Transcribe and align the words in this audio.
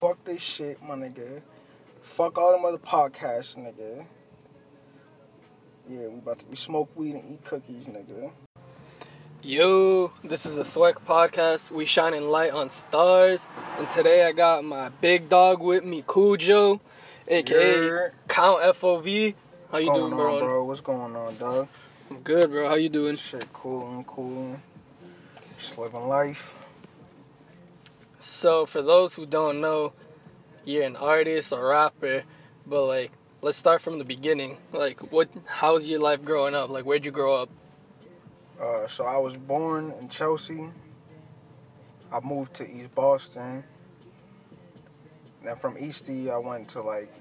Fuck 0.00 0.24
this 0.24 0.40
shit, 0.40 0.80
my 0.80 0.94
nigga. 0.94 1.42
Fuck 2.02 2.38
all 2.38 2.52
them 2.52 2.64
other 2.64 2.78
podcasts, 2.78 3.56
nigga. 3.56 4.04
Yeah, 5.88 6.06
we 6.06 6.18
about 6.18 6.38
to 6.38 6.46
we 6.46 6.54
smoke 6.54 6.88
weed 6.94 7.16
and 7.16 7.32
eat 7.32 7.44
cookies, 7.44 7.86
nigga. 7.86 8.30
Yo, 9.42 10.12
this 10.22 10.46
is 10.46 10.54
the 10.54 10.64
Swag 10.64 11.00
Podcast. 11.04 11.72
We 11.72 11.84
shining 11.84 12.28
light 12.28 12.52
on 12.52 12.70
stars, 12.70 13.48
and 13.76 13.90
today 13.90 14.24
I 14.24 14.30
got 14.30 14.64
my 14.64 14.90
big 15.00 15.28
dog 15.28 15.60
with 15.60 15.84
me, 15.84 16.04
Cujo, 16.06 16.80
aka 17.26 17.84
Yeah. 17.84 18.08
Count 18.28 18.62
FOV. 18.62 19.34
How 19.72 19.78
you 19.78 19.92
doing, 19.92 20.10
bro? 20.10 20.36
on, 20.36 20.44
bro? 20.44 20.64
What's 20.64 20.80
going 20.80 21.16
on, 21.16 21.36
dog? 21.38 21.68
I'm 22.08 22.20
good, 22.20 22.50
bro. 22.52 22.68
How 22.68 22.76
you 22.76 22.88
doing? 22.88 23.16
Shit, 23.16 23.52
coolin', 23.52 24.04
coolin'. 24.04 24.62
Just 25.58 25.76
living 25.76 26.06
life. 26.06 26.54
So, 28.28 28.66
for 28.66 28.82
those 28.82 29.14
who 29.14 29.24
don't 29.24 29.62
know, 29.62 29.94
you're 30.66 30.84
an 30.84 30.96
artist 30.96 31.50
or 31.50 31.68
rapper, 31.68 32.24
but 32.66 32.84
like, 32.84 33.10
let's 33.40 33.56
start 33.56 33.80
from 33.80 33.98
the 33.98 34.04
beginning. 34.04 34.58
Like, 34.70 35.00
what? 35.10 35.30
How's 35.46 35.86
your 35.86 35.98
life 35.98 36.22
growing 36.22 36.54
up? 36.54 36.68
Like, 36.68 36.84
where'd 36.84 37.06
you 37.06 37.10
grow 37.10 37.34
up? 37.34 37.48
Uh, 38.60 38.86
so 38.86 39.06
I 39.06 39.16
was 39.16 39.38
born 39.38 39.94
in 39.98 40.10
Chelsea. 40.10 40.68
I 42.12 42.20
moved 42.20 42.52
to 42.56 42.70
East 42.70 42.94
Boston. 42.94 43.64
Then 45.42 45.56
from 45.56 45.78
Eastie, 45.78 46.30
I 46.30 46.36
went 46.36 46.68
to 46.68 46.82
like 46.82 47.12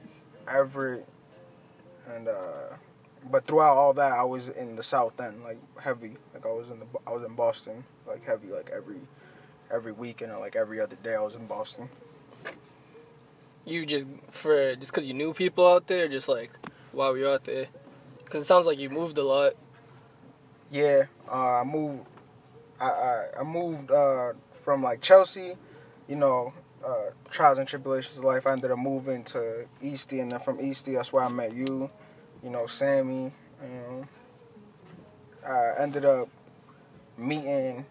Everett, 0.45 1.07
and 2.13 2.27
uh, 2.27 2.75
but 3.31 3.47
throughout 3.47 3.77
all 3.77 3.93
that, 3.93 4.11
I 4.11 4.23
was 4.23 4.49
in 4.49 4.75
the 4.75 4.83
South 4.83 5.19
End, 5.21 5.41
like 5.41 5.57
heavy. 5.79 6.17
Like 6.33 6.45
I 6.45 6.51
was 6.51 6.69
in 6.69 6.79
the 6.79 6.85
I 7.07 7.11
was 7.11 7.23
in 7.23 7.33
Boston, 7.33 7.85
like 8.05 8.25
heavy, 8.25 8.49
like 8.49 8.69
every 8.75 8.99
every 9.71 9.91
weekend 9.91 10.31
or 10.31 10.39
like 10.39 10.55
every 10.55 10.79
other 10.79 10.95
day, 11.03 11.15
I 11.15 11.21
was 11.21 11.35
in 11.35 11.45
Boston. 11.47 11.89
You 13.65 13.85
just 13.85 14.07
for 14.31 14.75
just 14.75 14.91
because 14.91 15.07
you 15.07 15.13
knew 15.13 15.33
people 15.33 15.67
out 15.67 15.87
there, 15.87 16.07
just 16.07 16.29
like 16.29 16.51
while 16.91 17.13
we 17.13 17.21
were 17.21 17.29
out 17.29 17.43
there? 17.43 17.67
Because 18.23 18.43
it 18.43 18.45
sounds 18.45 18.65
like 18.65 18.79
you 18.79 18.89
moved 18.89 19.17
a 19.17 19.23
lot. 19.23 19.53
Yeah, 20.71 21.05
uh, 21.29 21.61
I 21.61 21.63
moved. 21.63 22.05
I 22.79 22.89
I, 22.89 23.25
I 23.39 23.43
moved 23.43 23.91
uh, 23.91 24.33
from 24.63 24.83
like 24.83 25.01
Chelsea, 25.01 25.55
you 26.07 26.15
know, 26.15 26.53
uh, 26.85 27.11
trials 27.29 27.57
and 27.57 27.67
tribulations 27.67 28.17
of 28.17 28.23
life. 28.23 28.47
I 28.47 28.53
ended 28.53 28.71
up 28.71 28.79
moving 28.79 29.23
to 29.25 29.65
Eastie, 29.81 30.19
and 30.19 30.31
then 30.31 30.39
from 30.39 30.59
Eastie, 30.61 30.93
that's 30.93 31.11
where 31.11 31.23
I 31.23 31.29
met 31.29 31.53
you. 31.53 31.89
You 32.43 32.49
know, 32.49 32.67
Sammy. 32.67 33.31
You 33.61 33.69
know, 33.69 34.07
I 35.45 35.81
ended 35.81 36.05
up 36.05 36.29
meeting 37.17 37.85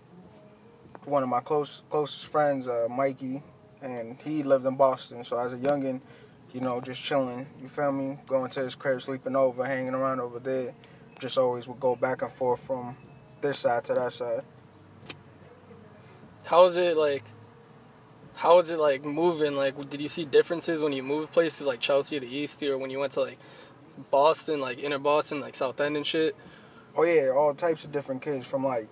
one 1.07 1.23
of 1.23 1.29
my 1.29 1.41
close 1.41 1.83
closest 1.91 2.27
friends, 2.27 2.69
uh, 2.69 2.89
Mikey, 2.91 3.43
and 3.83 4.19
he 4.23 4.43
lived 4.43 4.67
in 4.67 4.77
Boston. 4.77 5.25
So 5.25 5.39
as 5.39 5.53
a 5.53 5.57
youngin, 5.57 6.01
you 6.53 6.61
know, 6.61 6.81
just 6.81 7.03
chilling. 7.03 7.47
You 7.63 7.69
feel 7.69 7.93
me? 7.93 8.19
Going 8.27 8.51
to 8.51 8.61
his 8.61 8.75
crib, 8.75 9.01
sleeping 9.01 9.37
over, 9.37 9.65
hanging 9.65 9.95
around 9.95 10.21
over 10.21 10.39
there 10.39 10.75
just 11.19 11.39
always 11.39 11.67
would 11.67 11.81
go 11.81 11.97
back 11.97 12.23
and 12.23 12.33
forth 12.33 12.61
from 12.61 12.97
this 13.41 13.61
side 13.61 13.85
to 13.85 13.95
that 13.95 14.13
side. 14.13 14.43
How 16.45 16.63
was 16.63 16.77
it 16.77 16.97
like? 16.97 17.25
How 18.35 18.57
was 18.57 18.71
it 18.71 18.79
like 18.79 19.05
moving? 19.05 19.57
Like, 19.57 19.89
did 19.89 20.01
you 20.01 20.09
see 20.09 20.25
differences 20.25 20.83
when 20.83 20.93
you 20.93 21.03
moved 21.03 21.33
places 21.33 21.67
like 21.67 21.81
Chelsea 21.81 22.21
to 22.21 22.27
Eastie, 22.27 22.69
or 22.69 22.79
when 22.79 22.91
you 22.91 22.99
went 22.99 23.13
to 23.13 23.23
like 23.23 23.39
Boston, 24.11 24.61
like 24.61 24.79
inner 24.79 24.99
Boston, 24.99 25.41
like 25.41 25.55
South 25.55 25.81
End 25.81 25.97
and 25.97 26.07
shit? 26.07 26.37
Oh 26.97 27.05
yeah, 27.05 27.31
all 27.31 27.55
types 27.55 27.85
of 27.85 27.93
different 27.93 28.23
kids 28.23 28.47
from 28.47 28.65
like 28.65 28.89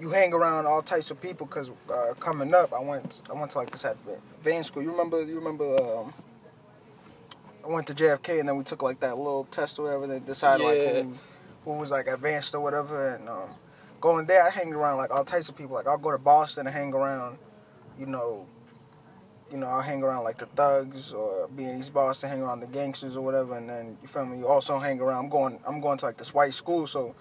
you 0.00 0.10
hang 0.10 0.32
around 0.32 0.66
all 0.66 0.82
types 0.82 1.10
of 1.10 1.20
people 1.20 1.46
because 1.46 1.70
uh, 1.92 2.14
coming 2.18 2.54
up, 2.54 2.72
I 2.72 2.80
went 2.80 3.22
I 3.30 3.34
went 3.34 3.52
to 3.52 3.58
like 3.58 3.70
this 3.70 3.84
at 3.84 3.96
van 4.42 4.64
school. 4.64 4.82
You 4.82 4.90
remember? 4.90 5.22
You 5.22 5.36
remember? 5.36 5.76
Um, 5.98 6.14
I 7.64 7.68
went 7.68 7.86
to 7.88 7.94
JFK 7.94 8.40
and 8.40 8.48
then 8.48 8.56
we 8.56 8.64
took 8.64 8.82
like 8.82 9.00
that 9.00 9.18
little 9.18 9.44
test 9.50 9.78
or 9.78 9.84
whatever. 9.84 10.06
They 10.06 10.18
decided 10.20 10.62
Yeah. 10.62 10.68
like 10.68 10.82
who, 10.82 11.14
who 11.64 11.72
was 11.78 11.90
like 11.90 12.06
advanced 12.06 12.54
or 12.54 12.60
whatever. 12.60 13.10
And 13.14 13.28
um, 13.28 13.50
going 14.00 14.26
there, 14.26 14.42
I 14.42 14.50
hang 14.50 14.72
around 14.72 14.96
like 14.96 15.10
all 15.10 15.24
types 15.24 15.48
of 15.48 15.56
people. 15.56 15.76
Like 15.76 15.86
I'll 15.86 15.98
go 15.98 16.10
to 16.10 16.18
Boston 16.18 16.66
and 16.66 16.74
hang 16.74 16.94
around, 16.94 17.38
you 17.98 18.06
know, 18.06 18.46
you 19.50 19.58
know, 19.58 19.66
I'll 19.66 19.82
hang 19.82 20.02
around 20.02 20.24
like 20.24 20.38
the 20.38 20.46
thugs 20.46 21.12
or 21.12 21.48
be 21.48 21.64
in 21.64 21.80
East 21.80 21.92
Boston, 21.92 22.30
hang 22.30 22.40
around 22.40 22.60
the 22.60 22.66
gangsters 22.66 23.16
or 23.16 23.20
whatever, 23.24 23.56
and 23.56 23.68
then 23.68 23.98
you 24.00 24.08
feel 24.08 24.24
me. 24.24 24.38
You 24.38 24.46
also 24.46 24.78
hang 24.78 25.00
around. 25.00 25.24
I'm 25.24 25.30
going. 25.30 25.58
I'm 25.66 25.80
going 25.80 25.98
to 25.98 26.06
like 26.06 26.16
this 26.16 26.32
white 26.32 26.54
school, 26.54 26.86
so 26.86 27.14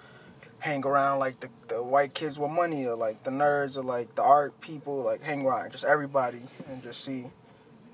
hang 0.59 0.85
around 0.85 1.19
like 1.19 1.39
the, 1.39 1.49
the 1.67 1.81
white 1.81 2.13
kids 2.13 2.37
with 2.37 2.51
money 2.51 2.85
or 2.85 2.95
like 2.95 3.23
the 3.23 3.31
nerds 3.31 3.77
or 3.77 3.83
like 3.83 4.13
the 4.15 4.21
art 4.21 4.59
people. 4.61 5.03
Like 5.03 5.21
hang 5.21 5.45
around 5.45 5.71
just 5.71 5.85
everybody 5.85 6.41
and 6.69 6.83
just 6.83 7.03
see 7.03 7.25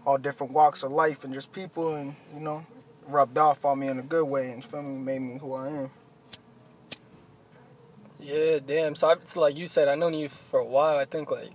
all 0.05 0.17
different 0.17 0.53
walks 0.53 0.83
of 0.83 0.91
life 0.91 1.23
and 1.23 1.33
just 1.33 1.51
people 1.51 1.95
and 1.95 2.15
you 2.33 2.39
know 2.39 2.65
rubbed 3.07 3.37
off 3.37 3.65
on 3.65 3.79
me 3.79 3.87
in 3.87 3.99
a 3.99 4.03
good 4.03 4.25
way 4.25 4.51
and 4.51 4.63
feel 4.65 4.81
me 4.81 4.97
made 4.97 5.19
me 5.19 5.37
who 5.39 5.53
I 5.53 5.67
am. 5.69 5.91
Yeah, 8.19 8.59
damn. 8.65 8.95
So, 8.95 9.09
I, 9.09 9.15
so 9.25 9.41
like 9.41 9.55
you 9.55 9.67
said, 9.67 9.87
I 9.87 9.95
known 9.95 10.13
you 10.13 10.29
for 10.29 10.59
a 10.59 10.65
while. 10.65 10.97
I 10.97 11.05
think 11.05 11.29
like 11.29 11.51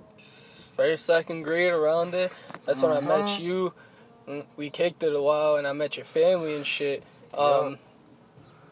first, 0.76 1.06
second 1.06 1.42
grade 1.42 1.72
around 1.72 2.12
there. 2.12 2.30
That's 2.66 2.82
when 2.82 2.92
I 2.92 3.00
met 3.00 3.24
Mhm. 3.26 3.38
you. 3.40 3.72
We 4.56 4.70
kicked 4.70 5.02
it 5.02 5.14
a 5.14 5.20
while, 5.22 5.56
and 5.56 5.66
I 5.66 5.72
met 5.72 5.96
your 5.96 6.06
family 6.06 6.54
and 6.54 6.64
shit. 6.64 7.02
Um, 7.34 7.78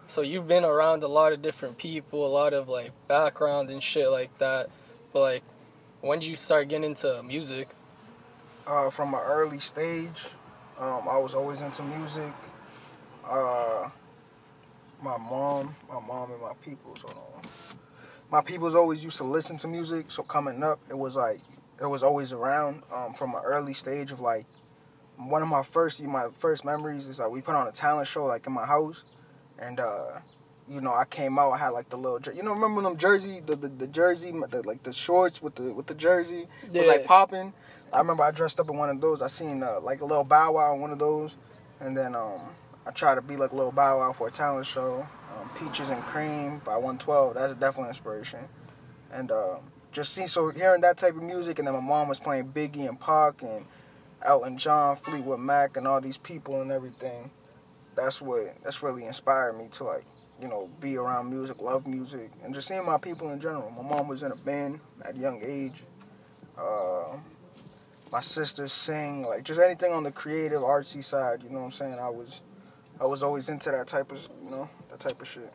So 0.09 0.23
you've 0.23 0.49
been 0.49 0.65
around 0.65 1.05
a 1.05 1.09
lot 1.09 1.33
of 1.33 1.43
different 1.43 1.79
people, 1.79 2.27
a 2.27 2.29
lot 2.29 2.53
of 2.55 2.69
like 2.69 2.91
background 3.07 3.71
and 3.71 3.83
shit 3.83 4.11
like 4.11 4.37
that. 4.39 4.71
But 5.13 5.21
like, 5.21 5.43
when 6.01 6.19
did 6.19 6.29
you 6.29 6.37
start 6.37 6.69
getting 6.69 6.85
into 6.85 7.23
music? 7.23 7.69
uh, 8.69 8.91
from 8.91 9.15
an 9.15 9.21
early 9.25 9.59
stage. 9.59 10.27
Um, 10.79 11.09
I 11.09 11.17
was 11.17 11.35
always 11.35 11.61
into 11.61 11.83
music. 11.83 12.33
Uh, 13.29 13.89
my 15.03 15.17
mom, 15.17 15.75
my 15.89 16.01
mom 16.01 16.33
and 16.33 16.41
my 16.41 16.53
peoples. 16.63 17.05
On. 17.05 17.43
My 18.31 18.43
peoples 18.43 18.75
always 18.75 19.03
used 19.03 19.17
to 19.17 19.25
listen 19.25 19.59
to 19.59 19.69
music. 19.69 20.11
So 20.11 20.23
coming 20.23 20.63
up, 20.63 20.79
it 20.89 20.97
was 20.97 21.17
like 21.17 21.41
it 21.81 21.87
was 21.87 22.03
always 22.03 22.33
around 22.33 22.83
um, 22.95 23.15
from 23.15 23.35
an 23.35 23.43
early 23.45 23.75
stage 23.75 24.13
of 24.13 24.21
like 24.21 24.47
one 25.17 25.43
of 25.43 25.49
my 25.49 25.63
first 25.63 26.03
my 26.03 26.29
first 26.39 26.65
memories 26.65 27.07
is 27.07 27.19
like 27.19 27.31
we 27.31 27.41
put 27.41 27.55
on 27.55 27.67
a 27.67 27.73
talent 27.73 28.07
show 28.07 28.27
like 28.27 28.47
in 28.47 28.53
my 28.53 28.67
house, 28.67 29.03
and 29.59 29.81
uh, 29.81 30.19
you 30.69 30.81
know 30.81 30.93
I 30.95 31.05
came 31.05 31.39
out 31.39 31.53
I 31.53 31.59
had 31.59 31.71
like 31.71 31.89
the 31.91 31.97
little 31.99 32.19
jer- 32.19 32.33
you 32.33 32.43
know 32.43 32.53
remember 32.53 32.83
them 32.83 32.97
jersey 32.99 33.41
the 33.45 33.57
the, 33.57 33.69
the 33.69 33.87
jersey 33.87 34.33
the, 34.33 34.63
like 34.63 34.83
the 34.83 34.93
shorts 34.93 35.43
with 35.43 35.55
the 35.57 35.73
with 35.73 35.87
the 35.87 35.95
jersey 35.95 36.49
it 36.65 36.79
was 36.79 36.89
like 36.89 37.05
popping. 37.05 37.53
I 37.93 37.99
remember 37.99 38.23
I 38.23 38.31
dressed 38.31 38.61
up 38.61 38.69
in 38.71 38.77
one 38.77 38.91
of 38.91 39.01
those. 39.01 39.23
I 39.23 39.29
seen 39.29 39.63
uh, 39.63 39.81
like 39.81 40.03
a 40.03 40.05
little 40.05 40.25
Bow 40.25 40.53
Wow 40.53 40.75
in 40.75 40.81
one 40.81 40.91
of 40.91 40.99
those, 40.99 41.37
and 41.81 41.97
then 41.97 42.15
um, 42.15 42.41
I 42.87 42.91
tried 42.91 43.17
to 43.17 43.23
be 43.23 43.37
like 43.37 43.53
a 43.53 43.57
little 43.57 43.73
Bow 43.73 43.99
Wow 43.99 44.13
for 44.13 44.29
a 44.29 44.31
talent 44.31 44.67
show. 44.67 45.07
Um, 45.39 45.51
Peaches 45.59 45.91
and 45.91 46.03
Cream 46.05 46.61
by 46.65 46.75
112. 46.75 47.35
That's 47.35 47.55
definitely 47.55 47.89
inspiration. 47.91 48.41
And 49.13 49.31
uh, 49.31 49.57
just 49.93 50.13
see 50.13 50.27
so 50.27 50.51
hearing 50.51 50.83
that 50.83 50.99
type 50.99 51.17
of 51.17 51.23
music, 51.23 51.59
and 51.59 51.67
then 51.67 51.75
my 51.75 51.81
mom 51.81 52.09
was 52.09 52.21
playing 52.21 52.49
Biggie 52.49 52.89
and 52.89 53.01
Pac 53.01 53.43
and 53.43 53.65
Elton 54.23 54.59
John, 54.59 54.97
Fleetwood 54.97 55.41
Mac, 55.41 55.77
and 55.77 55.87
all 55.87 56.01
these 56.01 56.19
people 56.19 56.61
and 56.61 56.71
everything. 56.73 57.31
That's 57.99 58.23
what 58.23 58.57
that's 58.63 58.83
really 58.83 59.05
inspired 59.05 59.59
me 59.59 59.69
to 59.73 59.85
like 59.85 60.05
you 60.41 60.49
know 60.49 60.71
be 60.81 60.97
around 60.97 61.31
music, 61.31 61.61
love 61.61 61.87
music, 61.87 62.31
and 62.45 62.55
just 62.55 62.69
seeing 62.69 62.87
my 62.87 62.99
people 62.99 63.33
in 63.33 63.41
general. 63.41 63.71
My 63.71 63.83
mom 63.83 64.09
was 64.09 64.23
in 64.23 64.33
a 64.33 64.37
band 64.37 64.81
at 65.03 65.17
a 65.17 65.19
young 65.19 65.41
age. 65.43 65.83
Uh, 66.57 67.17
my 68.11 68.21
sisters 68.21 68.73
sing, 68.73 69.23
like 69.23 69.43
just 69.43 69.61
anything 69.61 69.93
on 69.93 70.03
the 70.03 70.11
creative 70.11 70.63
artsy 70.63 71.05
side, 71.05 71.43
you 71.43 71.51
know 71.51 71.59
what 71.59 71.67
I'm 71.67 71.73
saying? 71.73 71.99
I 72.01 72.09
was 72.09 72.41
I 73.01 73.05
was 73.05 73.23
always 73.23 73.49
into 73.49 73.71
that 73.71 73.87
type 73.87 74.13
of 74.13 74.29
you 74.45 74.51
know, 74.51 74.69
that 74.91 75.01
type 75.01 75.21
of 75.21 75.29
shit. 75.29 75.53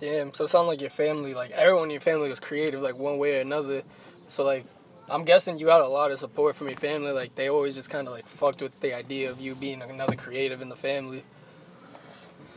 Damn. 0.00 0.34
So 0.34 0.44
it 0.44 0.48
sounded 0.48 0.68
like 0.68 0.80
your 0.80 0.90
family, 0.90 1.32
like 1.32 1.52
everyone 1.52 1.84
in 1.84 1.90
your 1.90 2.00
family 2.00 2.28
was 2.28 2.40
creative, 2.40 2.82
like 2.82 2.98
one 2.98 3.18
way 3.18 3.38
or 3.38 3.40
another. 3.40 3.82
So 4.28 4.42
like, 4.42 4.66
I'm 5.12 5.24
guessing 5.24 5.58
you 5.58 5.66
got 5.66 5.82
a 5.82 5.88
lot 5.88 6.10
of 6.10 6.18
support 6.18 6.56
from 6.56 6.68
your 6.70 6.78
family. 6.78 7.12
Like 7.12 7.34
they 7.34 7.50
always 7.50 7.74
just 7.74 7.90
kind 7.90 8.08
of 8.08 8.14
like 8.14 8.26
fucked 8.26 8.62
with 8.62 8.80
the 8.80 8.94
idea 8.94 9.30
of 9.30 9.38
you 9.38 9.54
being 9.54 9.82
another 9.82 10.16
creative 10.16 10.62
in 10.62 10.70
the 10.70 10.76
family. 10.76 11.22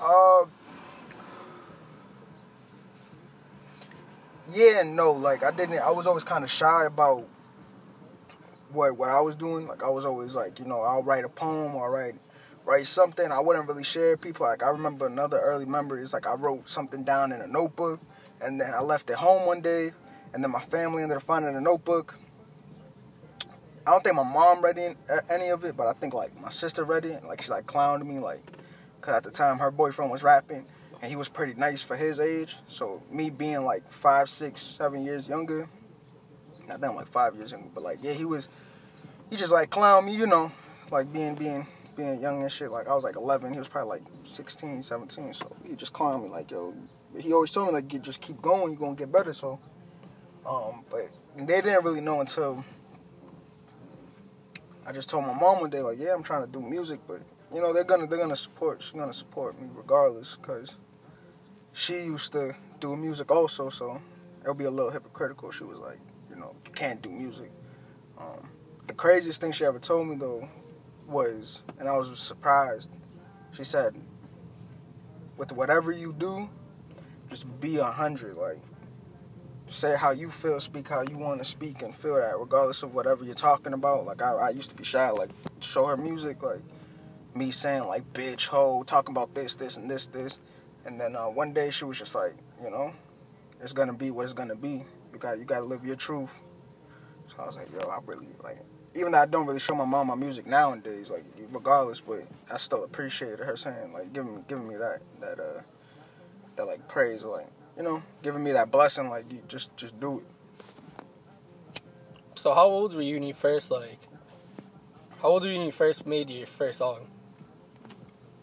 Uh 0.02 0.46
Yeah 4.54 4.84
no, 4.84 5.12
like 5.12 5.44
I 5.44 5.52
didn't 5.52 5.80
I 5.80 5.92
was 5.92 6.08
always 6.08 6.24
kinda 6.24 6.48
shy 6.48 6.86
about 6.86 7.28
what 8.72 8.96
what 8.98 9.10
I 9.10 9.20
was 9.20 9.36
doing. 9.36 9.68
Like 9.68 9.84
I 9.84 9.90
was 9.90 10.06
always 10.06 10.34
like, 10.34 10.58
you 10.58 10.64
know, 10.64 10.80
I'll 10.80 11.04
write 11.04 11.26
a 11.26 11.30
poem 11.30 11.76
or 11.76 11.92
write 11.92 12.16
write 12.64 12.88
something. 12.88 13.34
I 13.34 13.40
wouldn't 13.42 13.68
really 13.68 13.84
share 13.84 14.16
people. 14.16 14.46
Like 14.46 14.64
I 14.64 14.70
remember 14.70 15.08
another 15.08 15.42
early 15.42 15.66
memory 15.66 16.04
is 16.04 16.14
like 16.14 16.26
I 16.26 16.36
wrote 16.36 16.70
something 16.70 17.04
down 17.04 17.34
in 17.34 17.42
a 17.42 17.48
notebook 17.48 18.00
and 18.40 18.62
then 18.62 18.74
I 18.74 18.80
left 18.80 19.10
it 19.10 19.18
home 19.18 19.46
one 19.46 19.60
day 19.60 19.92
and 20.34 20.42
then 20.42 20.52
my 20.52 20.62
family 20.62 21.04
ended 21.04 21.18
up 21.18 21.24
finding 21.24 21.54
the 21.54 21.60
notebook. 21.60 22.16
I 23.88 23.92
don't 23.92 24.04
think 24.04 24.16
my 24.16 24.24
mom 24.24 24.62
read 24.62 24.80
any, 24.80 24.96
any 25.30 25.50
of 25.50 25.64
it, 25.64 25.78
but 25.78 25.86
I 25.86 25.94
think 25.94 26.14
like 26.14 26.40
my 26.42 26.50
sister 26.50 26.84
read 26.84 27.06
it. 27.06 27.24
Like 27.24 27.42
she 27.44 27.52
like 27.52 27.68
clowned 27.68 28.06
me, 28.06 28.20
like, 28.20 28.42
cause 29.02 29.14
at 29.14 29.24
the 29.24 29.30
time 29.30 29.60
her 29.60 29.70
boyfriend 29.70 30.12
was 30.12 30.24
rapping, 30.24 30.66
and 31.02 31.10
he 31.10 31.16
was 31.16 31.30
pretty 31.30 31.54
nice 31.54 31.84
for 31.84 31.96
his 31.96 32.20
age. 32.20 32.58
So 32.68 33.04
me 33.12 33.30
being 33.30 33.64
like 33.64 33.92
five, 33.92 34.30
six, 34.30 34.62
seven 34.62 35.06
years 35.06 35.28
younger, 35.28 35.70
I 36.64 36.72
think 36.74 36.86
I'm 36.86 36.96
like 36.96 37.12
five 37.12 37.36
years 37.36 37.52
younger, 37.52 37.70
but 37.76 37.84
like 37.84 38.00
yeah, 38.02 38.14
he 38.14 38.26
was 38.26 38.48
he 39.30 39.38
just 39.38 39.52
like 39.52 39.70
clown 39.70 40.06
me, 40.06 40.16
you 40.16 40.26
know, 40.26 40.52
like 40.90 41.14
being 41.14 41.36
being 41.36 41.68
being 41.96 42.20
young 42.20 42.42
and 42.42 42.52
shit. 42.52 42.72
Like 42.72 42.88
I 42.88 42.96
was 42.96 43.04
like 43.04 43.16
11, 43.16 43.54
he 43.54 43.60
was 43.60 43.68
probably 43.68 44.00
like 44.00 44.04
16, 44.24 44.82
17. 44.82 45.34
So 45.34 45.56
he 45.68 45.76
just 45.76 45.94
clowned 45.94 46.24
me 46.24 46.30
like, 46.30 46.50
yo. 46.50 46.74
He 47.18 47.32
always 47.32 47.52
told 47.52 47.68
me 47.68 47.74
like, 47.74 47.88
just 48.02 48.20
keep 48.20 48.42
going, 48.42 48.72
you're 48.72 48.80
gonna 48.80 48.96
get 48.96 49.12
better. 49.12 49.34
So, 49.34 49.58
um, 50.46 50.84
but 50.90 51.10
they 51.38 51.62
didn't 51.62 51.84
really 51.84 52.02
know 52.02 52.20
until 52.20 52.66
I 54.86 54.92
just 54.92 55.10
told 55.10 55.26
my 55.26 55.34
mom 55.34 55.62
one 55.62 55.70
day 55.70 55.82
like, 55.82 56.00
yeah, 56.00 56.14
I'm 56.14 56.24
trying 56.24 56.46
to 56.46 56.52
do 56.52 56.62
music, 56.62 57.00
but 57.08 57.22
you 57.54 57.62
know 57.62 57.74
they're 57.74 57.84
gonna 57.84 58.08
they're 58.08 58.20
gonna 58.20 58.36
support 58.36 58.82
she's 58.84 58.92
gonna 58.92 59.14
support 59.14 59.60
me 59.60 59.68
regardless 59.74 60.38
because 60.40 60.76
she 61.74 61.96
used 61.96 62.32
to 62.32 62.56
do 62.80 62.96
music 62.96 63.32
also, 63.32 63.70
so 63.70 64.02
it'll 64.42 64.54
be 64.54 64.66
a 64.66 64.72
little 64.72 64.92
hypocritical. 64.92 65.52
She 65.52 65.64
was 65.64 65.78
like, 65.78 66.00
you 66.30 66.36
know, 66.36 66.56
you 66.66 66.72
can't 66.72 67.02
do 67.02 67.10
music. 67.10 67.52
Um, 68.18 68.50
the 68.88 68.94
craziest 68.94 69.42
thing 69.42 69.52
she 69.52 69.66
ever 69.66 69.80
told 69.80 70.08
me 70.08 70.16
though 70.16 70.48
was, 71.08 71.62
and 71.80 71.88
I 71.88 71.98
was 71.98 72.20
surprised. 72.20 72.90
She 73.52 73.64
said, 73.64 73.96
with 75.38 75.52
whatever 75.52 75.92
you 75.92 76.14
do, 76.14 76.50
just 77.30 77.46
be 77.60 77.78
a 77.78 77.86
hundred. 77.86 78.38
Like, 78.38 78.60
say 79.70 79.96
how 79.96 80.12
you 80.12 80.32
feel, 80.32 80.60
speak 80.60 80.88
how 80.88 81.02
you 81.02 81.18
want 81.18 81.40
to 81.40 81.46
speak, 81.46 81.82
and 81.82 81.96
feel 81.96 82.16
that, 82.16 82.38
regardless 82.38 82.84
of 82.84 82.94
whatever 82.94 83.24
you're 83.24 83.36
talking 83.36 83.74
about. 83.74 84.06
Like, 84.06 84.22
I, 84.22 84.34
I 84.34 84.50
used 84.50 84.70
to 84.70 84.76
be 84.76 84.84
shy. 84.84 85.10
Like, 85.10 85.30
show 85.60 85.86
her 85.86 85.98
music, 85.98 86.44
like 86.44 86.62
me 87.36 87.52
saying 87.52 87.86
like 87.86 88.12
bitch, 88.14 88.48
hoe, 88.48 88.84
talking 88.84 89.14
about 89.14 89.34
this, 89.36 89.56
this, 89.56 89.78
and 89.78 89.90
this, 89.90 90.08
this. 90.08 90.40
And 90.86 91.00
then 91.00 91.16
uh, 91.16 91.26
one 91.26 91.54
day 91.54 91.70
she 91.70 91.86
was 91.86 91.98
just 91.98 92.16
like, 92.16 92.36
you 92.64 92.70
know, 92.70 92.94
it's 93.62 93.74
gonna 93.74 93.94
be 93.94 94.12
what 94.12 94.24
it's 94.24 94.34
gonna 94.34 94.56
be. 94.56 94.86
You 95.12 95.20
got 95.20 95.38
you 95.38 95.46
gotta 95.46 95.66
live 95.66 95.86
your 95.86 95.96
truth. 95.96 96.30
So 97.28 97.36
I 97.40 97.46
was 97.46 97.56
like, 97.56 97.72
yo, 97.74 97.80
I 97.90 98.00
really 98.06 98.28
like 98.44 98.60
even 98.96 99.12
though 99.12 99.20
I 99.20 99.26
don't 99.26 99.46
really 99.46 99.60
show 99.60 99.76
my 99.76 99.86
mom 99.86 100.08
my 100.08 100.16
music 100.16 100.48
nowadays, 100.48 101.10
like 101.10 101.26
regardless, 101.52 102.00
but 102.00 102.24
I 102.50 102.58
still 102.58 102.84
appreciated 102.84 103.40
her 103.40 103.58
saying 103.58 103.94
like 103.94 104.14
giving 104.14 104.44
giving 104.48 104.68
me 104.68 104.76
that 104.76 105.00
that 105.20 105.40
uh 105.40 105.62
that 106.56 106.66
like 106.66 106.88
praise 106.88 107.24
like 107.24 107.48
you 107.78 107.84
know 107.84 108.02
giving 108.22 108.44
me 108.44 108.52
that 108.54 108.72
blessing 108.72 109.10
like 109.10 109.32
you 109.32 109.40
just 109.48 109.76
just 109.78 110.00
do 110.00 110.20
it. 110.20 111.82
So 112.36 112.54
how 112.54 112.66
old 112.66 112.94
were 112.94 113.02
you 113.02 113.16
when 113.16 113.24
you 113.24 113.34
first 113.34 113.72
like? 113.72 114.00
How 115.22 115.30
old 115.30 115.44
were 115.44 115.50
you 115.50 115.58
when 115.58 115.66
you 115.66 115.72
first 115.72 116.06
made 116.06 116.30
your 116.30 116.46
first 116.46 116.80
song? 116.80 117.08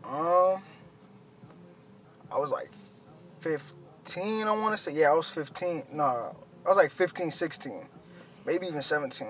Um, 0.05 0.63
I 2.31 2.39
was 2.39 2.51
like 2.51 2.71
15, 3.41 4.47
I 4.47 4.51
want 4.53 4.77
to 4.77 4.83
say. 4.83 4.93
Yeah, 4.93 5.11
I 5.11 5.15
was 5.15 5.29
15. 5.29 5.85
No, 5.93 6.35
I 6.65 6.69
was 6.69 6.77
like 6.77 6.91
15, 6.91 7.31
16, 7.31 7.87
maybe 8.47 8.67
even 8.67 8.83
17. 8.83 9.27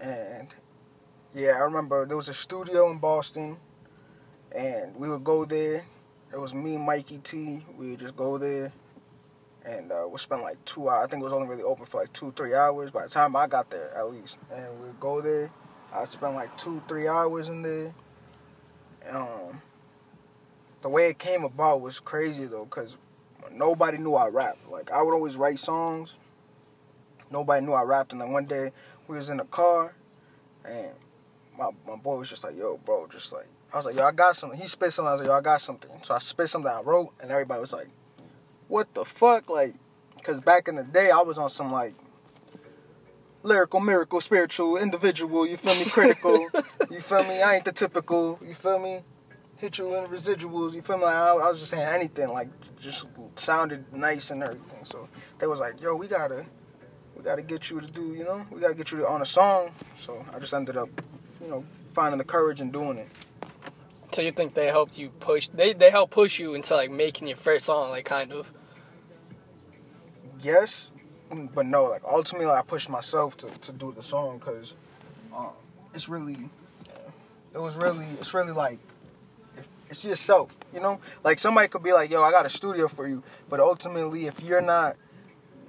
And 0.00 0.48
yeah, 1.34 1.52
I 1.52 1.60
remember 1.60 2.06
there 2.06 2.16
was 2.16 2.28
a 2.28 2.34
studio 2.34 2.90
in 2.90 2.98
Boston, 2.98 3.56
and 4.54 4.94
we 4.96 5.08
would 5.08 5.24
go 5.24 5.44
there. 5.44 5.84
It 6.34 6.40
was 6.40 6.52
me, 6.52 6.76
Mikey 6.76 7.18
T. 7.18 7.64
We 7.78 7.92
would 7.92 8.00
just 8.00 8.16
go 8.16 8.36
there, 8.38 8.72
and 9.64 9.92
uh, 9.92 10.06
we 10.10 10.18
spend 10.18 10.42
like 10.42 10.62
two 10.66 10.90
hours. 10.90 11.06
I 11.06 11.10
think 11.10 11.22
it 11.22 11.24
was 11.24 11.32
only 11.32 11.48
really 11.48 11.62
open 11.62 11.86
for 11.86 12.00
like 12.00 12.12
two, 12.12 12.34
three 12.36 12.54
hours. 12.54 12.90
By 12.90 13.04
the 13.04 13.08
time 13.08 13.36
I 13.36 13.46
got 13.46 13.70
there, 13.70 13.96
at 13.96 14.10
least, 14.10 14.38
and 14.52 14.82
we'd 14.82 15.00
go 15.00 15.22
there. 15.22 15.50
I'd 15.92 16.08
spend 16.08 16.34
like 16.34 16.58
two, 16.58 16.82
three 16.88 17.08
hours 17.08 17.48
in 17.48 17.62
there 17.62 17.94
um, 19.10 19.60
the 20.82 20.88
way 20.88 21.08
it 21.08 21.18
came 21.18 21.44
about 21.44 21.80
was 21.80 22.00
crazy 22.00 22.46
though, 22.46 22.66
cause 22.66 22.96
nobody 23.52 23.98
knew 23.98 24.14
I 24.14 24.28
rapped. 24.28 24.70
Like 24.70 24.90
I 24.90 25.02
would 25.02 25.14
always 25.14 25.36
write 25.36 25.58
songs. 25.58 26.14
Nobody 27.30 27.64
knew 27.64 27.72
I 27.72 27.82
rapped, 27.82 28.12
and 28.12 28.20
then 28.20 28.32
one 28.32 28.46
day 28.46 28.72
we 29.08 29.16
was 29.16 29.30
in 29.30 29.38
the 29.38 29.44
car, 29.44 29.94
and 30.64 30.90
my 31.58 31.70
my 31.86 31.96
boy 31.96 32.18
was 32.18 32.28
just 32.28 32.44
like, 32.44 32.56
"Yo, 32.56 32.78
bro," 32.84 33.06
just 33.06 33.32
like 33.32 33.48
I 33.74 33.76
was 33.76 33.86
like, 33.86 33.96
"Yo, 33.96 34.04
I 34.04 34.12
got 34.12 34.36
something." 34.36 34.58
He 34.58 34.68
spit 34.68 34.92
something. 34.92 35.08
I 35.08 35.12
was 35.12 35.20
like, 35.20 35.28
"Yo, 35.28 35.34
I 35.34 35.40
got 35.40 35.60
something." 35.60 35.90
So 36.04 36.14
I 36.14 36.20
spit 36.20 36.48
something 36.48 36.70
I 36.70 36.80
wrote, 36.80 37.12
and 37.20 37.30
everybody 37.32 37.60
was 37.60 37.72
like, 37.72 37.88
"What 38.68 38.94
the 38.94 39.04
fuck?" 39.04 39.50
Like, 39.50 39.74
cause 40.22 40.40
back 40.40 40.68
in 40.68 40.76
the 40.76 40.84
day 40.84 41.10
I 41.10 41.20
was 41.20 41.38
on 41.38 41.50
some 41.50 41.72
like 41.72 41.94
lyrical, 43.42 43.80
miracle, 43.80 44.20
spiritual, 44.20 44.78
individual, 44.78 45.46
you 45.46 45.56
feel 45.56 45.74
me, 45.74 45.84
critical, 45.84 46.48
you 46.90 47.00
feel 47.00 47.24
me, 47.24 47.42
I 47.42 47.56
ain't 47.56 47.64
the 47.66 47.72
typical, 47.72 48.38
you 48.42 48.54
feel 48.54 48.78
me, 48.78 49.02
hit 49.56 49.76
you 49.76 49.94
in 49.96 50.06
residuals, 50.06 50.72
you 50.72 50.80
feel 50.80 50.96
me, 50.96 51.04
like, 51.04 51.14
I, 51.14 51.32
I 51.32 51.50
was 51.50 51.58
just 51.58 51.70
saying 51.70 51.86
anything, 51.86 52.30
like, 52.30 52.48
just 52.80 53.04
sounded 53.36 53.84
nice 53.92 54.30
and 54.30 54.42
everything, 54.42 54.84
so 54.84 55.08
they 55.38 55.46
was 55.46 55.60
like, 55.60 55.78
yo, 55.80 55.94
we 55.94 56.08
gotta, 56.08 56.46
we 57.14 57.22
gotta 57.22 57.42
get 57.42 57.68
you 57.68 57.82
to 57.82 57.86
do, 57.86 58.14
you 58.14 58.24
know, 58.24 58.46
we 58.50 58.62
gotta 58.62 58.74
get 58.74 58.90
you 58.90 59.06
on 59.06 59.20
a 59.20 59.26
song, 59.26 59.72
so 60.00 60.24
I 60.34 60.38
just 60.38 60.54
ended 60.54 60.78
up, 60.78 60.88
you 61.42 61.48
know, 61.48 61.64
finding 61.92 62.16
the 62.16 62.24
courage 62.24 62.62
and 62.62 62.72
doing 62.72 62.96
it. 62.96 63.08
So 64.14 64.22
you 64.22 64.30
think 64.30 64.54
they 64.54 64.68
helped 64.68 64.96
you 64.96 65.08
push, 65.18 65.48
they, 65.52 65.72
they 65.72 65.90
helped 65.90 66.12
push 66.12 66.38
you 66.38 66.54
into, 66.54 66.76
like, 66.76 66.88
making 66.88 67.26
your 67.26 67.36
first 67.36 67.66
song, 67.66 67.90
like, 67.90 68.04
kind 68.04 68.32
of? 68.32 68.52
Yes, 70.40 70.86
but 71.52 71.66
no, 71.66 71.86
like 71.86 72.02
ultimately, 72.04 72.46
I 72.46 72.62
pushed 72.62 72.88
myself 72.88 73.36
to, 73.38 73.48
to 73.48 73.72
do 73.72 73.92
the 73.92 74.02
song 74.02 74.38
because 74.38 74.76
um, 75.34 75.50
it's 75.94 76.08
really, 76.08 76.48
it 77.52 77.58
was 77.58 77.76
really, 77.76 78.06
it's 78.20 78.32
really 78.34 78.52
like, 78.52 78.78
it's 79.90 80.04
yourself, 80.04 80.54
you 80.72 80.80
know. 80.80 81.00
Like 81.24 81.38
somebody 81.38 81.68
could 81.68 81.82
be 81.82 81.92
like, 81.92 82.10
"Yo, 82.10 82.22
I 82.22 82.30
got 82.30 82.46
a 82.46 82.50
studio 82.50 82.88
for 82.88 83.08
you," 83.08 83.22
but 83.48 83.58
ultimately, 83.58 84.26
if 84.26 84.40
you're 84.42 84.60
not 84.60 84.96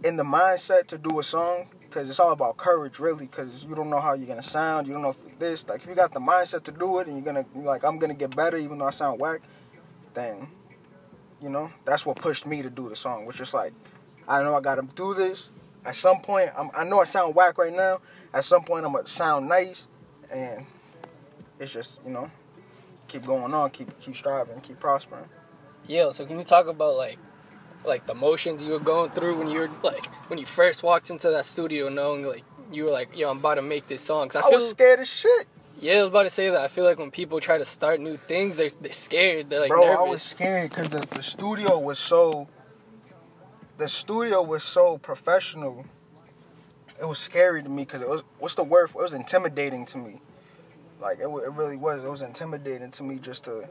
in 0.04 0.18
the 0.18 0.24
mindset 0.24 0.88
to 0.88 0.98
do 0.98 1.20
a 1.20 1.24
song, 1.24 1.68
because 1.96 2.10
it's 2.10 2.20
all 2.20 2.34
about 2.34 2.58
courage, 2.58 3.00
really, 3.00 3.26
because 3.26 3.64
you 3.64 3.74
don't 3.74 3.90
know 3.90 4.02
how 4.02 4.12
you're 4.12 4.28
gonna 4.28 4.44
sound, 4.44 4.86
you 4.86 4.92
don't 4.92 5.02
know 5.02 5.12
if 5.12 5.40
this, 5.40 5.66
like, 5.70 5.82
if 5.82 5.88
you 5.88 5.96
got 5.96 6.14
the 6.14 6.20
mindset 6.20 6.64
to 6.64 6.72
do 6.74 7.00
it, 7.00 7.08
and 7.08 7.16
you're 7.16 7.24
gonna, 7.24 7.46
like, 7.56 7.86
I'm 7.86 8.00
gonna 8.00 8.14
get 8.14 8.36
better, 8.36 8.58
even 8.58 8.80
though 8.80 8.88
I 8.88 8.92
sound 8.92 9.18
whack, 9.18 9.40
then, 10.14 10.50
you 11.42 11.48
know, 11.48 11.72
that's 11.86 12.06
what 12.06 12.18
pushed 12.18 12.46
me 12.46 12.62
to 12.62 12.70
do 12.70 12.90
the 12.90 12.98
song, 12.98 13.26
which 13.26 13.40
is 13.40 13.54
like, 13.54 13.72
I 14.28 14.44
know 14.44 14.56
I 14.56 14.60
gotta 14.60 14.82
do 14.94 15.14
this. 15.14 15.50
At 15.86 15.96
some 15.96 16.20
point, 16.20 16.52
I'm, 16.58 16.70
i 16.76 16.84
know 16.84 17.00
I 17.00 17.06
sound 17.06 17.34
whack 17.34 17.58
right 17.58 17.74
now. 17.74 18.02
At 18.34 18.44
some 18.44 18.66
point, 18.66 18.86
I'm 18.86 18.92
gonna 18.92 19.08
sound 19.08 19.48
nice, 19.48 19.88
and 20.30 20.66
it's 21.60 21.72
just 21.72 22.02
you 22.06 22.12
know, 22.12 22.30
keep 23.08 23.24
going 23.24 23.54
on, 23.54 23.70
keep 23.70 23.98
keep 24.02 24.18
striving, 24.18 24.60
keep 24.60 24.82
prospering. 24.82 25.30
Yeah. 25.88 26.12
So 26.12 26.26
can 26.26 26.40
you 26.40 26.44
talk 26.44 26.68
about 26.68 26.98
like, 26.98 27.20
like 27.88 28.06
the 28.06 28.16
motions 28.16 28.64
you 28.64 28.72
were 28.72 28.80
going 28.80 29.12
through 29.12 29.38
when 29.38 29.50
you 29.50 29.60
were 29.60 29.70
like 29.84 30.06
when 30.28 30.40
you 30.40 30.46
first 30.46 30.84
walked 30.84 31.10
into 31.10 31.30
that 31.30 31.46
studio, 31.46 31.90
knowing 31.90 32.26
like 32.26 32.44
you 32.72 32.86
were 32.86 32.92
like, 32.92 33.18
yo, 33.18 33.30
I'm 33.30 33.38
about 33.38 33.56
to 33.56 33.62
make 33.62 33.88
this 33.88 34.02
song. 34.02 34.30
Cause 34.30 34.44
I, 34.44 34.48
I 34.48 34.50
feel, 34.50 34.60
was 34.60 34.70
scared 34.70 35.00
as 35.00 35.08
shit. 35.08 35.48
Yeah, 35.80 35.96
I 35.96 36.00
was 36.00 36.08
about 36.08 36.24
to 36.24 36.30
say 36.30 36.50
that. 36.50 36.62
I 36.62 36.68
feel 36.68 36.86
like 36.86 36.98
when 36.98 37.12
people 37.12 37.40
try 37.40 37.58
to 37.58 37.66
start 37.66 38.00
new 38.00 38.18
things, 38.18 38.56
they're, 38.56 38.72
they're 38.82 38.92
scared. 38.92 39.50
They're 39.50 39.60
like 39.60 39.70
Bro, 39.70 39.84
nervous. 39.84 39.98
I 40.00 40.10
was 40.10 40.22
scared 40.22 40.70
because 40.70 40.90
the, 40.90 41.06
the 41.12 41.24
studio 41.24 41.78
was 41.80 42.00
so 42.00 42.48
the 43.78 43.88
studio 43.88 44.42
was 44.42 44.64
so 44.64 44.98
professional. 44.98 45.86
It 47.00 47.06
was 47.06 47.20
scary 47.20 47.62
to 47.62 47.70
me 47.70 47.84
because 47.84 48.02
it 48.02 48.10
was 48.10 48.22
what's 48.40 48.56
the 48.56 48.64
word? 48.64 48.90
For, 48.90 49.02
it 49.02 49.04
was 49.04 49.14
intimidating 49.14 49.86
to 49.88 49.98
me. 49.98 50.22
Like 51.02 51.20
it, 51.20 51.28
it 51.28 51.52
really 51.52 51.78
was. 51.78 52.04
It 52.04 52.10
was 52.10 52.22
intimidating 52.22 52.92
to 52.92 53.04
me 53.04 53.20
just 53.20 53.46
to 53.46 53.68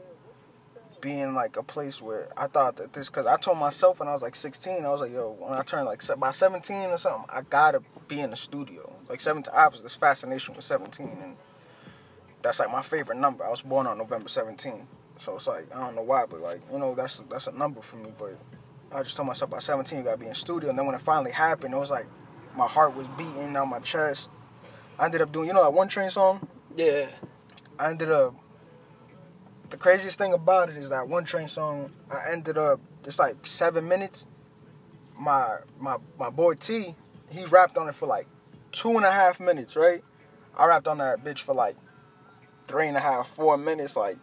be 1.05 1.19
in 1.19 1.35
like 1.35 1.55
a 1.55 1.61
place 1.61 2.01
where 2.01 2.29
I 2.35 2.47
thought 2.47 2.77
that 2.77 2.91
this 2.93 3.09
because 3.09 3.27
I 3.27 3.37
told 3.37 3.59
myself 3.59 3.99
when 3.99 4.09
I 4.09 4.13
was 4.13 4.23
like 4.23 4.35
16, 4.35 4.83
I 4.83 4.89
was 4.89 5.01
like, 5.01 5.11
yo, 5.11 5.35
when 5.37 5.53
I 5.53 5.61
turned 5.61 5.85
like 5.85 6.01
by 6.19 6.31
17 6.31 6.75
or 6.89 6.97
something, 6.97 7.29
I 7.29 7.41
gotta 7.41 7.83
be 8.07 8.21
in 8.21 8.31
the 8.31 8.35
studio. 8.35 8.91
Like 9.07 9.21
17, 9.21 9.53
I 9.55 9.67
was 9.67 9.83
this 9.83 9.95
fascination 9.95 10.55
with 10.55 10.65
17, 10.65 11.07
and 11.07 11.37
that's 12.41 12.59
like 12.59 12.71
my 12.71 12.81
favorite 12.81 13.19
number. 13.19 13.45
I 13.45 13.51
was 13.51 13.61
born 13.61 13.85
on 13.85 13.99
November 13.99 14.27
17, 14.27 14.87
so 15.19 15.35
it's 15.35 15.45
like 15.45 15.73
I 15.75 15.79
don't 15.79 15.93
know 15.93 16.01
why, 16.01 16.25
but 16.25 16.41
like 16.41 16.61
you 16.71 16.79
know 16.79 16.95
that's 16.95 17.21
that's 17.29 17.45
a 17.45 17.51
number 17.51 17.83
for 17.83 17.97
me. 17.97 18.11
But 18.17 18.39
I 18.91 19.03
just 19.03 19.15
told 19.15 19.27
myself 19.27 19.51
by 19.51 19.59
17 19.59 19.99
you 19.99 20.03
gotta 20.03 20.17
be 20.17 20.25
in 20.25 20.33
studio. 20.33 20.71
And 20.71 20.79
then 20.79 20.87
when 20.87 20.95
it 20.95 21.01
finally 21.01 21.31
happened, 21.31 21.75
it 21.75 21.77
was 21.77 21.91
like 21.91 22.07
my 22.57 22.67
heart 22.67 22.95
was 22.95 23.05
beating 23.15 23.53
down 23.53 23.69
my 23.69 23.79
chest. 23.79 24.31
I 24.97 25.05
ended 25.05 25.21
up 25.21 25.31
doing, 25.31 25.49
you 25.49 25.53
know, 25.53 25.61
that 25.63 25.73
one 25.73 25.87
train 25.87 26.09
song. 26.09 26.47
Yeah. 26.75 27.07
I 27.77 27.91
ended 27.91 28.09
up. 28.09 28.33
The 29.75 29.79
craziest 29.79 30.17
thing 30.17 30.31
about 30.31 30.69
it 30.69 30.77
is 30.77 30.87
that 30.87 31.09
one 31.09 31.25
train 31.25 31.49
song. 31.49 31.91
I 32.09 32.31
ended 32.31 32.57
up 32.57 32.79
just 33.03 33.19
like 33.19 33.45
seven 33.45 33.85
minutes. 33.85 34.25
My 35.19 35.57
my 35.77 35.97
my 36.17 36.29
boy 36.29 36.53
T, 36.53 36.95
he 37.27 37.43
rapped 37.43 37.75
on 37.75 37.89
it 37.89 37.95
for 37.95 38.05
like 38.05 38.25
two 38.71 38.91
and 38.95 39.05
a 39.05 39.11
half 39.11 39.37
minutes, 39.41 39.75
right? 39.75 40.01
I 40.55 40.67
rapped 40.67 40.87
on 40.87 40.99
that 40.99 41.25
bitch 41.25 41.39
for 41.39 41.53
like 41.53 41.75
three 42.69 42.87
and 42.87 42.95
a 42.95 43.01
half, 43.01 43.27
four 43.27 43.57
minutes, 43.57 43.97
like 43.97 44.15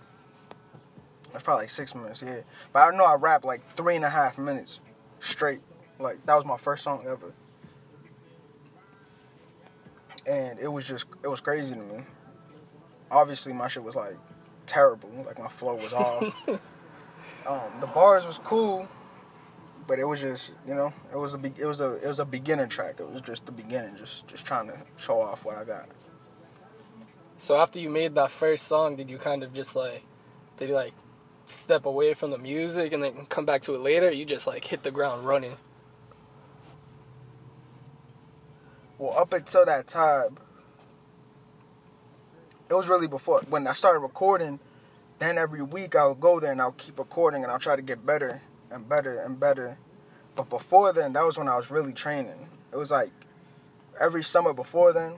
that's 1.34 1.44
probably 1.44 1.64
like 1.64 1.70
six 1.70 1.94
minutes, 1.94 2.22
yeah. 2.22 2.40
But 2.72 2.90
I 2.90 2.96
know 2.96 3.04
I 3.04 3.16
rapped 3.16 3.44
like 3.44 3.60
three 3.76 3.96
and 3.96 4.06
a 4.06 4.10
half 4.10 4.38
minutes 4.38 4.80
straight. 5.20 5.60
Like 5.98 6.24
that 6.24 6.34
was 6.34 6.46
my 6.46 6.56
first 6.56 6.82
song 6.82 7.04
ever. 7.06 7.30
And 10.24 10.58
it 10.58 10.72
was 10.72 10.86
just 10.86 11.04
it 11.22 11.28
was 11.28 11.42
crazy 11.42 11.74
to 11.74 11.78
me. 11.78 12.04
Obviously 13.10 13.52
my 13.52 13.68
shit 13.68 13.84
was 13.84 13.94
like 13.94 14.16
terrible. 14.66 15.10
Like 15.26 15.38
my 15.38 15.48
flow 15.48 15.74
was 15.74 15.92
off. 15.92 16.22
um, 17.46 17.80
the 17.80 17.86
bars 17.86 18.26
was 18.26 18.38
cool, 18.38 18.88
but 19.86 19.98
it 19.98 20.04
was 20.04 20.20
just 20.20 20.52
you 20.66 20.74
know 20.74 20.92
it 21.12 21.16
was 21.16 21.34
a 21.34 21.38
be- 21.38 21.54
it 21.56 21.66
was 21.66 21.80
a 21.80 21.94
it 21.94 22.06
was 22.06 22.20
a 22.20 22.24
beginner 22.24 22.66
track. 22.66 23.00
It 23.00 23.10
was 23.10 23.22
just 23.22 23.46
the 23.46 23.52
beginning, 23.52 23.96
just 23.96 24.26
just 24.28 24.44
trying 24.44 24.68
to 24.68 24.76
show 24.96 25.20
off 25.20 25.44
what 25.44 25.56
I 25.56 25.64
got. 25.64 25.88
So 27.38 27.56
after 27.56 27.80
you 27.80 27.90
made 27.90 28.14
that 28.14 28.30
first 28.30 28.68
song, 28.68 28.94
did 28.94 29.10
you 29.10 29.18
kind 29.18 29.42
of 29.42 29.52
just 29.52 29.74
like, 29.74 30.04
did 30.58 30.68
you 30.68 30.76
like 30.76 30.92
step 31.46 31.86
away 31.86 32.14
from 32.14 32.30
the 32.30 32.38
music 32.38 32.92
and 32.92 33.02
then 33.02 33.26
come 33.28 33.44
back 33.44 33.62
to 33.62 33.74
it 33.74 33.80
later? 33.80 34.12
you 34.12 34.24
just 34.24 34.46
like 34.46 34.64
hit 34.64 34.84
the 34.84 34.92
ground 34.92 35.26
running. 35.26 35.56
Well, 38.98 39.18
up 39.18 39.32
until 39.32 39.66
that 39.66 39.88
time, 39.88 40.38
it 42.72 42.76
was 42.76 42.88
really 42.88 43.06
before 43.06 43.42
when 43.50 43.66
I 43.66 43.74
started 43.74 43.98
recording. 43.98 44.58
Then 45.18 45.36
every 45.36 45.60
week 45.60 45.94
I 45.94 46.06
would 46.06 46.20
go 46.20 46.40
there 46.40 46.52
and 46.52 46.60
I'll 46.60 46.72
keep 46.72 46.98
recording 46.98 47.42
and 47.42 47.52
I'll 47.52 47.58
try 47.58 47.76
to 47.76 47.82
get 47.82 48.06
better 48.06 48.40
and 48.70 48.88
better 48.88 49.20
and 49.20 49.38
better. 49.38 49.76
But 50.36 50.48
before 50.48 50.90
then, 50.94 51.12
that 51.12 51.22
was 51.22 51.36
when 51.36 51.48
I 51.48 51.56
was 51.56 51.70
really 51.70 51.92
training. 51.92 52.48
It 52.72 52.76
was 52.76 52.90
like 52.90 53.10
every 54.00 54.22
summer 54.22 54.54
before 54.54 54.94
then, 54.94 55.16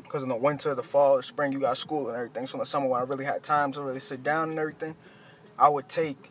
because 0.00 0.22
in 0.22 0.28
the 0.28 0.36
winter, 0.36 0.76
the 0.76 0.82
fall, 0.84 1.16
the 1.16 1.24
spring, 1.24 1.50
you 1.50 1.58
got 1.58 1.76
school 1.76 2.06
and 2.06 2.16
everything. 2.16 2.46
So 2.46 2.54
in 2.54 2.60
the 2.60 2.66
summer, 2.66 2.86
when 2.86 3.00
I 3.00 3.04
really 3.04 3.24
had 3.24 3.42
time 3.42 3.72
to 3.72 3.82
really 3.82 3.98
sit 3.98 4.22
down 4.22 4.50
and 4.50 4.58
everything, 4.60 4.94
I 5.58 5.68
would 5.68 5.88
take 5.88 6.30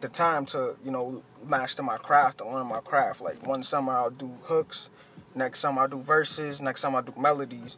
the 0.00 0.08
time 0.08 0.46
to, 0.46 0.76
you 0.82 0.90
know, 0.90 1.22
master 1.46 1.82
my 1.82 1.98
craft 1.98 2.40
and 2.40 2.50
learn 2.50 2.66
my 2.68 2.80
craft. 2.80 3.20
Like 3.20 3.46
one 3.46 3.64
summer 3.64 3.92
I'll 3.92 4.08
do 4.08 4.30
hooks, 4.44 4.88
next 5.34 5.60
summer 5.60 5.82
I'll 5.82 5.88
do 5.88 6.00
verses, 6.00 6.62
next 6.62 6.80
summer 6.80 6.96
I'll 6.96 7.02
do 7.02 7.12
melodies. 7.20 7.76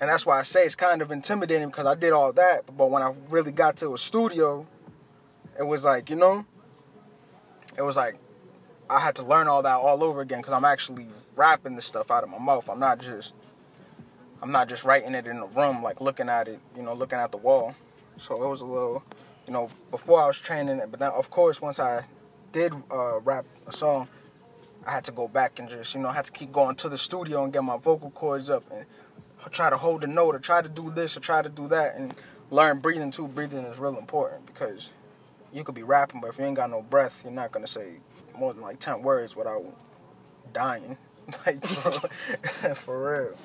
And 0.00 0.08
that's 0.08 0.24
why 0.24 0.38
I 0.38 0.42
say 0.42 0.64
it's 0.64 0.74
kind 0.74 1.02
of 1.02 1.10
intimidating 1.10 1.68
because 1.68 1.86
I 1.86 1.94
did 1.94 2.12
all 2.12 2.32
that, 2.32 2.64
but 2.76 2.90
when 2.90 3.02
I 3.02 3.12
really 3.28 3.52
got 3.52 3.76
to 3.78 3.92
a 3.92 3.98
studio, 3.98 4.66
it 5.58 5.62
was 5.62 5.84
like, 5.84 6.08
you 6.08 6.16
know, 6.16 6.46
it 7.76 7.82
was 7.82 7.96
like 7.96 8.16
I 8.88 8.98
had 8.98 9.16
to 9.16 9.22
learn 9.22 9.46
all 9.46 9.62
that 9.62 9.74
all 9.74 10.02
over 10.02 10.22
again 10.22 10.40
because 10.40 10.54
I'm 10.54 10.64
actually 10.64 11.06
rapping 11.36 11.76
this 11.76 11.86
stuff 11.86 12.10
out 12.10 12.24
of 12.24 12.30
my 12.30 12.38
mouth. 12.38 12.68
I'm 12.68 12.80
not 12.80 12.98
just 12.98 13.34
I'm 14.42 14.52
not 14.52 14.68
just 14.68 14.84
writing 14.84 15.14
it 15.14 15.26
in 15.26 15.36
a 15.36 15.46
room, 15.46 15.82
like 15.82 16.00
looking 16.00 16.30
at 16.30 16.48
it, 16.48 16.60
you 16.74 16.82
know, 16.82 16.94
looking 16.94 17.18
at 17.18 17.30
the 17.30 17.36
wall. 17.36 17.74
So 18.16 18.42
it 18.42 18.48
was 18.48 18.62
a 18.62 18.66
little, 18.66 19.02
you 19.46 19.52
know, 19.52 19.68
before 19.90 20.22
I 20.22 20.26
was 20.26 20.38
training 20.38 20.78
it. 20.78 20.90
But 20.90 21.00
then, 21.00 21.10
of 21.10 21.30
course, 21.30 21.60
once 21.60 21.78
I 21.78 22.04
did 22.52 22.72
uh, 22.90 23.20
rap 23.20 23.44
a 23.66 23.72
song, 23.72 24.08
I 24.86 24.92
had 24.92 25.04
to 25.04 25.12
go 25.12 25.28
back 25.28 25.58
and 25.58 25.68
just, 25.68 25.94
you 25.94 26.00
know, 26.00 26.08
I 26.08 26.14
had 26.14 26.24
to 26.24 26.32
keep 26.32 26.52
going 26.52 26.76
to 26.76 26.88
the 26.88 26.96
studio 26.96 27.44
and 27.44 27.52
get 27.52 27.62
my 27.62 27.76
vocal 27.76 28.10
cords 28.12 28.48
up 28.48 28.64
and 28.72 28.86
try 29.48 29.70
to 29.70 29.76
hold 29.76 30.04
a 30.04 30.06
note 30.06 30.34
or 30.34 30.38
try 30.38 30.62
to 30.62 30.68
do 30.68 30.90
this 30.90 31.16
or 31.16 31.20
try 31.20 31.42
to 31.42 31.48
do 31.48 31.68
that 31.68 31.96
and 31.96 32.14
learn 32.50 32.78
breathing 32.78 33.10
too. 33.10 33.26
Breathing 33.28 33.64
is 33.64 33.78
real 33.78 33.96
important 33.96 34.46
because 34.46 34.90
you 35.52 35.64
could 35.64 35.74
be 35.74 35.82
rapping, 35.82 36.20
but 36.20 36.28
if 36.28 36.38
you 36.38 36.44
ain't 36.44 36.56
got 36.56 36.70
no 36.70 36.82
breath, 36.82 37.20
you're 37.24 37.32
not 37.32 37.52
gonna 37.52 37.66
say 37.66 37.94
more 38.36 38.52
than 38.52 38.62
like 38.62 38.78
ten 38.80 39.02
words 39.02 39.34
without 39.34 39.64
dying. 40.52 40.96
like 41.46 41.64
for 42.76 43.12
real. 43.12 43.38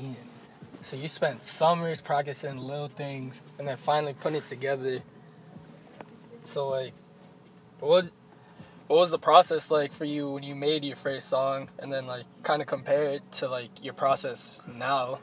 Yeah. 0.00 0.14
So 0.82 0.96
you 0.96 1.08
spent 1.08 1.42
summers 1.42 2.00
practicing 2.00 2.58
little 2.58 2.88
things 2.88 3.40
and 3.58 3.66
then 3.66 3.76
finally 3.78 4.14
putting 4.14 4.38
it 4.38 4.46
together. 4.46 5.00
So 6.42 6.68
like, 6.68 6.92
what 7.80 8.10
what 8.86 8.98
was 8.98 9.10
the 9.10 9.18
process 9.18 9.70
like 9.70 9.92
for 9.94 10.04
you 10.04 10.30
when 10.30 10.42
you 10.42 10.54
made 10.54 10.84
your 10.84 10.96
first 10.96 11.28
song 11.28 11.68
and 11.78 11.92
then 11.92 12.06
like 12.06 12.24
kind 12.42 12.60
of 12.60 12.68
compare 12.68 13.04
it 13.04 13.32
to 13.32 13.48
like 13.48 13.70
your 13.82 13.94
process 13.94 14.62
now? 14.76 15.20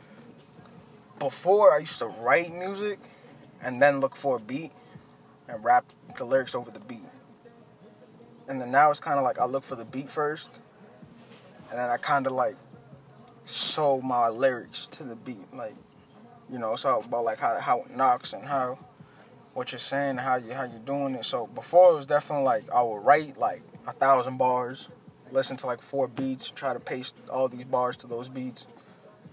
Before 1.19 1.73
I 1.73 1.79
used 1.79 1.99
to 1.99 2.07
write 2.07 2.51
music 2.51 2.99
and 3.61 3.79
then 3.79 3.99
look 3.99 4.15
for 4.15 4.37
a 4.37 4.39
beat 4.39 4.71
and 5.47 5.63
rap 5.63 5.85
the 6.17 6.23
lyrics 6.23 6.55
over 6.55 6.71
the 6.71 6.79
beat. 6.79 7.05
And 8.47 8.59
then 8.59 8.71
now 8.71 8.89
it's 8.89 8.99
kind 8.99 9.19
of 9.19 9.23
like 9.23 9.37
I 9.37 9.45
look 9.45 9.63
for 9.63 9.75
the 9.75 9.85
beat 9.85 10.09
first 10.09 10.49
and 11.69 11.77
then 11.79 11.87
I 11.87 11.97
kind 11.97 12.25
of 12.25 12.33
like 12.33 12.55
show 13.45 14.01
my 14.01 14.29
lyrics 14.29 14.87
to 14.93 15.03
the 15.03 15.15
beat. 15.15 15.53
Like, 15.53 15.75
you 16.51 16.57
know, 16.57 16.73
it's 16.73 16.83
all 16.83 17.01
about 17.01 17.25
like 17.25 17.39
how 17.39 17.59
how 17.59 17.81
it 17.81 17.95
knocks 17.95 18.33
and 18.33 18.43
how 18.43 18.79
what 19.53 19.71
you're 19.71 19.79
saying, 19.79 20.17
how 20.17 20.35
you 20.35 20.53
how 20.53 20.63
you're 20.63 20.79
doing 20.79 21.15
it. 21.15 21.25
So 21.25 21.47
before 21.47 21.91
it 21.91 21.95
was 21.95 22.05
definitely 22.05 22.45
like 22.45 22.69
I 22.71 22.81
would 22.81 23.03
write 23.05 23.37
like 23.37 23.61
a 23.87 23.93
thousand 23.93 24.37
bars, 24.37 24.87
listen 25.31 25.57
to 25.57 25.65
like 25.65 25.81
four 25.81 26.07
beats, 26.07 26.49
try 26.49 26.73
to 26.73 26.79
paste 26.79 27.15
all 27.29 27.47
these 27.47 27.65
bars 27.65 27.97
to 27.97 28.07
those 28.07 28.29
beats, 28.29 28.67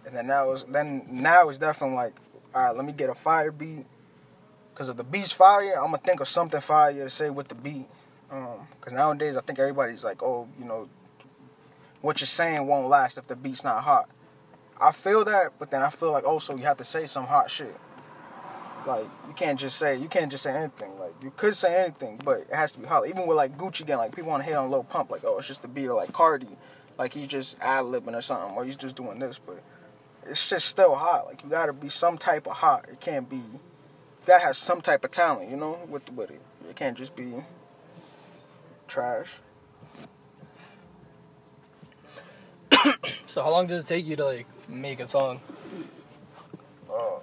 and 0.06 0.16
then 0.16 0.26
now 0.26 0.52
is 0.52 0.64
then 0.68 1.06
now 1.10 1.48
it's 1.48 1.58
definitely 1.58 1.96
like, 1.96 2.14
all 2.54 2.64
right, 2.64 2.76
let 2.76 2.84
me 2.84 2.92
get 2.92 3.10
a 3.10 3.14
fire 3.14 3.52
beat, 3.52 3.86
because 4.72 4.88
if 4.88 4.96
the 4.96 5.04
beat's 5.04 5.32
fire, 5.32 5.74
I'm 5.76 5.90
gonna 5.90 5.98
think 5.98 6.20
of 6.20 6.28
something 6.28 6.60
fire 6.60 6.92
to 6.92 7.10
say 7.10 7.30
with 7.30 7.48
the 7.48 7.54
beat. 7.54 7.86
Because 8.28 8.92
um, 8.92 8.96
nowadays 8.96 9.38
I 9.38 9.40
think 9.40 9.58
everybody's 9.58 10.04
like, 10.04 10.22
oh, 10.22 10.46
you 10.58 10.66
know, 10.66 10.86
what 12.02 12.20
you're 12.20 12.26
saying 12.26 12.66
won't 12.66 12.86
last 12.86 13.16
if 13.16 13.26
the 13.26 13.34
beat's 13.34 13.64
not 13.64 13.82
hot. 13.82 14.10
I 14.80 14.92
feel 14.92 15.24
that, 15.24 15.54
but 15.58 15.70
then 15.70 15.82
I 15.82 15.88
feel 15.88 16.12
like 16.12 16.24
also 16.24 16.54
you 16.54 16.64
have 16.64 16.76
to 16.76 16.84
say 16.84 17.06
some 17.06 17.24
hot 17.24 17.50
shit. 17.50 17.74
Like 18.88 19.04
you 19.26 19.34
can't 19.34 19.60
just 19.60 19.76
say 19.76 19.96
you 19.96 20.08
can't 20.08 20.30
just 20.30 20.42
say 20.42 20.50
anything. 20.50 20.98
Like 20.98 21.12
you 21.22 21.30
could 21.36 21.54
say 21.54 21.78
anything, 21.78 22.18
but 22.24 22.40
it 22.40 22.54
has 22.54 22.72
to 22.72 22.78
be 22.78 22.86
hot. 22.86 23.06
Even 23.06 23.26
with 23.26 23.36
like 23.36 23.58
Gucci 23.58 23.86
Gang, 23.86 23.98
like 23.98 24.16
people 24.16 24.30
want 24.30 24.42
to 24.42 24.48
hate 24.48 24.56
on 24.56 24.70
Lil 24.70 24.82
Pump, 24.84 25.10
like 25.10 25.22
oh 25.24 25.36
it's 25.36 25.46
just 25.46 25.62
a 25.64 25.68
beat, 25.68 25.88
or 25.88 25.94
like 25.94 26.10
Carti, 26.10 26.56
like 26.98 27.12
he's 27.12 27.26
just 27.26 27.58
ad 27.60 27.84
libbing 27.84 28.16
or 28.16 28.22
something, 28.22 28.56
or 28.56 28.64
he's 28.64 28.76
just 28.76 28.96
doing 28.96 29.18
this, 29.18 29.38
but 29.44 29.62
it's 30.24 30.48
just 30.48 30.66
still 30.66 30.94
hot. 30.94 31.26
Like 31.26 31.42
you 31.42 31.50
gotta 31.50 31.74
be 31.74 31.90
some 31.90 32.16
type 32.16 32.46
of 32.46 32.54
hot. 32.54 32.86
It 32.90 32.98
can't 32.98 33.28
be. 33.28 33.36
You 33.36 33.60
gotta 34.26 34.42
have 34.42 34.56
some 34.56 34.80
type 34.80 35.04
of 35.04 35.10
talent, 35.10 35.50
you 35.50 35.56
know, 35.58 35.78
with 35.86 36.10
with 36.12 36.30
it. 36.30 36.40
It 36.70 36.74
can't 36.74 36.96
just 36.96 37.14
be 37.14 37.34
trash. 38.86 39.28
so 43.26 43.42
how 43.42 43.50
long 43.50 43.66
does 43.66 43.82
it 43.82 43.86
take 43.86 44.06
you 44.06 44.16
to 44.16 44.24
like 44.24 44.46
make 44.66 45.00
a 45.00 45.06
song? 45.06 45.42
Uh, 46.90 47.18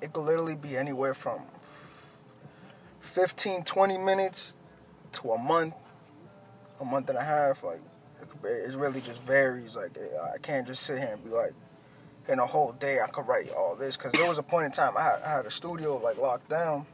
it 0.00 0.12
could 0.12 0.22
literally 0.22 0.56
be 0.56 0.76
anywhere 0.76 1.14
from 1.14 1.40
15, 3.00 3.64
20 3.64 3.98
minutes 3.98 4.56
to 5.12 5.32
a 5.32 5.38
month, 5.38 5.74
a 6.80 6.84
month 6.84 7.08
and 7.08 7.18
a 7.18 7.24
half. 7.24 7.62
Like 7.62 7.80
it, 8.44 8.46
it 8.46 8.76
really 8.76 9.00
just 9.00 9.20
varies. 9.22 9.76
Like 9.76 9.98
I 10.34 10.38
can't 10.38 10.66
just 10.66 10.82
sit 10.82 10.98
here 10.98 11.10
and 11.12 11.24
be 11.24 11.30
like, 11.30 11.52
in 12.28 12.38
a 12.38 12.46
whole 12.46 12.72
day 12.72 13.00
I 13.00 13.08
could 13.08 13.26
write 13.26 13.50
all 13.50 13.74
this. 13.74 13.96
Cause 13.96 14.12
there 14.12 14.28
was 14.28 14.38
a 14.38 14.42
point 14.42 14.66
in 14.66 14.72
time 14.72 14.96
I 14.96 15.02
had, 15.02 15.22
I 15.24 15.30
had 15.30 15.46
a 15.46 15.50
studio 15.50 15.96
like 15.96 16.18
locked 16.18 16.48
down, 16.48 16.86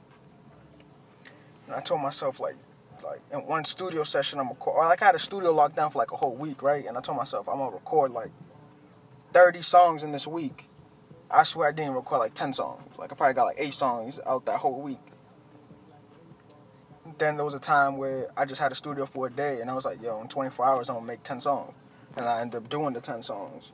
and 1.66 1.74
I 1.74 1.80
told 1.80 2.00
myself 2.00 2.40
like 2.40 2.56
like 3.04 3.20
in 3.32 3.46
one 3.46 3.64
studio 3.64 4.02
session 4.02 4.38
I'm 4.40 4.48
record. 4.48 4.78
Like 4.86 5.02
I 5.02 5.06
had 5.06 5.14
a 5.14 5.20
studio 5.20 5.52
locked 5.52 5.76
down 5.76 5.90
for 5.90 5.98
like 5.98 6.12
a 6.12 6.16
whole 6.16 6.34
week, 6.34 6.62
right? 6.62 6.86
And 6.86 6.96
I 6.96 7.00
told 7.00 7.18
myself 7.18 7.48
I'm 7.48 7.58
gonna 7.58 7.70
record 7.70 8.12
like 8.12 8.30
30 9.32 9.62
songs 9.62 10.02
in 10.02 10.12
this 10.12 10.26
week. 10.26 10.66
I 11.30 11.44
swear 11.44 11.68
I 11.68 11.72
didn't 11.72 11.94
record 11.94 12.18
like 12.18 12.34
10 12.34 12.52
songs. 12.52 12.82
Like 12.98 13.12
I 13.12 13.14
probably 13.14 13.34
got 13.34 13.44
like 13.44 13.58
eight 13.58 13.74
songs 13.74 14.20
out 14.26 14.46
that 14.46 14.58
whole 14.58 14.80
week. 14.80 15.00
Then 17.18 17.36
there 17.36 17.44
was 17.44 17.54
a 17.54 17.60
time 17.60 17.96
where 17.96 18.28
I 18.36 18.44
just 18.44 18.60
had 18.60 18.72
a 18.72 18.74
studio 18.74 19.06
for 19.06 19.28
a 19.28 19.30
day, 19.30 19.60
and 19.60 19.70
I 19.70 19.74
was 19.74 19.84
like, 19.84 20.02
yo, 20.02 20.20
in 20.20 20.28
24 20.28 20.66
hours 20.66 20.88
I'm 20.88 20.96
gonna 20.96 21.06
make 21.06 21.22
10 21.22 21.40
songs, 21.40 21.72
and 22.16 22.26
I 22.26 22.40
ended 22.40 22.62
up 22.62 22.68
doing 22.68 22.92
the 22.92 23.00
10 23.00 23.22
songs. 23.22 23.70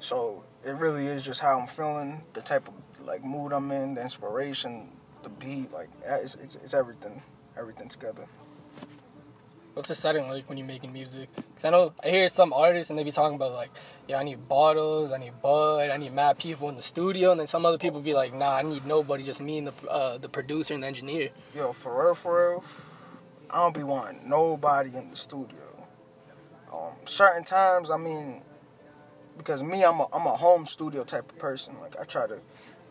So 0.00 0.44
it 0.64 0.72
really 0.72 1.06
is 1.06 1.22
just 1.22 1.40
how 1.40 1.58
I'm 1.58 1.66
feeling, 1.66 2.22
the 2.32 2.40
type 2.40 2.68
of 2.68 2.74
like 3.06 3.24
mood 3.24 3.52
I'm 3.52 3.70
in, 3.72 3.94
the 3.94 4.02
inspiration, 4.02 4.88
the 5.22 5.28
beat, 5.28 5.72
like 5.72 5.88
it's, 6.04 6.36
it's, 6.36 6.56
it's 6.56 6.74
everything 6.74 7.22
everything 7.56 7.88
together. 7.88 8.26
What's 9.74 9.88
the 9.88 9.96
setting 9.96 10.28
like 10.28 10.48
when 10.48 10.56
you're 10.56 10.66
making 10.66 10.92
music? 10.92 11.28
Cause 11.34 11.64
I 11.64 11.70
know 11.70 11.92
I 12.02 12.08
hear 12.08 12.28
some 12.28 12.52
artists 12.52 12.90
and 12.90 12.98
they 12.98 13.02
be 13.02 13.10
talking 13.10 13.34
about 13.34 13.52
like, 13.52 13.70
yeah, 14.06 14.18
I 14.18 14.22
need 14.22 14.48
bottles, 14.48 15.10
I 15.10 15.18
need 15.18 15.32
bud, 15.42 15.90
I 15.90 15.96
need 15.96 16.12
mad 16.12 16.38
people 16.38 16.68
in 16.68 16.76
the 16.76 16.82
studio, 16.82 17.32
and 17.32 17.40
then 17.40 17.48
some 17.48 17.66
other 17.66 17.78
people 17.78 18.00
be 18.00 18.14
like, 18.14 18.32
nah, 18.32 18.54
I 18.54 18.62
need 18.62 18.86
nobody, 18.86 19.24
just 19.24 19.40
me 19.40 19.58
and 19.58 19.66
the 19.66 19.90
uh, 19.90 20.18
the 20.18 20.28
producer 20.28 20.74
and 20.74 20.84
the 20.84 20.86
engineer. 20.86 21.30
Yo, 21.52 21.72
for 21.72 22.04
real, 22.04 22.14
for 22.14 22.50
real, 22.50 22.64
I 23.50 23.56
don't 23.56 23.74
be 23.74 23.82
wanting 23.82 24.28
nobody 24.28 24.96
in 24.96 25.10
the 25.10 25.16
studio. 25.16 25.58
Um, 26.72 26.92
certain 27.04 27.42
times, 27.42 27.90
I 27.90 27.96
mean, 27.96 28.42
because 29.36 29.60
me, 29.60 29.84
I'm 29.84 29.98
a 29.98 30.06
I'm 30.12 30.26
a 30.26 30.36
home 30.36 30.66
studio 30.68 31.02
type 31.02 31.32
of 31.32 31.38
person. 31.38 31.74
Like 31.80 31.96
I 32.00 32.04
try 32.04 32.28
to 32.28 32.38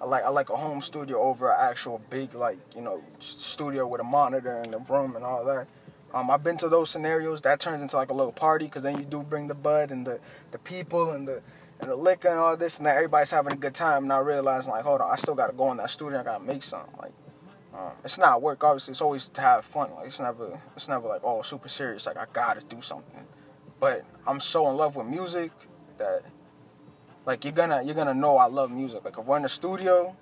I 0.02 0.06
like 0.06 0.26
I 0.26 0.30
like 0.30 0.50
a 0.50 0.58
home 0.58 0.82
studio 0.82 1.22
over 1.22 1.50
an 1.50 1.58
actual 1.62 2.02
big 2.10 2.34
like 2.34 2.58
you 2.76 2.82
know 2.82 3.02
studio 3.20 3.88
with 3.88 4.02
a 4.02 4.04
monitor 4.04 4.62
in 4.66 4.72
the 4.72 4.80
room 4.80 5.16
and 5.16 5.24
all 5.24 5.46
that. 5.46 5.68
Um, 6.14 6.30
I've 6.30 6.44
been 6.44 6.58
to 6.58 6.70
those 6.70 6.90
scenarios. 6.90 7.42
That 7.42 7.60
turns 7.60 7.82
into 7.82 7.96
like 7.96 8.12
a 8.12 8.14
little 8.14 8.32
party 8.32 8.66
because 8.66 8.84
then 8.84 8.98
you 8.98 9.06
do 9.06 9.22
bring 9.22 9.48
the 9.48 9.56
bud 9.56 9.92
and 9.92 10.06
the 10.06 10.20
the 10.52 10.60
people 10.60 11.12
and 11.12 11.28
the 11.28 11.42
and 11.80 11.90
the 11.90 11.96
liquor 11.96 12.28
and 12.30 12.40
all 12.40 12.56
this, 12.56 12.78
and 12.78 12.86
then 12.86 12.96
everybody's 12.96 13.32
having 13.32 13.54
a 13.54 13.58
good 13.58 13.74
time. 13.74 14.08
Not 14.08 14.26
realizing 14.26 14.72
like, 14.72 14.84
hold 14.84 15.02
on, 15.02 15.12
I 15.12 15.16
still 15.16 15.36
got 15.36 15.48
to 15.48 15.54
go 15.54 15.72
in 15.72 15.78
that 15.78 15.90
studio. 15.90 16.20
I 16.20 16.24
got 16.24 16.38
to 16.38 16.44
make 16.44 16.64
something. 16.64 16.94
Like, 17.02 17.14
um, 17.74 17.92
it's 18.04 18.18
not 18.18 18.42
work. 18.42 18.64
Obviously, 18.64 18.92
it's 18.92 19.02
always 19.02 19.30
to 19.30 19.42
have 19.42 19.66
fun. 19.66 19.90
Like, 19.96 20.08
it's 20.08 20.20
never 20.20 20.60
it's 20.76 20.88
never 20.88 21.08
like 21.08 21.22
oh 21.24 21.42
super 21.42 21.70
serious. 21.70 22.06
Like 22.06 22.18
I 22.18 22.26
got 22.32 22.60
to 22.60 22.76
do 22.76 22.82
something. 22.82 23.26
But 23.80 24.06
I'm 24.26 24.40
so 24.40 24.70
in 24.70 24.78
love 24.78 24.96
with 24.96 25.08
music 25.08 25.52
that 25.98 26.24
like 27.26 27.44
you're 27.44 27.54
gonna 27.54 27.82
you're 27.84 27.96
gonna 27.96 28.14
know 28.14 28.38
I 28.38 28.46
love 28.46 28.72
music. 28.72 29.04
Like 29.04 29.18
if 29.18 29.26
we're 29.26 29.38
in 29.38 29.44
the 29.44 29.50
studio, 29.50 30.16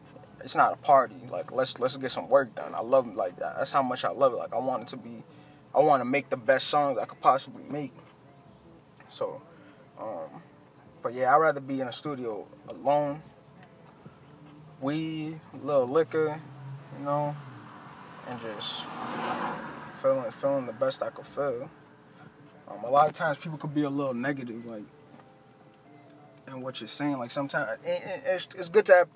it's 0.44 0.56
not 0.56 0.74
a 0.74 0.78
party. 0.78 1.22
Like 1.30 1.52
let's 1.52 1.80
let's 1.80 1.98
get 1.98 2.12
some 2.12 2.30
work 2.30 2.56
done. 2.56 2.74
I 2.74 2.82
love 2.82 3.14
like 3.16 3.38
that. 3.40 3.58
That's 3.58 3.72
how 3.72 3.84
much 3.84 4.04
I 4.06 4.12
love 4.12 4.34
it. 4.34 4.38
Like 4.38 4.54
I 4.54 4.60
want 4.60 4.84
it 4.84 4.88
to 4.90 4.98
be, 4.98 5.24
I 5.74 5.80
want 5.80 6.02
to 6.02 6.06
make 6.06 6.30
the 6.30 6.38
best 6.38 6.68
songs 6.68 6.98
I 6.98 7.06
could 7.06 7.22
possibly 7.22 7.64
make. 7.70 7.94
So, 9.10 9.42
um, 10.00 10.42
but 11.02 11.14
yeah, 11.14 11.34
I'd 11.34 11.40
rather 11.40 11.62
be 11.62 11.82
in 11.82 11.88
a 11.88 11.92
studio 11.92 12.46
alone, 12.68 13.22
weed, 14.82 15.40
a 15.54 15.66
little 15.66 15.88
liquor, 15.88 16.40
you 16.98 17.06
know, 17.06 17.36
and 18.28 18.40
just 18.42 18.84
feeling 20.02 20.30
feeling 20.32 20.66
the 20.66 20.74
best 20.74 21.02
I 21.02 21.10
could 21.10 21.28
feel. 21.28 21.70
Um, 22.68 22.84
a 22.84 22.90
lot 22.90 23.10
of 23.10 23.16
times 23.16 23.38
people 23.38 23.58
could 23.58 23.74
be 23.74 23.84
a 23.84 23.90
little 23.90 24.14
negative, 24.14 24.66
like, 24.66 24.84
in 26.48 26.62
what 26.62 26.80
you're 26.82 26.88
saying. 26.88 27.18
Like 27.18 27.32
sometimes 27.32 27.80
it's, 27.86 28.48
it's 28.56 28.70
good 28.70 28.86
to 28.88 28.94
have 28.94 29.10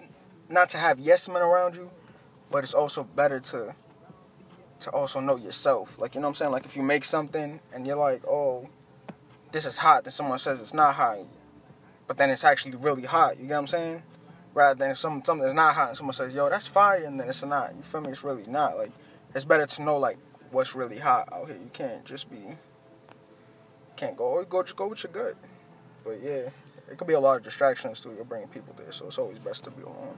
not 0.49 0.69
to 0.69 0.77
have 0.77 0.99
yes 0.99 1.27
men 1.27 1.41
around 1.41 1.75
you, 1.75 1.89
but 2.51 2.63
it's 2.63 2.73
also 2.73 3.03
better 3.03 3.39
to 3.39 3.75
to 4.81 4.89
also 4.91 5.19
know 5.19 5.35
yourself. 5.35 5.97
Like 5.97 6.15
you 6.15 6.21
know 6.21 6.27
what 6.27 6.31
I'm 6.31 6.35
saying? 6.35 6.51
Like 6.51 6.65
if 6.65 6.75
you 6.75 6.83
make 6.83 7.03
something 7.03 7.59
and 7.73 7.87
you're 7.87 7.97
like, 7.97 8.25
oh, 8.25 8.69
this 9.51 9.65
is 9.65 9.77
hot, 9.77 10.03
then 10.03 10.11
someone 10.11 10.39
says 10.39 10.61
it's 10.61 10.73
not 10.73 10.95
hot, 10.95 11.19
but 12.07 12.17
then 12.17 12.29
it's 12.29 12.43
actually 12.43 12.75
really 12.75 13.03
hot. 13.03 13.39
You 13.39 13.47
get 13.47 13.53
what 13.53 13.59
I'm 13.59 13.67
saying? 13.67 14.03
Rather 14.53 14.77
than 14.77 14.91
if 14.91 14.97
some 14.97 15.23
something 15.25 15.43
that's 15.43 15.55
not 15.55 15.75
hot 15.75 15.89
and 15.89 15.97
someone 15.97 16.13
says, 16.13 16.33
yo, 16.33 16.49
that's 16.49 16.67
fire, 16.67 17.03
and 17.03 17.19
then 17.19 17.29
it's 17.29 17.43
not. 17.43 17.75
You 17.75 17.83
feel 17.83 18.01
me? 18.01 18.09
It's 18.11 18.23
really 18.23 18.45
not. 18.45 18.77
Like 18.77 18.91
it's 19.33 19.45
better 19.45 19.65
to 19.65 19.81
know 19.81 19.97
like 19.97 20.17
what's 20.51 20.75
really 20.75 20.97
hot 20.97 21.29
out 21.31 21.47
here. 21.47 21.57
You 21.57 21.69
can't 21.73 22.05
just 22.05 22.29
be 22.29 22.57
can't 23.95 24.17
go 24.17 24.39
oh, 24.39 24.43
go 24.43 24.63
just 24.63 24.75
go 24.75 24.87
with 24.87 25.03
your 25.03 25.11
gut. 25.11 25.35
But 26.03 26.21
yeah, 26.21 26.49
it 26.91 26.97
could 26.97 27.07
be 27.07 27.13
a 27.13 27.19
lot 27.19 27.37
of 27.37 27.43
distractions 27.43 27.99
too. 27.99 28.13
You're 28.15 28.25
bringing 28.25 28.49
people 28.49 28.75
there, 28.77 28.91
so 28.91 29.07
it's 29.07 29.17
always 29.17 29.39
best 29.39 29.63
to 29.65 29.71
be 29.71 29.83
alone. 29.83 30.17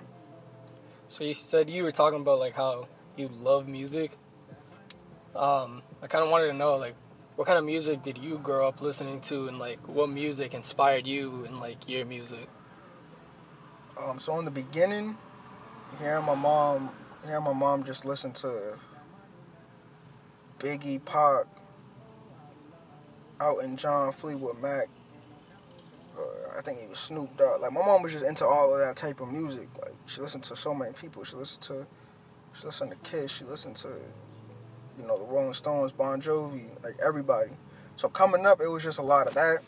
So 1.09 1.23
you 1.23 1.33
said 1.33 1.69
you 1.69 1.83
were 1.83 1.91
talking 1.91 2.21
about 2.21 2.39
like 2.39 2.53
how 2.53 2.87
you 3.15 3.29
love 3.29 3.67
music. 3.67 4.17
Um, 5.37 5.83
I 6.01 6.07
kind 6.07 6.23
of 6.23 6.31
wanted 6.31 6.47
to 6.47 6.53
know 6.53 6.75
like 6.77 6.95
what 7.35 7.45
kind 7.45 7.59
of 7.59 7.65
music 7.65 8.01
did 8.01 8.17
you 8.17 8.39
grow 8.39 8.67
up 8.67 8.81
listening 8.81 9.21
to, 9.21 9.47
and 9.47 9.59
like 9.59 9.79
what 9.87 10.09
music 10.09 10.53
inspired 10.53 11.05
you 11.05 11.45
in 11.45 11.59
like 11.59 11.87
your 11.87 12.05
music. 12.05 12.49
Um, 14.01 14.19
so 14.19 14.37
in 14.39 14.45
the 14.45 14.51
beginning, 14.51 15.15
hearing 15.99 16.25
my 16.25 16.35
mom, 16.35 16.89
hearing 17.25 17.43
my 17.43 17.53
mom 17.53 17.83
just 17.83 18.03
listen 18.05 18.31
to 18.33 18.77
Biggie, 20.59 21.03
Pac, 21.05 21.45
Elton 23.39 23.77
John, 23.77 24.11
Fleetwood 24.11 24.59
Mac. 24.61 24.89
Uh, 26.17 26.57
I 26.57 26.61
think 26.61 26.81
he 26.81 26.87
was 26.87 26.97
Snoop 26.97 27.37
Dogg. 27.37 27.61
Like 27.61 27.71
my 27.71 27.85
mom 27.85 28.01
was 28.01 28.11
just 28.11 28.25
into 28.25 28.45
all 28.45 28.73
of 28.73 28.79
that 28.79 28.95
type 28.95 29.21
of 29.21 29.31
music. 29.31 29.69
Like 29.79 29.93
she 30.07 30.21
listened 30.21 30.43
to 30.45 30.55
so 30.55 30.73
many 30.73 30.93
people. 30.93 31.23
She 31.23 31.35
listened 31.35 31.61
to, 31.63 31.85
she 32.59 32.65
listened 32.65 32.91
to 32.91 32.97
Kiss. 32.97 33.31
She 33.31 33.43
listened 33.43 33.75
to, 33.77 33.89
you 34.99 35.05
know, 35.07 35.17
the 35.17 35.23
Rolling 35.23 35.53
Stones, 35.53 35.91
Bon 35.91 36.21
Jovi, 36.21 36.65
like 36.83 36.97
everybody. 37.05 37.51
So 37.95 38.09
coming 38.09 38.45
up, 38.45 38.61
it 38.61 38.67
was 38.67 38.83
just 38.83 38.99
a 38.99 39.03
lot 39.03 39.27
of 39.27 39.33
that. 39.35 39.59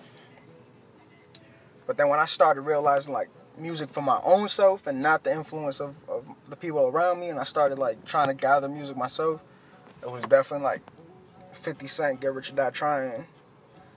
But 1.88 1.98
then 1.98 2.10
when 2.10 2.20
I 2.20 2.26
started 2.26 2.62
realizing 2.62 3.14
like 3.14 3.30
music 3.58 3.90
for 3.90 4.02
my 4.02 4.20
own 4.24 4.48
self 4.48 4.88
and 4.88 5.02
not 5.02 5.24
the 5.24 5.32
influence 5.32 5.80
of, 5.80 5.96
of 6.08 6.26
the 6.48 6.56
people 6.56 6.82
around 6.82 7.20
me, 7.20 7.30
and 7.30 7.40
I 7.40 7.44
started 7.44 7.80
like 7.80 8.06
trying 8.06 8.28
to 8.28 8.34
gather 8.34 8.70
music 8.70 8.96
myself, 8.96 9.44
it 10.02 10.10
was 10.10 10.24
definitely 10.26 10.66
like 10.66 10.82
50 11.62 11.88
Cent, 11.88 12.22
Get 12.22 12.34
Rich 12.34 12.52
or 12.52 12.56
Die 12.56 12.70
Trying. 12.70 13.26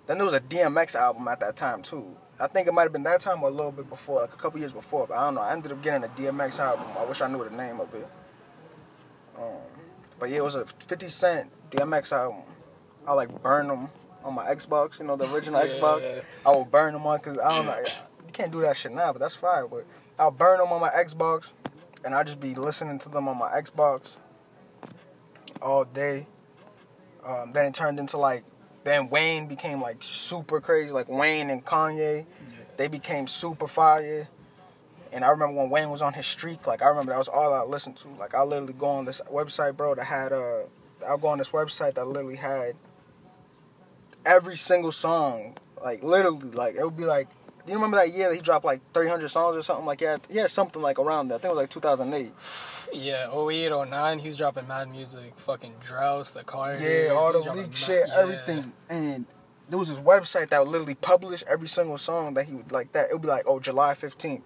Then 0.07 0.19
there 0.19 0.25
was 0.25 0.35
a 0.35 0.41
DMX 0.41 0.95
album 0.95 1.29
at 1.29 1.41
that 1.41 1.57
time 1.57 1.83
too. 1.83 2.17
I 2.41 2.49
think 2.49 2.67
it 2.67 2.73
might 2.73 2.83
have 2.83 2.93
been 2.93 3.05
that 3.05 3.21
time 3.21 3.43
or 3.43 3.49
a 3.49 3.53
little 3.53 3.71
bit 3.71 3.89
before, 3.89 4.23
like 4.23 4.33
a 4.33 4.37
couple 4.37 4.59
years 4.59 4.73
before. 4.73 5.07
But 5.07 5.17
I 5.17 5.25
don't 5.27 5.35
know. 5.37 5.43
I 5.43 5.53
ended 5.53 5.71
up 5.71 5.83
getting 5.83 6.03
a 6.03 6.09
DMX 6.09 6.59
album. 6.59 6.87
I 6.99 7.05
wish 7.05 7.21
I 7.21 7.29
knew 7.29 7.45
the 7.45 7.51
name 7.51 7.79
of 7.79 7.95
it. 7.95 8.09
Um, 9.39 9.72
but 10.23 10.31
yeah, 10.31 10.37
it 10.37 10.45
was 10.45 10.55
a 10.55 10.65
50 10.87 11.09
Cent 11.09 11.51
DMX 11.73 12.13
album. 12.13 12.43
I 13.09 13.13
like 13.13 13.43
burn 13.43 13.67
them 13.67 13.89
on 14.23 14.35
my 14.35 14.47
Xbox. 14.55 15.01
You 15.01 15.07
know, 15.07 15.17
the 15.17 15.29
original 15.35 15.61
Yeah, 15.67 15.73
Xbox. 15.75 16.01
yeah. 16.03 16.21
I 16.47 16.57
would 16.57 16.71
burn 16.71 16.93
them 16.93 17.05
on 17.09 17.19
because 17.19 17.39
I 17.39 17.57
don't 17.57 17.67
know. 17.67 17.77
You 17.81 18.33
can't 18.33 18.53
do 18.53 18.61
that 18.61 18.77
shit 18.77 18.93
now, 18.93 19.13
but 19.13 19.19
that's 19.19 19.35
fine. 19.35 19.67
But 19.69 19.85
I'll 20.21 20.31
burn 20.31 20.59
them 20.59 20.69
on 20.73 20.81
my 20.81 20.91
Xbox, 20.91 21.47
and 22.05 22.15
I'll 22.15 22.23
just 22.23 22.39
be 22.39 22.55
listening 22.55 23.01
to 23.01 23.09
them 23.09 23.27
on 23.27 23.37
my 23.37 23.49
Xbox 23.51 24.03
all 25.61 25.85
day. 25.87 26.29
Um, 27.27 27.51
then 27.53 27.65
it 27.65 27.75
turned 27.75 27.99
into 27.99 28.17
like, 28.17 28.45
then 28.85 29.11
Wayne 29.11 29.49
became 29.49 29.83
like 29.83 29.97
super 30.03 30.61
crazy. 30.61 30.93
Like 30.93 31.09
Wayne 31.09 31.51
and 31.51 31.65
Kanye, 31.65 32.27
they 32.77 32.87
became 32.87 33.27
super 33.27 33.67
fire. 33.67 34.29
And 35.13 35.25
I 35.25 35.29
remember 35.29 35.61
when 35.61 35.71
Wayne 35.71 35.91
was 35.91 36.01
on 36.03 36.15
his 36.15 36.27
streak, 36.27 36.67
like 36.67 36.83
I 36.83 36.89
remember 36.89 37.13
that 37.13 37.19
was 37.19 37.29
all 37.29 37.53
I 37.53 37.63
listened 37.63 37.97
to. 37.99 38.09
Like 38.19 38.35
I 38.35 38.43
literally 38.43 38.73
go 38.73 38.87
on 38.87 39.05
this 39.05 39.21
website, 39.31 39.77
bro, 39.77 39.95
that 39.95 40.05
had 40.05 40.33
uh, 40.33 40.63
I'll 41.07 41.19
go 41.19 41.29
on 41.29 41.39
this 41.39 41.51
website 41.51 41.95
that 41.95 42.07
literally 42.07 42.37
had 42.37 42.77
every 44.25 44.57
single 44.57 44.93
song, 44.93 45.57
like 45.83 46.03
literally, 46.03 46.51
like 46.51 46.77
it 46.77 46.85
would 46.85 46.97
be 46.97 47.05
like, 47.05 47.29
do 47.65 47.71
you 47.71 47.75
remember 47.75 47.99
that 47.99 48.13
year 48.13 48.29
that 48.29 48.35
he 48.35 48.41
dropped 48.41 48.65
like 48.65 48.81
300 48.95 49.29
songs 49.29 49.57
or 49.57 49.63
something 49.63 49.87
like 49.87 50.01
that? 50.01 50.27
Yeah, 50.31 50.47
something 50.47 50.83
like 50.83 50.99
around 50.99 51.29
that. 51.29 51.37
I 51.37 51.39
think 51.39 51.51
it 51.53 51.55
was 51.55 51.63
like 51.63 51.71
2008. 51.71 52.33
Yeah, 52.95 53.35
08, 53.35 53.71
09, 53.89 54.19
he 54.19 54.27
was 54.29 54.37
dropping 54.37 54.69
mad 54.69 54.91
music, 54.91 55.33
fucking 55.37 55.75
Droughts, 55.83 56.33
the 56.33 56.45
car. 56.45 56.77
Yeah, 56.77 57.13
all 57.15 57.33
the 57.33 57.53
leak 57.55 57.75
shit, 57.75 58.09
everything. 58.11 58.73
And 58.89 59.27
there 59.69 59.79
was 59.79 59.89
this 59.89 59.99
website 59.99 60.51
that 60.51 60.61
would 60.65 60.71
literally 60.71 60.95
publish 60.95 61.43
every 61.47 61.69
single 61.69 61.99
song 61.99 62.35
that 62.35 62.45
he 62.45 62.55
would 62.55 62.73
like 62.73 62.93
that. 62.93 63.09
It 63.11 63.15
would 63.15 63.23
be 63.23 63.29
like, 63.29 63.45
oh, 63.47 63.61
July 63.61 63.95
15th. 63.95 64.43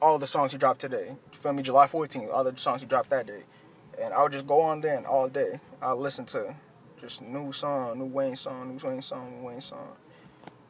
All 0.00 0.18
the 0.18 0.26
songs 0.26 0.52
he 0.52 0.58
dropped 0.58 0.80
today. 0.80 1.08
You 1.08 1.38
feel 1.38 1.52
me? 1.52 1.62
July 1.62 1.86
14th, 1.86 2.32
all 2.32 2.44
the 2.44 2.56
songs 2.56 2.80
he 2.80 2.86
dropped 2.86 3.10
that 3.10 3.26
day. 3.26 3.42
And 4.00 4.14
I 4.14 4.22
would 4.22 4.32
just 4.32 4.46
go 4.46 4.60
on 4.60 4.80
there 4.80 4.96
and 4.96 5.06
all 5.06 5.28
day. 5.28 5.58
I'll 5.82 5.96
listen 5.96 6.24
to 6.26 6.54
just 7.00 7.22
new 7.22 7.52
song, 7.52 7.98
new 7.98 8.04
Wayne 8.04 8.36
song, 8.36 8.76
new 8.76 8.88
Wayne 8.88 9.02
song, 9.02 9.38
new 9.38 9.46
Wayne 9.46 9.60
song. 9.60 9.96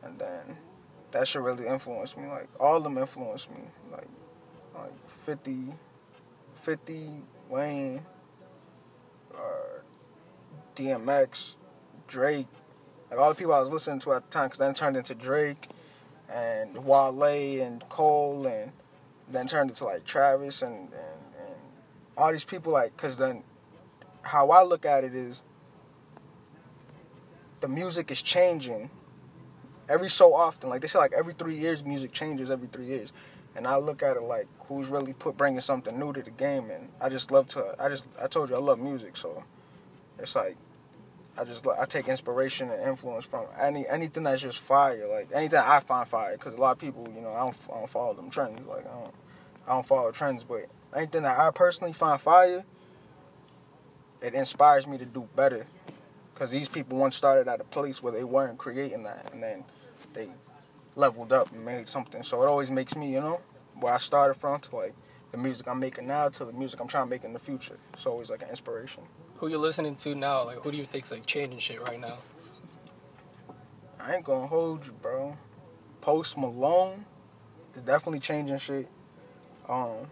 And 0.03 0.19
then 0.19 0.57
that 1.11 1.29
shit 1.29 1.43
really 1.43 1.67
influenced 1.67 2.17
me. 2.17 2.27
Like 2.27 2.49
all 2.59 2.77
of 2.77 2.83
them 2.83 2.97
influenced 2.97 3.51
me. 3.51 3.63
Like 3.93 4.09
like 4.75 4.93
50, 5.27 5.75
50, 6.63 7.11
Wayne, 7.49 8.01
uh, 9.35 9.81
DMX, 10.77 11.55
Drake, 12.07 12.47
like 13.11 13.19
all 13.19 13.31
the 13.31 13.35
people 13.35 13.55
I 13.55 13.61
was 13.61 13.71
listening 13.71 14.01
to 14.01 14.15
at 14.15 14.25
the 14.25 14.31
time, 14.31 14.47
because 14.47 14.59
then 14.59 14.71
it 14.71 14.77
turned 14.77 14.97
into 14.97 15.15
Drake 15.15 15.69
and 16.31 16.85
Wale 16.85 17.63
and 17.63 17.87
Cole, 17.89 18.47
and 18.47 18.71
then 19.31 19.47
turned 19.47 19.71
into 19.71 19.85
like 19.85 20.05
Travis 20.05 20.63
and, 20.63 20.75
and, 20.75 20.91
and 20.93 21.55
all 22.17 22.33
these 22.33 22.45
people. 22.45 22.73
Like, 22.73 22.97
because 22.97 23.17
then 23.17 23.43
how 24.23 24.51
I 24.51 24.63
look 24.63 24.85
at 24.85 25.05
it 25.05 25.15
is 25.15 25.41
the 27.61 27.69
music 27.69 28.11
is 28.11 28.23
changing 28.23 28.91
every 29.89 30.09
so 30.09 30.35
often. 30.35 30.69
Like 30.69 30.81
they 30.81 30.89
say, 30.89 30.99
like 30.99 31.13
every 31.13 31.35
three 31.35 31.57
years, 31.57 31.83
music 31.85 32.13
changes 32.13 32.51
every 32.51 32.69
three 32.69 32.87
years. 32.87 33.13
And 33.57 33.67
I 33.67 33.77
look 33.77 34.03
at 34.03 34.17
it 34.17 34.23
like 34.23 34.47
who's 34.69 34.89
really 34.89 35.15
put 35.15 35.37
bringing 35.37 35.61
something 35.61 35.99
new 35.99 36.13
to 36.13 36.23
the 36.23 36.31
game, 36.31 36.71
and 36.71 36.89
I 37.01 37.09
just 37.09 37.31
love 37.31 37.49
to. 37.49 37.75
I 37.79 37.89
just 37.89 38.05
I 38.21 38.29
told 38.29 38.51
you 38.51 38.57
I 38.57 38.61
love 38.61 38.79
music, 38.79 39.17
so 39.17 39.43
it's 40.19 40.37
like 40.37 40.57
I 41.39 41.45
just 41.45 41.65
I 41.67 41.85
take 41.85 42.09
inspiration 42.09 42.71
and 42.71 42.83
influence 42.83 43.25
from 43.25 43.47
any 43.61 43.87
anything 43.87 44.25
that's 44.25 44.43
just 44.43 44.59
fire, 44.59 45.07
like 45.07 45.29
anything 45.33 45.61
I 45.61 45.79
find 45.79 46.09
fire. 46.09 46.33
Because 46.33 46.55
a 46.55 46.57
lot 46.57 46.73
of 46.73 46.79
people, 46.79 47.09
you 47.15 47.21
know, 47.21 47.33
I 47.33 47.41
don't, 47.41 47.57
I 47.73 47.79
don't 47.79 47.91
follow 47.91 48.15
them 48.15 48.29
trends. 48.29 48.61
Like 48.67 48.87
I 48.87 48.93
don't 48.93 49.15
I 49.69 49.73
don't 49.75 49.87
follow 49.87 50.11
trends, 50.11 50.43
but 50.43 50.67
anything 50.97 51.23
that 51.23 51.39
I 51.39 51.51
personally 51.53 51.93
find 51.93 52.21
fire, 52.21 52.65
it 54.21 54.35
inspires 54.35 54.87
me 54.87 54.99
to 54.99 55.05
do 55.05 55.29
better. 55.37 55.65
Because 56.35 56.51
these 56.51 56.69
people 56.69 56.99
once 56.99 57.17
started 57.17 57.47
at 57.47 57.61
a 57.61 57.65
place 57.65 58.03
where 58.03 58.13
they 58.13 58.25
weren't 58.25 58.59
creating 58.59 59.05
that, 59.05 59.31
and 59.33 59.43
then 59.43 59.65
they 60.15 60.29
leveled 60.97 61.33
up 61.33 61.53
and 61.53 61.65
made 61.65 61.89
something. 61.89 62.25
So 62.25 62.43
it 62.43 62.47
always 62.47 62.71
makes 62.71 62.97
me, 62.97 63.13
you 63.13 63.21
know, 63.21 63.41
where 63.79 63.95
I 63.95 63.99
started 63.99 64.35
from 64.35 64.61
to 64.61 64.77
like 64.77 64.95
the 65.31 65.39
music 65.39 65.69
I'm 65.69 65.79
making 65.79 66.09
now 66.09 66.29
to 66.31 66.45
the 66.45 66.53
music 66.53 66.81
I'm 66.81 66.89
trying 66.89 67.07
to 67.07 67.11
make 67.11 67.23
in 67.23 67.33
the 67.33 67.39
future. 67.39 67.79
It's 67.95 68.07
always 68.07 68.29
like 68.29 68.43
an 68.43 68.49
inspiration. 68.49 69.05
Who 69.39 69.47
you 69.47 69.59
listening 69.59 69.95
to 69.97 70.17
now? 70.17 70.45
Like, 70.45 70.59
who 70.59 70.73
do 70.73 70.77
you 70.77 70.85
think's 70.85 71.13
like 71.13 71.25
changing 71.25 71.61
shit 71.61 71.81
right 71.81 72.01
now? 72.01 72.19
I 74.01 74.17
ain't 74.17 74.25
gonna 74.25 74.49
hold 74.49 74.85
you, 74.85 74.93
bro. 74.93 75.37
Post 76.01 76.37
Malone 76.37 77.05
is 77.77 77.83
definitely 77.83 78.19
changing 78.19 78.59
shit. 78.59 78.89
Um, 79.69 80.09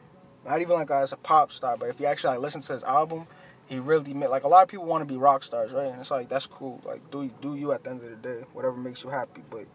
not 0.46 0.60
even 0.60 0.74
like 0.74 0.90
as 0.92 1.12
a 1.12 1.16
pop 1.16 1.50
star, 1.50 1.76
but 1.76 1.88
if 1.88 1.98
you 1.98 2.06
actually 2.06 2.34
like 2.34 2.40
listen 2.40 2.60
to 2.60 2.72
his 2.72 2.84
album, 2.84 3.26
he 3.66 3.80
really 3.80 4.14
made 4.14 4.28
like 4.28 4.44
a 4.44 4.48
lot 4.48 4.62
of 4.62 4.68
people 4.68 4.84
want 4.84 5.02
to 5.02 5.12
be 5.12 5.18
rock 5.18 5.42
stars, 5.42 5.72
right? 5.72 5.86
And 5.88 6.00
it's 6.00 6.12
like 6.12 6.28
that's 6.28 6.46
cool. 6.46 6.80
Like 6.84 7.10
do 7.10 7.28
do 7.42 7.56
you 7.56 7.72
at 7.72 7.82
the 7.82 7.90
end 7.90 8.04
of 8.04 8.10
the 8.10 8.16
day, 8.16 8.44
whatever 8.52 8.76
makes 8.76 9.02
you 9.02 9.10
happy. 9.10 9.42
But 9.50 9.66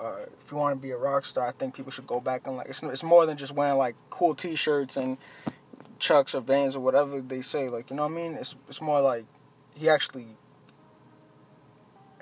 uh, 0.00 0.22
if 0.44 0.50
you 0.50 0.56
want 0.56 0.74
to 0.74 0.82
be 0.82 0.90
a 0.90 0.96
rock 0.96 1.24
star, 1.24 1.46
I 1.46 1.52
think 1.52 1.74
people 1.74 1.92
should 1.92 2.08
go 2.08 2.18
back 2.18 2.48
and 2.48 2.56
like 2.56 2.68
it's 2.68 2.82
it's 2.82 3.04
more 3.04 3.26
than 3.26 3.36
just 3.36 3.52
wearing 3.52 3.78
like 3.78 3.94
cool 4.10 4.34
T-shirts 4.34 4.96
and 4.96 5.18
Chucks 6.02 6.34
or 6.34 6.40
Vans 6.40 6.74
or 6.74 6.80
whatever 6.80 7.20
they 7.20 7.40
say. 7.40 7.68
Like 7.68 7.88
you 7.88 7.96
know 7.96 8.02
what 8.02 8.12
I 8.12 8.16
mean? 8.16 8.34
It's 8.34 8.56
it's 8.68 8.80
more 8.80 9.00
like 9.00 9.24
he 9.74 9.88
actually 9.88 10.26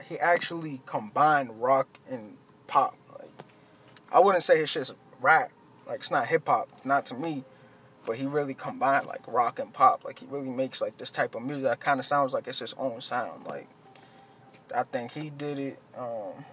he 0.07 0.19
actually 0.19 0.83
combined 0.87 1.61
rock 1.61 1.89
and 2.09 2.37
pop. 2.67 2.95
Like 3.19 3.33
I 4.13 4.21
wouldn't 4.21 4.45
say 4.45 4.59
his 4.59 4.69
shit's 4.69 4.93
rap. 5.21 5.51
Like 5.87 6.01
it's 6.01 6.11
not 6.11 6.29
hip 6.29 6.47
hop, 6.47 6.69
not 6.85 7.07
to 7.07 7.15
me. 7.15 7.43
But 8.07 8.17
he 8.17 8.27
really 8.27 8.55
combined 8.55 9.07
like 9.07 9.23
rock 9.27 9.59
and 9.59 9.73
pop. 9.73 10.05
Like 10.05 10.19
he 10.19 10.27
really 10.27 10.51
makes 10.51 10.81
like 10.81 10.99
this 10.99 11.11
type 11.11 11.35
of 11.35 11.43
music 11.43 11.65
that 11.65 11.81
kind 11.81 11.99
of 11.99 12.07
sounds 12.07 12.33
like 12.33 12.47
it's 12.49 12.59
his 12.59 12.75
own 12.75 13.01
sound. 13.01 13.47
Like 13.47 13.69
I 14.75 14.83
think 14.83 15.13
he 15.13 15.31
did 15.31 15.59
it. 15.59 15.79
Um, 15.97 16.45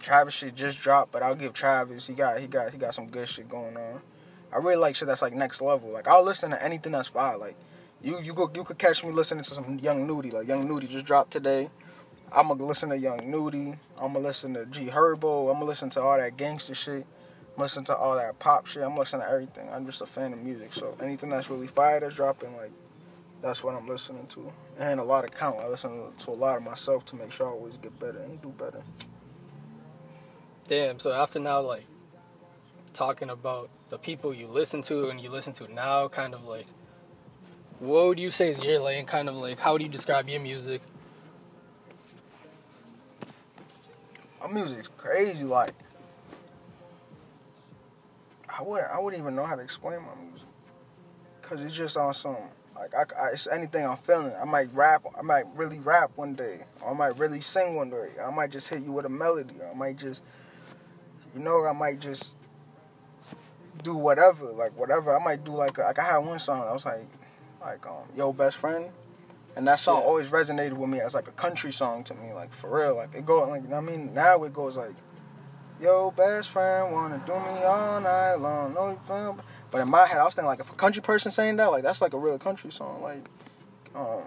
Travis 0.00 0.34
shit 0.34 0.54
just 0.54 0.80
dropped, 0.80 1.12
but 1.12 1.22
I'll 1.22 1.34
give 1.34 1.52
Travis. 1.52 2.06
He 2.06 2.14
got 2.14 2.40
he 2.40 2.46
got 2.46 2.72
he 2.72 2.78
got 2.78 2.94
some 2.94 3.08
good 3.08 3.28
shit 3.28 3.50
going 3.50 3.76
on. 3.76 4.00
I 4.52 4.56
really 4.56 4.76
like 4.76 4.96
shit 4.96 5.08
that's 5.08 5.22
like 5.22 5.34
next 5.34 5.60
level. 5.60 5.90
Like 5.90 6.08
I'll 6.08 6.22
listen 6.22 6.50
to 6.50 6.62
anything 6.62 6.92
that's 6.92 7.08
fire. 7.08 7.36
Like 7.36 7.56
you 8.02 8.20
you 8.20 8.34
go 8.34 8.50
you 8.54 8.64
could 8.64 8.78
catch 8.78 9.04
me 9.04 9.10
listening 9.10 9.44
to 9.44 9.54
some 9.54 9.78
Young 9.78 10.06
Nudy. 10.06 10.30
Like 10.30 10.48
Young 10.48 10.68
Nudy 10.68 10.86
just 10.86 11.04
dropped 11.04 11.30
today. 11.30 11.70
I'm 12.30 12.48
gonna 12.48 12.64
listen 12.64 12.90
to 12.90 12.98
Young 12.98 13.30
Nudy. 13.30 13.74
I'm 13.96 14.12
gonna 14.12 14.20
listen 14.20 14.54
to 14.54 14.66
G 14.66 14.86
Herbo. 14.86 15.50
I'm 15.50 15.54
gonna 15.54 15.64
listen 15.64 15.90
to 15.90 16.00
all 16.00 16.16
that 16.16 16.36
gangster 16.36 16.74
shit. 16.74 17.06
I'm 17.56 17.62
listen 17.62 17.84
to 17.86 17.96
all 17.96 18.14
that 18.16 18.38
pop 18.38 18.66
shit. 18.66 18.82
I'm 18.82 18.96
listening 18.96 19.22
to 19.22 19.30
everything. 19.30 19.68
I'm 19.72 19.84
just 19.86 20.00
a 20.00 20.06
fan 20.06 20.32
of 20.32 20.38
music. 20.38 20.72
So 20.72 20.96
anything 21.02 21.30
that's 21.30 21.50
really 21.50 21.66
fire 21.66 22.00
that's 22.00 22.14
dropping, 22.14 22.56
like 22.56 22.70
that's 23.42 23.62
what 23.62 23.74
I'm 23.74 23.88
listening 23.88 24.26
to. 24.28 24.52
And 24.78 25.00
a 25.00 25.04
lot 25.04 25.24
of 25.24 25.32
count. 25.32 25.56
I 25.60 25.68
listen 25.68 26.12
to 26.18 26.30
a 26.30 26.32
lot 26.32 26.56
of 26.56 26.62
myself 26.62 27.04
to 27.06 27.16
make 27.16 27.32
sure 27.32 27.48
I 27.48 27.50
always 27.50 27.76
get 27.76 27.98
better 27.98 28.18
and 28.18 28.40
do 28.42 28.48
better. 28.50 28.82
Damn. 30.66 30.98
So 30.98 31.12
after 31.12 31.38
now, 31.40 31.60
like 31.60 31.84
talking 32.92 33.30
about 33.30 33.70
the 33.88 33.98
people 33.98 34.34
you 34.34 34.46
listen 34.46 34.82
to 34.82 35.08
and 35.08 35.20
you 35.20 35.30
listen 35.30 35.52
to 35.54 35.72
now, 35.72 36.08
kind 36.08 36.34
of 36.34 36.44
like, 36.44 36.66
what 37.78 38.06
would 38.06 38.18
you 38.18 38.30
say 38.30 38.50
is 38.50 38.62
your 38.62 38.80
lane? 38.80 39.06
Kind 39.06 39.28
of 39.28 39.36
like, 39.36 39.58
how 39.58 39.72
would 39.72 39.82
you 39.82 39.88
describe 39.88 40.28
your 40.28 40.40
music? 40.40 40.82
My 44.40 44.48
music's 44.48 44.88
crazy. 44.96 45.44
Like, 45.44 45.74
I 48.48 48.62
wouldn't, 48.62 48.90
I 48.90 48.98
wouldn't 48.98 49.20
even 49.22 49.34
know 49.34 49.46
how 49.46 49.56
to 49.56 49.62
explain 49.62 50.00
my 50.00 50.22
music, 50.22 50.48
cause 51.42 51.60
it's 51.60 51.74
just 51.74 51.96
on 51.96 52.12
like 52.78 52.94
I, 52.94 53.02
I, 53.20 53.28
it's 53.32 53.46
anything 53.46 53.84
I'm 53.84 53.96
feeling. 53.98 54.32
I 54.40 54.44
might 54.44 54.72
rap. 54.72 55.04
I 55.16 55.22
might 55.22 55.46
really 55.56 55.78
rap 55.80 56.12
one 56.16 56.34
day. 56.34 56.60
I 56.86 56.92
might 56.92 57.18
really 57.18 57.40
sing 57.40 57.74
one 57.74 57.90
day. 57.90 58.10
I 58.24 58.30
might 58.30 58.50
just 58.50 58.68
hit 58.68 58.82
you 58.82 58.92
with 58.92 59.04
a 59.04 59.08
melody. 59.08 59.54
I 59.68 59.76
might 59.76 59.96
just, 59.96 60.22
you 61.34 61.40
know, 61.40 61.64
I 61.64 61.72
might 61.72 61.98
just 61.98 62.36
do 63.82 63.94
whatever, 63.94 64.46
like 64.46 64.76
whatever. 64.76 65.16
I 65.16 65.22
might 65.22 65.44
do 65.44 65.54
like 65.54 65.78
a, 65.78 65.82
like 65.82 65.98
I 65.98 66.04
had 66.04 66.18
one 66.18 66.38
song. 66.38 66.66
I 66.68 66.72
was 66.72 66.84
like, 66.84 67.06
like 67.60 67.86
um, 67.86 68.04
yo 68.16 68.32
best 68.32 68.56
friend, 68.56 68.86
and 69.56 69.66
that 69.66 69.78
song 69.80 70.00
Yeah. 70.00 70.06
always 70.06 70.30
resonated 70.30 70.74
with 70.74 70.88
me 70.90 71.00
as 71.00 71.14
like 71.14 71.28
a 71.28 71.32
country 71.32 71.72
song 71.72 72.04
to 72.04 72.14
me, 72.14 72.32
like 72.32 72.54
for 72.54 72.70
real. 72.78 72.96
Like 72.96 73.14
it 73.14 73.26
go 73.26 73.48
like 73.48 73.62
you 73.62 73.68
know 73.68 73.76
I 73.76 73.80
mean. 73.80 74.14
Now 74.14 74.42
it 74.44 74.52
goes 74.52 74.76
like, 74.76 74.94
yo 75.80 76.10
best 76.10 76.50
friend 76.50 76.92
wanna 76.92 77.22
do 77.26 77.34
me 77.34 77.64
all 77.64 78.00
night 78.00 78.34
long. 78.34 78.74
No 78.74 78.90
you 78.90 79.00
feel? 79.06 79.38
But 79.70 79.80
in 79.82 79.88
my 79.88 80.06
head, 80.06 80.18
I 80.18 80.24
was 80.24 80.34
thinking 80.34 80.48
like 80.48 80.60
if 80.60 80.70
a 80.70 80.74
country 80.74 81.02
person 81.02 81.30
saying 81.30 81.56
that, 81.56 81.70
like 81.70 81.82
that's 81.82 82.00
like 82.00 82.14
a 82.14 82.18
real 82.18 82.38
country 82.38 82.70
song. 82.70 83.02
Like, 83.02 83.28
um, 83.94 84.22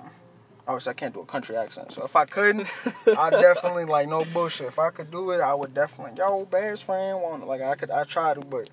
obviously 0.68 0.92
I 0.92 0.94
can't 0.94 1.14
do 1.14 1.22
a 1.22 1.26
country 1.26 1.58
accent. 1.58 1.92
So 1.94 2.04
if 2.04 2.16
I 2.16 2.26
couldn't, 2.26 2.68
I 3.18 3.30
definitely 3.32 3.86
like 3.86 4.08
no 4.08 4.24
bullshit. 4.26 4.68
If 4.68 4.80
I 4.80 4.92
could 4.92 5.12
do 5.12 5.32
it, 5.32 5.42
I 5.42 5.54
would 5.54 5.74
definitely 5.74 6.18
yo 6.18 6.46
best 6.46 6.84
friend 6.84 7.22
want 7.22 7.48
like 7.48 7.62
I 7.62 7.76
could 7.76 7.90
I 7.92 8.04
try 8.04 8.34
to, 8.34 8.42
but 8.42 8.70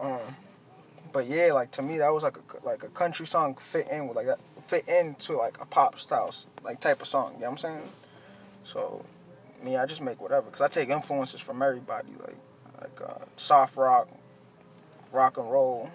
um, 0.00 0.20
but 1.12 1.26
yeah, 1.26 1.52
like 1.52 1.70
to 1.72 1.82
me 1.82 1.98
that 1.98 2.12
was 2.12 2.22
like 2.22 2.36
a 2.36 2.66
like 2.66 2.82
a 2.82 2.88
country 2.88 3.26
song 3.26 3.56
fit 3.56 3.88
in 3.88 4.08
with 4.08 4.16
like 4.16 4.26
that 4.26 4.40
fit 4.66 4.88
into 4.88 5.36
like 5.36 5.58
a 5.60 5.66
pop 5.66 5.98
style 5.98 6.34
like 6.62 6.80
type 6.80 7.00
of 7.02 7.08
song. 7.08 7.34
You 7.34 7.40
know 7.40 7.50
what 7.50 7.52
I'm 7.52 7.58
saying? 7.58 7.88
So 8.64 9.04
me, 9.62 9.76
I 9.76 9.86
just 9.86 10.00
make 10.00 10.20
whatever 10.20 10.46
because 10.46 10.60
I 10.60 10.68
take 10.68 10.88
influences 10.88 11.40
from 11.40 11.62
everybody 11.62 12.08
like 12.20 12.36
like 12.80 13.00
uh, 13.00 13.24
soft 13.36 13.76
rock, 13.76 14.08
rock 15.12 15.38
and 15.38 15.50
roll. 15.50 15.90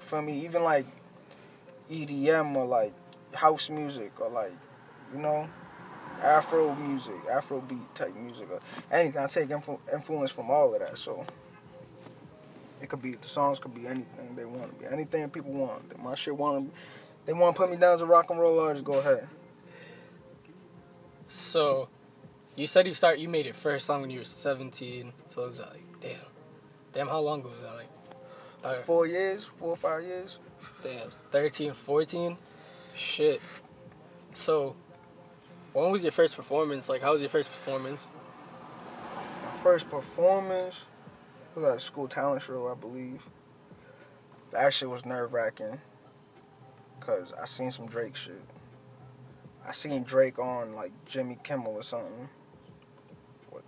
Feel 0.00 0.22
me? 0.22 0.44
Even 0.44 0.62
like 0.62 0.86
EDM 1.90 2.54
or 2.56 2.64
like 2.64 2.92
house 3.34 3.68
music 3.68 4.12
or 4.20 4.28
like 4.30 4.52
you 5.12 5.20
know 5.20 5.48
Afro 6.22 6.74
music, 6.74 7.14
Afro 7.30 7.60
beat 7.60 7.94
type 7.94 8.14
music 8.14 8.48
or 8.50 8.60
anything. 8.92 9.22
I 9.22 9.26
take 9.26 9.48
influ- 9.48 9.80
influence 9.92 10.30
from 10.30 10.50
all 10.50 10.72
of 10.74 10.80
that. 10.80 10.98
So 10.98 11.26
it 12.80 12.88
could 12.88 13.02
be 13.02 13.12
the 13.14 13.28
songs 13.28 13.58
could 13.58 13.74
be 13.74 13.86
anything 13.86 14.34
they 14.36 14.44
want 14.44 14.72
to 14.78 14.84
be, 14.84 14.92
anything 14.92 15.28
people 15.30 15.52
want. 15.52 16.02
My 16.02 16.14
shit 16.14 16.36
want 16.36 16.68
to, 16.70 16.76
they 17.26 17.32
want 17.32 17.54
to 17.56 17.60
put 17.62 17.70
me 17.70 17.76
down 17.76 17.94
as 17.94 18.00
a 18.00 18.06
rock 18.06 18.30
and 18.30 18.38
roll 18.40 18.58
artist. 18.60 18.84
Go 18.84 18.94
ahead. 18.94 19.26
So, 21.28 21.88
you 22.56 22.66
said 22.66 22.86
you 22.86 22.94
start. 22.94 23.18
You 23.18 23.28
made 23.28 23.46
it 23.46 23.54
first 23.54 23.86
song 23.86 24.00
when 24.00 24.10
you 24.10 24.18
were 24.20 24.24
17. 24.24 25.12
So 25.28 25.42
it 25.44 25.46
was 25.46 25.60
like, 25.60 25.84
damn, 26.00 26.18
damn. 26.92 27.08
How 27.08 27.20
long 27.20 27.40
ago 27.40 27.50
was 27.50 27.60
that? 27.60 27.74
Like, 27.76 27.88
uh, 28.78 28.82
Four 28.82 29.06
years, 29.06 29.48
four 29.58 29.70
or 29.70 29.76
five 29.76 30.02
years. 30.02 30.38
damn, 30.82 31.08
13, 31.30 31.72
14. 31.72 32.36
Shit. 32.94 33.40
So, 34.34 34.74
when 35.72 35.90
was 35.90 36.02
your 36.02 36.12
first 36.12 36.36
performance? 36.36 36.88
Like, 36.88 37.00
how 37.02 37.12
was 37.12 37.20
your 37.20 37.30
first 37.30 37.50
performance? 37.50 38.10
My 39.44 39.62
first 39.62 39.88
performance 39.88 40.82
was 41.54 41.64
at 41.64 41.76
a 41.76 41.80
school 41.80 42.08
talent 42.08 42.42
show, 42.42 42.68
I 42.68 42.74
believe. 42.74 43.22
That 44.52 44.72
shit 44.72 44.88
was 44.88 45.04
nerve 45.04 45.32
wracking. 45.32 45.80
Cause 47.00 47.32
I 47.40 47.46
seen 47.46 47.72
some 47.72 47.86
Drake 47.86 48.14
shit. 48.14 48.42
I 49.66 49.72
seen 49.72 50.02
Drake 50.02 50.38
on 50.38 50.74
like 50.74 50.92
Jimmy 51.06 51.38
Kimmel 51.42 51.72
or 51.72 51.82
something. 51.82 52.28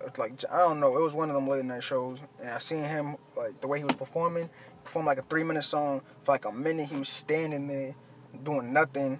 It's 0.06 0.18
Like 0.18 0.44
I 0.50 0.58
don't 0.58 0.80
know, 0.80 0.96
it 0.96 1.00
was 1.00 1.14
one 1.14 1.28
of 1.28 1.34
them 1.34 1.48
late 1.48 1.64
night 1.64 1.82
shows, 1.82 2.18
and 2.40 2.50
I 2.50 2.58
seen 2.58 2.84
him 2.84 3.16
like 3.36 3.60
the 3.60 3.66
way 3.66 3.78
he 3.78 3.84
was 3.84 3.94
performing. 3.94 4.50
Perform 4.84 5.06
like 5.06 5.18
a 5.18 5.22
three 5.22 5.44
minute 5.44 5.64
song 5.64 6.02
for 6.24 6.32
like 6.32 6.44
a 6.44 6.52
minute. 6.52 6.88
He 6.88 6.96
was 6.96 7.08
standing 7.08 7.68
there 7.68 7.94
doing 8.44 8.72
nothing. 8.72 9.18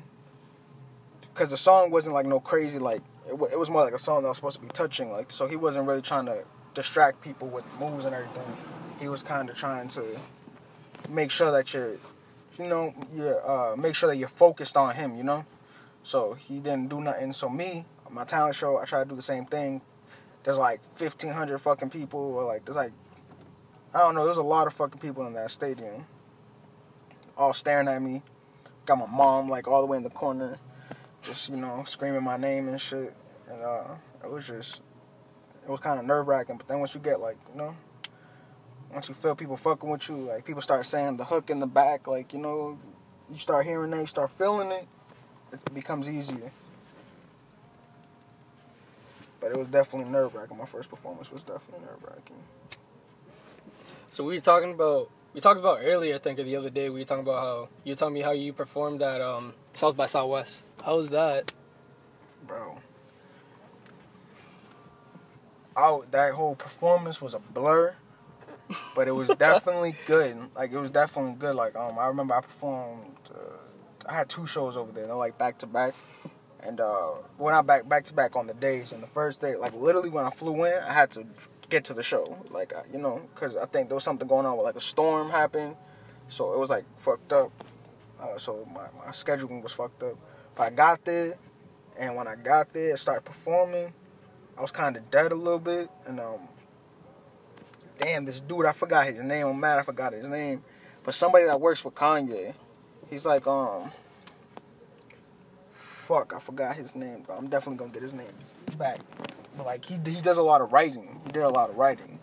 Cause 1.34 1.50
the 1.50 1.56
song 1.56 1.90
wasn't 1.90 2.14
like 2.14 2.26
no 2.26 2.40
crazy 2.40 2.78
like 2.78 3.00
it, 3.26 3.32
it 3.52 3.58
was 3.58 3.70
more 3.70 3.82
like 3.82 3.94
a 3.94 3.98
song 3.98 4.22
that 4.22 4.28
was 4.28 4.36
supposed 4.36 4.60
to 4.60 4.62
be 4.62 4.68
touching 4.68 5.10
like 5.10 5.30
so 5.30 5.46
he 5.46 5.56
wasn't 5.56 5.86
really 5.86 6.02
trying 6.02 6.26
to 6.26 6.44
distract 6.74 7.20
people 7.20 7.48
with 7.48 7.64
moves 7.78 8.04
and 8.04 8.14
everything. 8.14 8.56
He 8.98 9.08
was 9.08 9.22
kind 9.22 9.50
of 9.50 9.56
trying 9.56 9.88
to 9.88 10.18
make 11.08 11.30
sure 11.30 11.50
that 11.52 11.72
you're, 11.74 11.96
you 12.58 12.66
know, 12.66 12.94
you're 13.14 13.48
uh, 13.48 13.76
make 13.76 13.94
sure 13.94 14.08
that 14.08 14.16
you're 14.16 14.28
focused 14.28 14.76
on 14.76 14.94
him. 14.94 15.16
You 15.16 15.24
know, 15.24 15.44
so 16.02 16.34
he 16.34 16.58
didn't 16.58 16.88
do 16.88 17.00
nothing. 17.00 17.32
So 17.32 17.48
me, 17.48 17.84
my 18.10 18.24
talent 18.24 18.54
show, 18.54 18.78
I 18.78 18.84
try 18.84 19.02
to 19.02 19.08
do 19.08 19.16
the 19.16 19.22
same 19.22 19.46
thing. 19.46 19.80
There's 20.44 20.58
like 20.58 20.80
1,500 20.98 21.58
fucking 21.58 21.90
people, 21.90 22.20
or 22.20 22.44
like 22.44 22.64
there's 22.64 22.76
like, 22.76 22.92
I 23.94 24.00
don't 24.00 24.14
know. 24.14 24.24
There's 24.24 24.38
a 24.38 24.42
lot 24.42 24.66
of 24.66 24.74
fucking 24.74 25.00
people 25.00 25.26
in 25.26 25.34
that 25.34 25.50
stadium, 25.50 26.04
all 27.36 27.54
staring 27.54 27.88
at 27.88 28.02
me. 28.02 28.22
Got 28.84 28.98
my 28.98 29.06
mom 29.06 29.48
like 29.48 29.68
all 29.68 29.80
the 29.80 29.86
way 29.86 29.96
in 29.96 30.02
the 30.02 30.10
corner, 30.10 30.58
just 31.22 31.48
you 31.48 31.56
know 31.56 31.84
screaming 31.86 32.24
my 32.24 32.36
name 32.36 32.68
and 32.68 32.80
shit. 32.80 33.14
And 33.48 33.62
uh, 33.62 33.84
it 34.24 34.30
was 34.30 34.46
just, 34.46 34.80
it 35.64 35.70
was 35.70 35.80
kind 35.80 35.98
of 35.98 36.06
nerve 36.06 36.28
wracking. 36.28 36.56
But 36.56 36.68
then 36.68 36.80
once 36.80 36.94
you 36.94 37.00
get 37.00 37.20
like, 37.20 37.36
you 37.52 37.58
know, 37.58 37.74
once 38.92 39.08
you 39.08 39.14
feel 39.14 39.34
people 39.34 39.56
fucking 39.56 39.88
with 39.88 40.08
you, 40.08 40.16
like 40.16 40.44
people 40.44 40.62
start 40.62 40.86
saying 40.86 41.16
the 41.16 41.24
hook 41.24 41.50
in 41.50 41.60
the 41.60 41.66
back, 41.66 42.06
like 42.06 42.32
you 42.32 42.38
know, 42.38 42.78
you 43.30 43.38
start 43.38 43.66
hearing 43.66 43.90
that, 43.90 44.00
you 44.00 44.06
start 44.06 44.30
feeling 44.38 44.70
it, 44.70 44.86
it 45.52 45.74
becomes 45.74 46.08
easier. 46.08 46.50
But 49.40 49.52
it 49.52 49.58
was 49.58 49.68
definitely 49.68 50.10
nerve 50.10 50.34
wracking. 50.34 50.56
My 50.56 50.66
first 50.66 50.88
performance 50.88 51.30
was 51.32 51.42
definitely 51.42 51.80
nerve 51.80 52.02
wracking. 52.02 52.36
So 54.08 54.24
we 54.24 54.34
were 54.34 54.40
talking 54.40 54.72
about. 54.72 55.10
We 55.34 55.40
talked 55.40 55.58
about 55.58 55.78
earlier, 55.82 56.16
I 56.16 56.18
think, 56.18 56.38
or 56.38 56.42
the 56.42 56.56
other 56.56 56.68
day. 56.68 56.90
We 56.90 57.00
were 57.00 57.06
talking 57.06 57.22
about 57.24 57.40
how 57.40 57.68
you 57.84 57.92
were 57.92 57.96
telling 57.96 58.12
me 58.12 58.20
how 58.20 58.32
you 58.32 58.52
performed 58.52 59.00
at 59.00 59.22
um, 59.22 59.54
South 59.72 59.96
by 59.96 60.06
Southwest. 60.06 60.62
How 60.84 60.98
was 60.98 61.08
that? 61.08 61.50
bro. 62.46 62.76
Oh, 65.76 66.04
that 66.10 66.34
whole 66.34 66.54
performance 66.54 67.20
was 67.20 67.34
a 67.34 67.38
blur, 67.38 67.94
but 68.94 69.08
it 69.08 69.12
was 69.12 69.28
definitely 69.38 69.94
good. 70.06 70.36
Like 70.54 70.72
it 70.72 70.78
was 70.78 70.90
definitely 70.90 71.34
good. 71.38 71.54
Like 71.54 71.76
um, 71.76 71.98
I 71.98 72.06
remember 72.06 72.34
I 72.34 72.40
performed. 72.40 73.16
Uh, 73.30 73.38
I 74.06 74.14
had 74.14 74.28
two 74.28 74.46
shows 74.46 74.76
over 74.76 74.92
there. 74.92 75.06
They're 75.06 75.14
like 75.14 75.38
back 75.38 75.58
to 75.58 75.66
back, 75.66 75.94
and 76.60 76.80
uh, 76.80 77.12
when 77.38 77.54
I 77.54 77.62
back 77.62 77.88
back 77.88 78.04
to 78.06 78.14
back 78.14 78.36
on 78.36 78.46
the 78.46 78.54
days. 78.54 78.92
And 78.92 79.02
the 79.02 79.06
first 79.08 79.40
day, 79.40 79.56
like 79.56 79.74
literally 79.74 80.10
when 80.10 80.24
I 80.24 80.30
flew 80.30 80.64
in, 80.64 80.74
I 80.74 80.92
had 80.92 81.10
to 81.12 81.24
get 81.70 81.84
to 81.86 81.94
the 81.94 82.02
show. 82.02 82.36
Like 82.50 82.72
you 82.92 82.98
know, 82.98 83.22
because 83.34 83.56
I 83.56 83.66
think 83.66 83.88
there 83.88 83.94
was 83.94 84.04
something 84.04 84.28
going 84.28 84.44
on 84.44 84.56
with 84.56 84.64
like 84.64 84.76
a 84.76 84.80
storm 84.80 85.30
happened, 85.30 85.76
so 86.28 86.52
it 86.52 86.58
was 86.58 86.70
like 86.70 86.84
fucked 86.98 87.32
up. 87.32 87.50
Uh, 88.20 88.38
so 88.38 88.68
my 88.72 88.86
my 89.04 89.12
scheduling 89.12 89.62
was 89.62 89.72
fucked 89.72 90.02
up. 90.02 90.18
But 90.54 90.64
I 90.64 90.70
got 90.70 91.04
there, 91.04 91.38
and 91.96 92.14
when 92.14 92.28
I 92.28 92.36
got 92.36 92.72
there, 92.72 92.92
I 92.92 92.96
started 92.96 93.24
performing. 93.24 93.94
I 94.56 94.60
was 94.60 94.70
kind 94.70 94.96
of 94.96 95.10
dead 95.10 95.32
a 95.32 95.34
little 95.34 95.58
bit, 95.58 95.88
and 96.06 96.20
um, 96.20 96.40
damn, 97.98 98.24
this 98.24 98.40
dude, 98.40 98.66
I 98.66 98.72
forgot 98.72 99.06
his 99.06 99.20
name. 99.20 99.46
I'm 99.46 99.58
mad, 99.58 99.78
I 99.78 99.82
forgot 99.82 100.12
his 100.12 100.26
name. 100.26 100.62
But 101.04 101.14
somebody 101.14 101.46
that 101.46 101.60
works 101.60 101.84
with 101.84 101.94
Kanye, 101.94 102.54
he's 103.10 103.26
like, 103.26 103.46
um, 103.46 103.90
fuck, 106.06 106.32
I 106.34 106.40
forgot 106.40 106.76
his 106.76 106.94
name. 106.94 107.24
I'm 107.30 107.48
definitely 107.48 107.78
gonna 107.78 107.92
get 107.92 108.02
his 108.02 108.12
name 108.12 108.28
back. 108.78 109.00
But 109.56 109.66
like, 109.66 109.84
he 109.84 109.98
he 110.10 110.20
does 110.20 110.38
a 110.38 110.42
lot 110.42 110.60
of 110.60 110.72
writing. 110.72 111.20
He 111.26 111.32
did 111.32 111.42
a 111.42 111.48
lot 111.48 111.70
of 111.70 111.76
writing, 111.76 112.18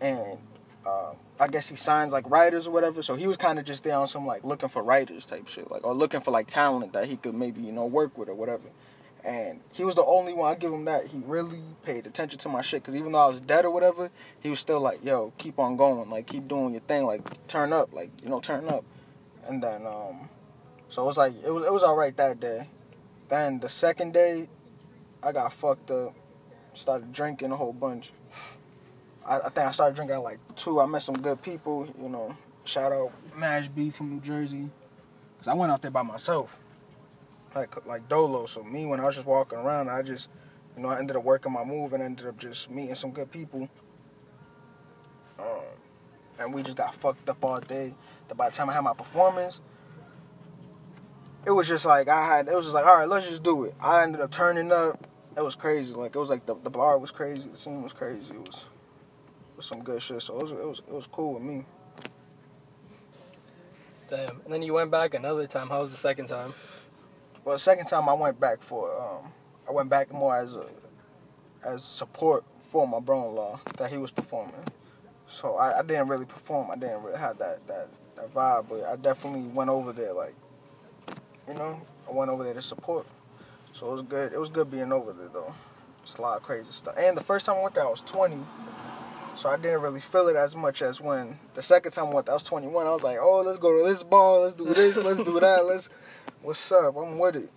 and 0.00 0.38
uh, 0.86 1.12
I 1.38 1.48
guess 1.48 1.68
he 1.68 1.76
signs 1.76 2.12
like 2.12 2.28
writers 2.30 2.66
or 2.66 2.70
whatever. 2.70 3.02
So 3.02 3.14
he 3.14 3.26
was 3.26 3.36
kind 3.36 3.58
of 3.58 3.64
just 3.64 3.84
there 3.84 3.96
on 3.96 4.08
some 4.08 4.26
like 4.26 4.44
looking 4.44 4.68
for 4.68 4.82
writers 4.82 5.26
type 5.26 5.48
shit, 5.48 5.70
like 5.70 5.84
or 5.84 5.94
looking 5.94 6.20
for 6.20 6.30
like 6.30 6.46
talent 6.46 6.92
that 6.94 7.06
he 7.06 7.16
could 7.16 7.34
maybe 7.34 7.60
you 7.60 7.72
know 7.72 7.86
work 7.86 8.16
with 8.16 8.28
or 8.28 8.34
whatever. 8.34 8.68
And 9.24 9.60
he 9.72 9.84
was 9.84 9.94
the 9.94 10.04
only 10.04 10.32
one. 10.32 10.50
I 10.50 10.54
give 10.54 10.72
him 10.72 10.86
that. 10.86 11.06
He 11.06 11.18
really 11.26 11.62
paid 11.82 12.06
attention 12.06 12.38
to 12.40 12.48
my 12.48 12.62
shit. 12.62 12.82
Cause 12.82 12.94
even 12.94 13.12
though 13.12 13.18
I 13.18 13.26
was 13.26 13.40
dead 13.40 13.64
or 13.64 13.70
whatever, 13.70 14.10
he 14.40 14.48
was 14.48 14.60
still 14.60 14.80
like, 14.80 15.04
"Yo, 15.04 15.32
keep 15.36 15.58
on 15.58 15.76
going. 15.76 16.08
Like, 16.08 16.26
keep 16.26 16.48
doing 16.48 16.72
your 16.72 16.80
thing. 16.82 17.04
Like, 17.04 17.46
turn 17.46 17.72
up. 17.72 17.92
Like, 17.92 18.10
you 18.22 18.30
know, 18.30 18.40
turn 18.40 18.68
up." 18.68 18.84
And 19.46 19.62
then, 19.62 19.86
um, 19.86 20.28
so 20.88 21.02
it 21.02 21.06
was 21.06 21.18
like 21.18 21.34
it 21.44 21.50
was 21.50 21.64
it 21.64 21.72
was 21.72 21.82
all 21.82 21.96
right 21.96 22.16
that 22.16 22.40
day. 22.40 22.68
Then 23.28 23.60
the 23.60 23.68
second 23.68 24.12
day, 24.12 24.48
I 25.22 25.32
got 25.32 25.52
fucked 25.52 25.90
up. 25.90 26.14
Started 26.72 27.12
drinking 27.12 27.52
a 27.52 27.56
whole 27.56 27.72
bunch. 27.72 28.12
I, 29.26 29.38
I 29.38 29.48
think 29.50 29.66
I 29.66 29.70
started 29.72 29.96
drinking 29.96 30.16
at 30.16 30.22
like 30.22 30.38
two. 30.56 30.80
I 30.80 30.86
met 30.86 31.02
some 31.02 31.20
good 31.20 31.42
people. 31.42 31.86
You 32.00 32.08
know, 32.08 32.36
shout 32.64 32.92
out 32.92 33.12
Mash 33.36 33.68
B 33.68 33.90
from 33.90 34.10
New 34.10 34.20
Jersey. 34.20 34.70
Cause 35.38 35.48
I 35.48 35.54
went 35.54 35.72
out 35.72 35.82
there 35.82 35.90
by 35.90 36.02
myself 36.02 36.59
like 37.54 37.86
like 37.86 38.08
Dolo. 38.08 38.46
So 38.46 38.62
me, 38.62 38.86
when 38.86 39.00
I 39.00 39.06
was 39.06 39.16
just 39.16 39.26
walking 39.26 39.58
around, 39.58 39.88
I 39.88 40.02
just, 40.02 40.28
you 40.76 40.82
know, 40.82 40.88
I 40.88 40.98
ended 40.98 41.16
up 41.16 41.24
working 41.24 41.52
my 41.52 41.64
move 41.64 41.92
and 41.92 42.02
ended 42.02 42.26
up 42.26 42.38
just 42.38 42.70
meeting 42.70 42.94
some 42.94 43.10
good 43.10 43.30
people. 43.30 43.68
Um, 45.38 45.62
and 46.38 46.54
we 46.54 46.62
just 46.62 46.76
got 46.76 46.94
fucked 46.94 47.28
up 47.28 47.44
all 47.44 47.60
day. 47.60 47.94
That 48.28 48.36
by 48.36 48.50
the 48.50 48.56
time 48.56 48.70
I 48.70 48.74
had 48.74 48.84
my 48.84 48.94
performance, 48.94 49.60
it 51.44 51.50
was 51.50 51.66
just 51.66 51.84
like 51.84 52.08
I 52.08 52.24
had. 52.26 52.48
It 52.48 52.54
was 52.54 52.66
just 52.66 52.74
like, 52.74 52.86
all 52.86 52.94
right, 52.94 53.08
let's 53.08 53.28
just 53.28 53.42
do 53.42 53.64
it. 53.64 53.74
I 53.80 54.02
ended 54.02 54.20
up 54.20 54.30
turning 54.30 54.70
up. 54.72 55.06
It 55.36 55.42
was 55.42 55.54
crazy. 55.54 55.94
Like 55.94 56.14
it 56.14 56.18
was 56.18 56.28
like 56.28 56.46
the, 56.46 56.54
the 56.62 56.70
bar 56.70 56.98
was 56.98 57.10
crazy. 57.10 57.48
The 57.48 57.56
scene 57.56 57.82
was 57.82 57.92
crazy. 57.92 58.34
It 58.34 58.48
was, 58.48 58.64
some 59.60 59.82
good 59.82 60.02
shit. 60.02 60.22
So 60.22 60.38
it 60.38 60.42
was 60.42 60.52
it 60.52 60.66
was 60.66 60.78
it 60.78 60.94
was 60.94 61.06
cool 61.06 61.34
with 61.34 61.42
me. 61.42 61.64
Damn. 64.08 64.40
And 64.44 64.52
then 64.52 64.62
you 64.62 64.72
went 64.72 64.90
back 64.90 65.14
another 65.14 65.46
time. 65.46 65.68
How 65.68 65.80
was 65.80 65.90
the 65.90 65.98
second 65.98 66.26
time? 66.26 66.54
Well, 67.44 67.56
the 67.56 67.60
second 67.60 67.86
time 67.86 68.08
I 68.08 68.12
went 68.12 68.38
back 68.38 68.62
for, 68.62 68.90
um, 69.00 69.32
I 69.68 69.72
went 69.72 69.88
back 69.88 70.12
more 70.12 70.36
as 70.36 70.56
a, 70.56 70.66
as 71.64 71.82
support 71.82 72.44
for 72.70 72.86
my 72.86 73.00
brother-in-law 73.00 73.60
that 73.78 73.90
he 73.90 73.96
was 73.96 74.10
performing. 74.10 74.54
So 75.28 75.56
I, 75.56 75.78
I 75.78 75.82
didn't 75.82 76.08
really 76.08 76.26
perform. 76.26 76.70
I 76.70 76.76
didn't 76.76 77.02
really 77.02 77.18
have 77.18 77.38
that, 77.38 77.66
that 77.66 77.88
that 78.20 78.34
vibe, 78.34 78.66
but 78.68 78.84
I 78.84 78.96
definitely 78.96 79.42
went 79.42 79.70
over 79.70 79.92
there 79.92 80.12
like, 80.12 80.34
you 81.48 81.54
know, 81.54 81.80
I 82.08 82.12
went 82.12 82.30
over 82.30 82.44
there 82.44 82.54
to 82.54 82.62
support. 82.62 83.06
So 83.72 83.88
it 83.88 83.92
was 83.92 84.02
good. 84.02 84.32
It 84.32 84.38
was 84.38 84.48
good 84.48 84.70
being 84.70 84.92
over 84.92 85.12
there 85.12 85.28
though. 85.32 85.54
It's 86.02 86.16
a 86.16 86.22
lot 86.22 86.36
of 86.36 86.42
crazy 86.42 86.72
stuff. 86.72 86.94
And 86.96 87.16
the 87.16 87.22
first 87.22 87.46
time 87.46 87.56
I 87.56 87.62
went 87.62 87.74
there, 87.74 87.86
I 87.86 87.90
was 87.90 88.00
20. 88.02 88.38
So 89.36 89.48
I 89.48 89.56
didn't 89.56 89.80
really 89.80 90.00
feel 90.00 90.28
it 90.28 90.36
as 90.36 90.56
much 90.56 90.82
as 90.82 91.00
when 91.00 91.38
the 91.54 91.62
second 91.62 91.92
time 91.92 92.08
I 92.08 92.14
went 92.14 92.26
there, 92.26 92.32
I 92.32 92.36
was 92.36 92.42
21. 92.42 92.86
I 92.86 92.90
was 92.90 93.02
like, 93.02 93.18
oh, 93.20 93.42
let's 93.42 93.58
go 93.58 93.78
to 93.78 93.88
this 93.88 94.02
ball, 94.02 94.42
let's 94.42 94.56
do 94.56 94.74
this, 94.74 94.96
let's 94.96 95.22
do 95.22 95.38
that, 95.40 95.64
let's 95.64 95.88
What's 96.42 96.72
up? 96.72 96.96
I'm 96.96 97.18
with 97.18 97.36
it. 97.36 97.50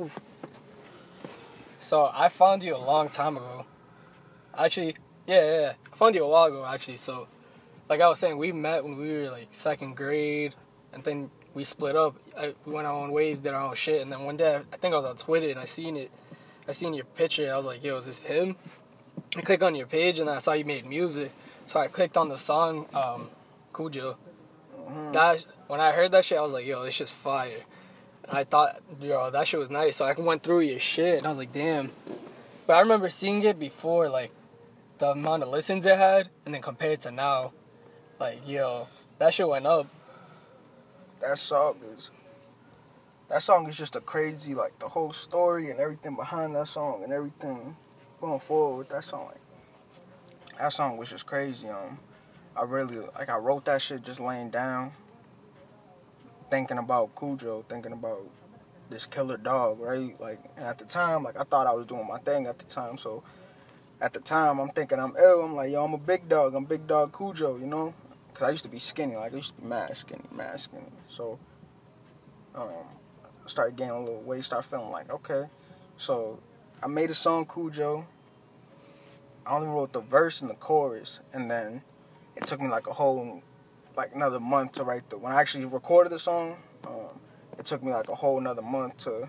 Oof. 0.00 0.16
So 1.80 2.08
I 2.14 2.28
found 2.28 2.62
you 2.62 2.76
a 2.76 2.78
long 2.78 3.08
time 3.08 3.36
ago. 3.36 3.66
Actually, 4.56 4.94
yeah, 5.26 5.60
yeah, 5.60 5.72
I 5.92 5.96
found 5.96 6.14
you 6.14 6.22
a 6.22 6.28
while 6.28 6.44
ago 6.44 6.64
actually. 6.64 6.98
So, 6.98 7.26
like 7.88 8.00
I 8.00 8.08
was 8.08 8.20
saying, 8.20 8.38
we 8.38 8.52
met 8.52 8.84
when 8.84 8.96
we 8.96 9.10
were 9.10 9.30
like 9.30 9.48
second 9.50 9.96
grade, 9.96 10.54
and 10.92 11.02
then 11.02 11.28
we 11.54 11.64
split 11.64 11.96
up. 11.96 12.14
I, 12.38 12.54
we 12.64 12.72
went 12.72 12.86
our 12.86 12.94
own 12.94 13.10
ways, 13.10 13.40
did 13.40 13.52
our 13.52 13.62
own 13.62 13.74
shit, 13.74 14.02
and 14.02 14.12
then 14.12 14.22
one 14.24 14.36
day 14.36 14.62
I 14.72 14.76
think 14.76 14.94
I 14.94 14.96
was 14.96 15.06
on 15.06 15.16
Twitter 15.16 15.50
and 15.50 15.58
I 15.58 15.64
seen 15.64 15.96
it. 15.96 16.12
I 16.68 16.72
seen 16.72 16.94
your 16.94 17.04
picture 17.04 17.42
and 17.42 17.50
I 17.50 17.56
was 17.56 17.66
like, 17.66 17.82
"Yo, 17.82 17.96
is 17.96 18.06
this 18.06 18.22
him?" 18.22 18.54
I 19.36 19.40
clicked 19.40 19.64
on 19.64 19.74
your 19.74 19.88
page 19.88 20.20
and 20.20 20.30
I 20.30 20.38
saw 20.38 20.52
you 20.52 20.64
made 20.64 20.86
music, 20.86 21.32
so 21.64 21.80
I 21.80 21.88
clicked 21.88 22.16
on 22.16 22.28
the 22.28 22.38
song 22.38 22.86
um, 22.94 23.28
Cujo 23.74 24.16
Mm-hmm. 24.86 25.12
That 25.12 25.44
when 25.66 25.80
I 25.80 25.92
heard 25.92 26.12
that 26.12 26.24
shit, 26.24 26.38
I 26.38 26.42
was 26.42 26.52
like, 26.52 26.66
yo, 26.66 26.84
this 26.84 26.94
shit's 26.94 27.12
fire. 27.12 27.64
And 28.28 28.38
I 28.38 28.44
thought, 28.44 28.80
yo, 29.00 29.30
that 29.30 29.46
shit 29.46 29.60
was 29.60 29.70
nice. 29.70 29.96
So 29.96 30.04
I 30.04 30.12
went 30.12 30.42
through 30.42 30.60
your 30.60 30.80
shit, 30.80 31.18
and 31.18 31.26
I 31.26 31.30
was 31.30 31.38
like, 31.38 31.52
damn. 31.52 31.90
But 32.66 32.74
I 32.74 32.80
remember 32.80 33.10
seeing 33.10 33.42
it 33.42 33.58
before, 33.58 34.08
like 34.08 34.32
the 34.98 35.10
amount 35.10 35.42
of 35.42 35.50
listens 35.50 35.86
it 35.86 35.96
had, 35.96 36.28
and 36.44 36.54
then 36.54 36.62
compared 36.62 37.00
to 37.00 37.10
now, 37.10 37.52
like, 38.18 38.40
yo, 38.46 38.88
that 39.18 39.34
shit 39.34 39.48
went 39.48 39.66
up. 39.66 39.86
That 41.20 41.38
song 41.38 41.76
is. 41.96 42.10
That 43.28 43.42
song 43.42 43.68
is 43.68 43.76
just 43.76 43.96
a 43.96 44.00
crazy, 44.00 44.54
like 44.54 44.78
the 44.78 44.88
whole 44.88 45.12
story 45.12 45.72
and 45.72 45.80
everything 45.80 46.14
behind 46.14 46.54
that 46.54 46.68
song 46.68 47.02
and 47.02 47.12
everything 47.12 47.76
going 48.20 48.38
forward 48.38 48.78
with 48.78 48.88
that 48.90 49.02
song. 49.02 49.26
Like, 49.26 49.40
that 50.58 50.72
song 50.72 50.96
was 50.96 51.10
just 51.10 51.26
crazy. 51.26 51.68
Um, 51.68 51.98
I 52.56 52.62
really 52.62 52.98
like 53.14 53.28
I 53.28 53.36
wrote 53.36 53.66
that 53.66 53.82
shit 53.82 54.02
just 54.02 54.18
laying 54.18 54.50
down, 54.50 54.92
thinking 56.50 56.78
about 56.78 57.14
Cujo, 57.14 57.64
thinking 57.68 57.92
about 57.92 58.22
this 58.88 59.04
killer 59.04 59.36
dog, 59.36 59.78
right? 59.80 60.18
Like 60.20 60.42
at 60.56 60.78
the 60.78 60.86
time, 60.86 61.22
like 61.22 61.38
I 61.38 61.44
thought 61.44 61.66
I 61.66 61.72
was 61.72 61.86
doing 61.86 62.06
my 62.06 62.18
thing 62.18 62.46
at 62.46 62.58
the 62.58 62.64
time, 62.64 62.96
so 62.96 63.22
at 64.00 64.14
the 64.14 64.20
time 64.20 64.58
I'm 64.58 64.70
thinking 64.70 64.98
I'm 64.98 65.14
ill. 65.18 65.42
I'm 65.42 65.54
like, 65.54 65.70
yo, 65.70 65.84
I'm 65.84 65.92
a 65.92 65.98
big 65.98 66.28
dog. 66.28 66.54
I'm 66.54 66.64
big 66.64 66.86
dog 66.86 67.16
Cujo, 67.16 67.56
you 67.56 67.66
know? 67.66 67.94
Cause 68.34 68.48
I 68.48 68.50
used 68.50 68.64
to 68.64 68.70
be 68.70 68.78
skinny, 68.78 69.16
like 69.16 69.32
I 69.32 69.36
used 69.36 69.54
to 69.56 69.62
be 69.62 69.66
mad 69.66 69.96
skinny, 69.96 70.24
mad 70.30 70.60
skinny. 70.60 70.84
So 71.08 71.38
um, 72.54 72.68
I 73.22 73.48
started 73.48 73.76
gaining 73.76 73.94
a 73.94 74.00
little 74.00 74.20
weight, 74.20 74.44
started 74.44 74.68
feeling 74.68 74.90
like 74.90 75.10
okay. 75.10 75.44
So 75.96 76.38
I 76.82 76.86
made 76.86 77.10
a 77.10 77.14
song 77.14 77.46
Cujo. 77.46 78.06
I 79.46 79.54
only 79.54 79.68
wrote 79.68 79.92
the 79.92 80.00
verse 80.00 80.40
and 80.40 80.50
the 80.50 80.54
chorus, 80.54 81.20
and 81.32 81.50
then 81.50 81.82
it 82.36 82.46
took 82.46 82.60
me 82.60 82.68
like 82.68 82.86
a 82.86 82.92
whole 82.92 83.42
like 83.96 84.14
another 84.14 84.40
month 84.40 84.72
to 84.72 84.84
write 84.84 85.08
the 85.10 85.16
when 85.16 85.32
I 85.32 85.40
actually 85.40 85.64
recorded 85.64 86.12
the 86.12 86.18
song. 86.18 86.56
Um, 86.86 87.18
it 87.58 87.64
took 87.64 87.82
me 87.82 87.92
like 87.92 88.08
a 88.08 88.14
whole 88.14 88.38
another 88.38 88.62
month 88.62 88.98
to 89.04 89.28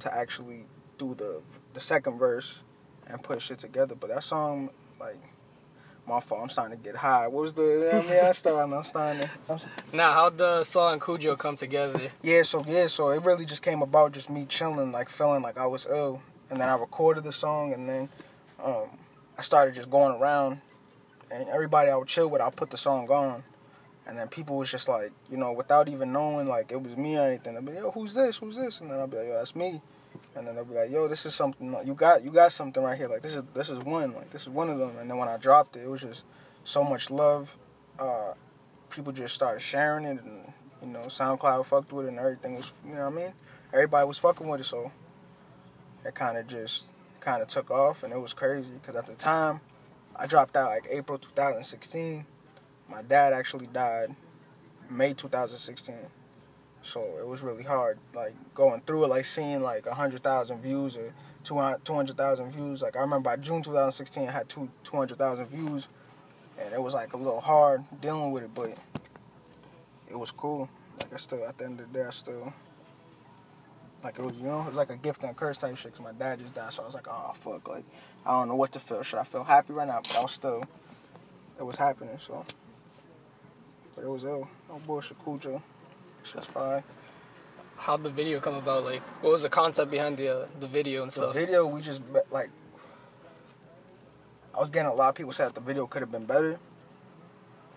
to 0.00 0.14
actually 0.14 0.64
do 0.98 1.14
the 1.14 1.40
the 1.74 1.80
second 1.80 2.18
verse 2.18 2.62
and 3.06 3.22
put 3.22 3.40
shit 3.42 3.58
together. 3.58 3.94
But 3.94 4.10
that 4.10 4.24
song, 4.24 4.70
like, 5.00 5.20
my 6.06 6.20
fault. 6.20 6.42
I'm 6.42 6.48
starting 6.48 6.76
to 6.76 6.82
get 6.82 6.96
high. 6.96 7.28
What 7.28 7.42
was 7.42 7.52
the? 7.52 7.90
I 7.92 8.00
mean, 8.02 8.24
I 8.24 8.32
starting. 8.32 8.74
I'm 8.74 8.84
starting. 8.84 9.22
To, 9.22 9.30
I'm, 9.48 9.60
now, 9.92 10.12
how'd 10.12 10.38
the 10.38 10.64
song 10.64 11.00
Cujo 11.00 11.36
come 11.36 11.56
together? 11.56 12.10
Yeah, 12.22 12.42
so 12.42 12.64
yeah, 12.66 12.88
so 12.88 13.10
it 13.10 13.22
really 13.22 13.44
just 13.44 13.62
came 13.62 13.82
about 13.82 14.12
just 14.12 14.28
me 14.28 14.46
chilling, 14.46 14.92
like 14.92 15.08
feeling 15.08 15.42
like 15.42 15.58
I 15.58 15.66
was 15.66 15.86
ill, 15.88 16.20
and 16.50 16.60
then 16.60 16.68
I 16.68 16.74
recorded 16.74 17.24
the 17.24 17.32
song, 17.32 17.72
and 17.72 17.88
then 17.88 18.08
um, 18.62 18.98
I 19.38 19.42
started 19.42 19.74
just 19.74 19.90
going 19.90 20.20
around 20.20 20.60
and 21.32 21.48
everybody 21.48 21.90
I 21.90 21.96
would 21.96 22.08
chill 22.08 22.28
with, 22.28 22.40
I'll 22.40 22.50
put 22.50 22.70
the 22.70 22.76
song 22.76 23.08
on. 23.10 23.42
And 24.06 24.18
then 24.18 24.28
people 24.28 24.56
was 24.56 24.70
just 24.70 24.88
like, 24.88 25.12
you 25.30 25.36
know, 25.36 25.52
without 25.52 25.88
even 25.88 26.12
knowing 26.12 26.46
like 26.46 26.72
it 26.72 26.82
was 26.82 26.96
me 26.96 27.16
or 27.16 27.22
anything, 27.22 27.54
they'll 27.54 27.62
be, 27.62 27.72
yo, 27.72 27.90
who's 27.92 28.14
this? 28.14 28.36
Who's 28.36 28.56
this? 28.56 28.80
And 28.80 28.90
then 28.90 28.98
I'd 28.98 29.10
be 29.10 29.16
like, 29.16 29.26
yo, 29.26 29.34
that's 29.34 29.54
me. 29.54 29.80
And 30.34 30.46
then 30.46 30.54
they'll 30.54 30.64
be 30.64 30.74
like, 30.74 30.90
yo, 30.90 31.08
this 31.08 31.24
is 31.24 31.34
something 31.34 31.74
you 31.84 31.94
got 31.94 32.24
you 32.24 32.30
got 32.30 32.52
something 32.52 32.82
right 32.82 32.98
here. 32.98 33.08
Like 33.08 33.22
this 33.22 33.34
is 33.34 33.44
this 33.54 33.70
is 33.70 33.78
one. 33.78 34.12
Like 34.12 34.30
this 34.30 34.42
is 34.42 34.48
one 34.48 34.68
of 34.68 34.78
them. 34.78 34.98
And 34.98 35.08
then 35.08 35.18
when 35.18 35.28
I 35.28 35.36
dropped 35.36 35.76
it, 35.76 35.84
it 35.84 35.88
was 35.88 36.00
just 36.00 36.24
so 36.64 36.82
much 36.82 37.10
love. 37.10 37.48
Uh, 37.98 38.34
people 38.90 39.12
just 39.12 39.34
started 39.34 39.60
sharing 39.60 40.04
it 40.04 40.22
and 40.22 40.52
you 40.82 40.88
know, 40.88 41.02
SoundCloud 41.06 41.66
fucked 41.66 41.92
with 41.92 42.06
it 42.06 42.08
and 42.10 42.18
everything 42.18 42.56
was 42.56 42.72
you 42.84 42.94
know 42.94 43.08
what 43.08 43.12
I 43.12 43.24
mean? 43.24 43.32
Everybody 43.72 44.06
was 44.06 44.18
fucking 44.18 44.46
with 44.48 44.60
it, 44.60 44.64
so 44.64 44.90
it 46.04 46.14
kind 46.14 46.36
of 46.36 46.46
just 46.48 46.84
kind 47.20 47.40
of 47.40 47.48
took 47.48 47.70
off 47.70 48.02
and 48.02 48.12
it 48.12 48.20
was 48.20 48.34
crazy 48.34 48.68
because 48.80 48.96
at 48.96 49.06
the 49.06 49.14
time 49.14 49.60
I 50.16 50.26
dropped 50.26 50.56
out 50.56 50.70
like 50.70 50.86
April 50.90 51.18
2016. 51.18 52.24
My 52.88 53.02
dad 53.02 53.32
actually 53.32 53.66
died 53.66 54.14
May 54.90 55.14
2016. 55.14 55.94
So 56.82 57.00
it 57.18 57.26
was 57.26 57.42
really 57.42 57.62
hard, 57.62 57.98
like 58.14 58.34
going 58.54 58.82
through 58.86 59.04
it, 59.04 59.08
like 59.08 59.24
seeing 59.24 59.62
like 59.62 59.86
100,000 59.86 60.60
views 60.60 60.96
or 60.96 61.14
200,000 61.44 62.52
views. 62.52 62.82
Like 62.82 62.96
I 62.96 63.00
remember 63.00 63.30
by 63.30 63.36
June 63.36 63.62
2016, 63.62 64.28
I 64.28 64.32
had 64.32 64.48
two 64.48 64.68
200,000 64.84 65.46
views, 65.46 65.88
and 66.58 66.72
it 66.72 66.82
was 66.82 66.94
like 66.94 67.12
a 67.12 67.16
little 67.16 67.40
hard 67.40 67.84
dealing 68.00 68.32
with 68.32 68.42
it, 68.44 68.54
but 68.54 68.76
it 70.08 70.18
was 70.18 70.32
cool. 70.32 70.68
Like 71.00 71.14
I 71.14 71.16
still, 71.18 71.44
at 71.46 71.56
the 71.56 71.66
end 71.66 71.80
of 71.80 71.92
the 71.92 71.98
day, 72.00 72.04
I 72.04 72.10
still 72.10 72.52
like 74.02 74.18
it 74.18 74.24
was, 74.24 74.34
you 74.36 74.44
know, 74.44 74.60
it 74.62 74.66
was 74.66 74.74
like 74.74 74.90
a 74.90 74.96
gift 74.96 75.22
and 75.22 75.30
a 75.30 75.34
curse 75.34 75.58
type 75.58 75.76
shit. 75.76 75.94
Cause 75.94 76.02
my 76.02 76.12
dad 76.12 76.40
just 76.40 76.54
died, 76.54 76.72
so 76.72 76.82
I 76.82 76.86
was 76.86 76.94
like, 76.94 77.08
oh 77.08 77.32
fuck, 77.38 77.68
like 77.68 77.84
I 78.26 78.32
don't 78.32 78.48
know 78.48 78.56
what 78.56 78.72
to 78.72 78.80
feel. 78.80 79.02
Should 79.02 79.18
I 79.18 79.24
feel 79.24 79.44
happy 79.44 79.72
right 79.72 79.86
now? 79.86 80.00
But 80.02 80.16
I 80.16 80.22
was 80.22 80.32
still, 80.32 80.64
it 81.58 81.62
was 81.62 81.76
happening. 81.76 82.18
So, 82.24 82.44
but 83.94 84.04
it 84.04 84.08
was 84.08 84.24
ill. 84.24 84.48
No 84.68 84.80
bullshit, 84.86 85.22
Cujo. 85.22 85.62
Shit's 86.24 86.46
fine. 86.46 86.82
How'd 87.76 88.04
the 88.04 88.10
video 88.10 88.38
come 88.40 88.54
about? 88.54 88.84
Like, 88.84 89.02
what 89.22 89.32
was 89.32 89.42
the 89.42 89.48
concept 89.48 89.90
behind 89.90 90.16
the 90.16 90.42
uh, 90.42 90.46
the 90.60 90.66
video 90.66 91.02
and 91.02 91.12
stuff? 91.12 91.32
The 91.34 91.40
video, 91.40 91.66
we 91.66 91.80
just 91.80 92.00
like, 92.30 92.50
I 94.54 94.60
was 94.60 94.70
getting 94.70 94.90
a 94.90 94.94
lot 94.94 95.08
of 95.10 95.14
people 95.14 95.32
said 95.32 95.54
the 95.54 95.60
video 95.60 95.86
could 95.86 96.02
have 96.02 96.12
been 96.12 96.24
better, 96.26 96.58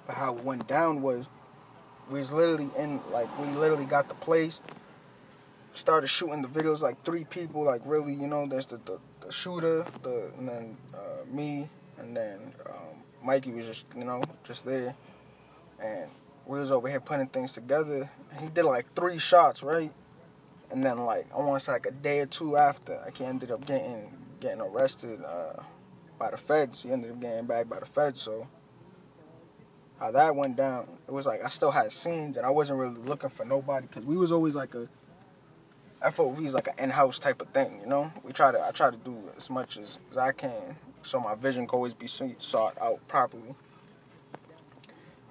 but 0.05 0.15
how 0.15 0.35
it 0.35 0.43
went 0.43 0.67
down 0.67 1.01
was, 1.01 1.25
we 2.09 2.19
was 2.19 2.31
literally 2.31 2.69
in 2.77 2.99
like 3.11 3.27
we 3.39 3.47
literally 3.55 3.85
got 3.85 4.07
the 4.07 4.15
place 4.15 4.59
started 5.77 6.07
shooting 6.07 6.41
the 6.41 6.47
videos 6.47 6.81
like 6.81 7.03
three 7.03 7.25
people 7.25 7.63
like 7.63 7.81
really 7.85 8.13
you 8.13 8.27
know 8.27 8.47
there's 8.47 8.65
the, 8.65 8.77
the, 8.85 8.97
the 9.25 9.31
shooter 9.31 9.85
the 10.03 10.31
and 10.37 10.47
then 10.47 10.77
uh, 10.93 11.25
me 11.31 11.69
and 11.97 12.15
then 12.15 12.39
um, 12.67 12.97
Mikey 13.23 13.51
was 13.51 13.65
just 13.65 13.85
you 13.95 14.03
know 14.03 14.21
just 14.43 14.65
there 14.65 14.95
and 15.83 16.09
we 16.45 16.59
was 16.59 16.71
over 16.71 16.87
here 16.87 16.99
putting 16.99 17.27
things 17.27 17.53
together. 17.53 18.09
He 18.39 18.47
did 18.47 18.63
like 18.63 18.85
three 18.95 19.17
shots, 19.17 19.63
right? 19.63 19.91
And 20.71 20.83
then 20.83 20.97
like 20.99 21.27
say 21.59 21.71
like 21.71 21.85
a 21.85 21.91
day 21.91 22.19
or 22.19 22.25
two 22.25 22.57
after, 22.57 22.99
like 23.03 23.17
he 23.17 23.25
ended 23.25 23.51
up 23.51 23.65
getting 23.65 24.11
getting 24.39 24.61
arrested 24.61 25.23
uh, 25.23 25.61
by 26.19 26.31
the 26.31 26.37
feds. 26.37 26.83
He 26.83 26.91
ended 26.91 27.11
up 27.11 27.19
getting 27.19 27.45
back 27.45 27.67
by 27.69 27.79
the 27.79 27.85
feds. 27.85 28.21
So 28.21 28.47
how 29.99 30.11
that 30.11 30.35
went 30.35 30.55
down, 30.55 30.87
it 31.07 31.11
was 31.11 31.25
like 31.25 31.43
I 31.43 31.49
still 31.49 31.71
had 31.71 31.91
scenes 31.91 32.37
and 32.37 32.45
I 32.45 32.49
wasn't 32.49 32.79
really 32.79 32.99
looking 33.05 33.29
for 33.29 33.45
nobody 33.45 33.87
because 33.87 34.05
we 34.05 34.17
was 34.17 34.31
always 34.31 34.55
like 34.55 34.75
a 34.75 34.87
FOV 36.05 36.45
is 36.45 36.53
like 36.53 36.67
an 36.67 36.75
in-house 36.77 37.17
type 37.17 37.41
of 37.41 37.49
thing, 37.49 37.79
you 37.81 37.87
know. 37.87 38.11
We 38.23 38.31
try 38.31 38.51
to 38.51 38.63
I 38.63 38.71
try 38.71 38.91
to 38.91 38.97
do 38.97 39.17
as 39.37 39.49
much 39.49 39.77
as, 39.77 39.97
as 40.11 40.17
I 40.17 40.31
can 40.31 40.75
so 41.03 41.19
my 41.19 41.35
vision 41.35 41.67
can 41.67 41.77
always 41.77 41.93
be 41.93 42.07
sought 42.07 42.77
out 42.81 43.05
properly. 43.07 43.55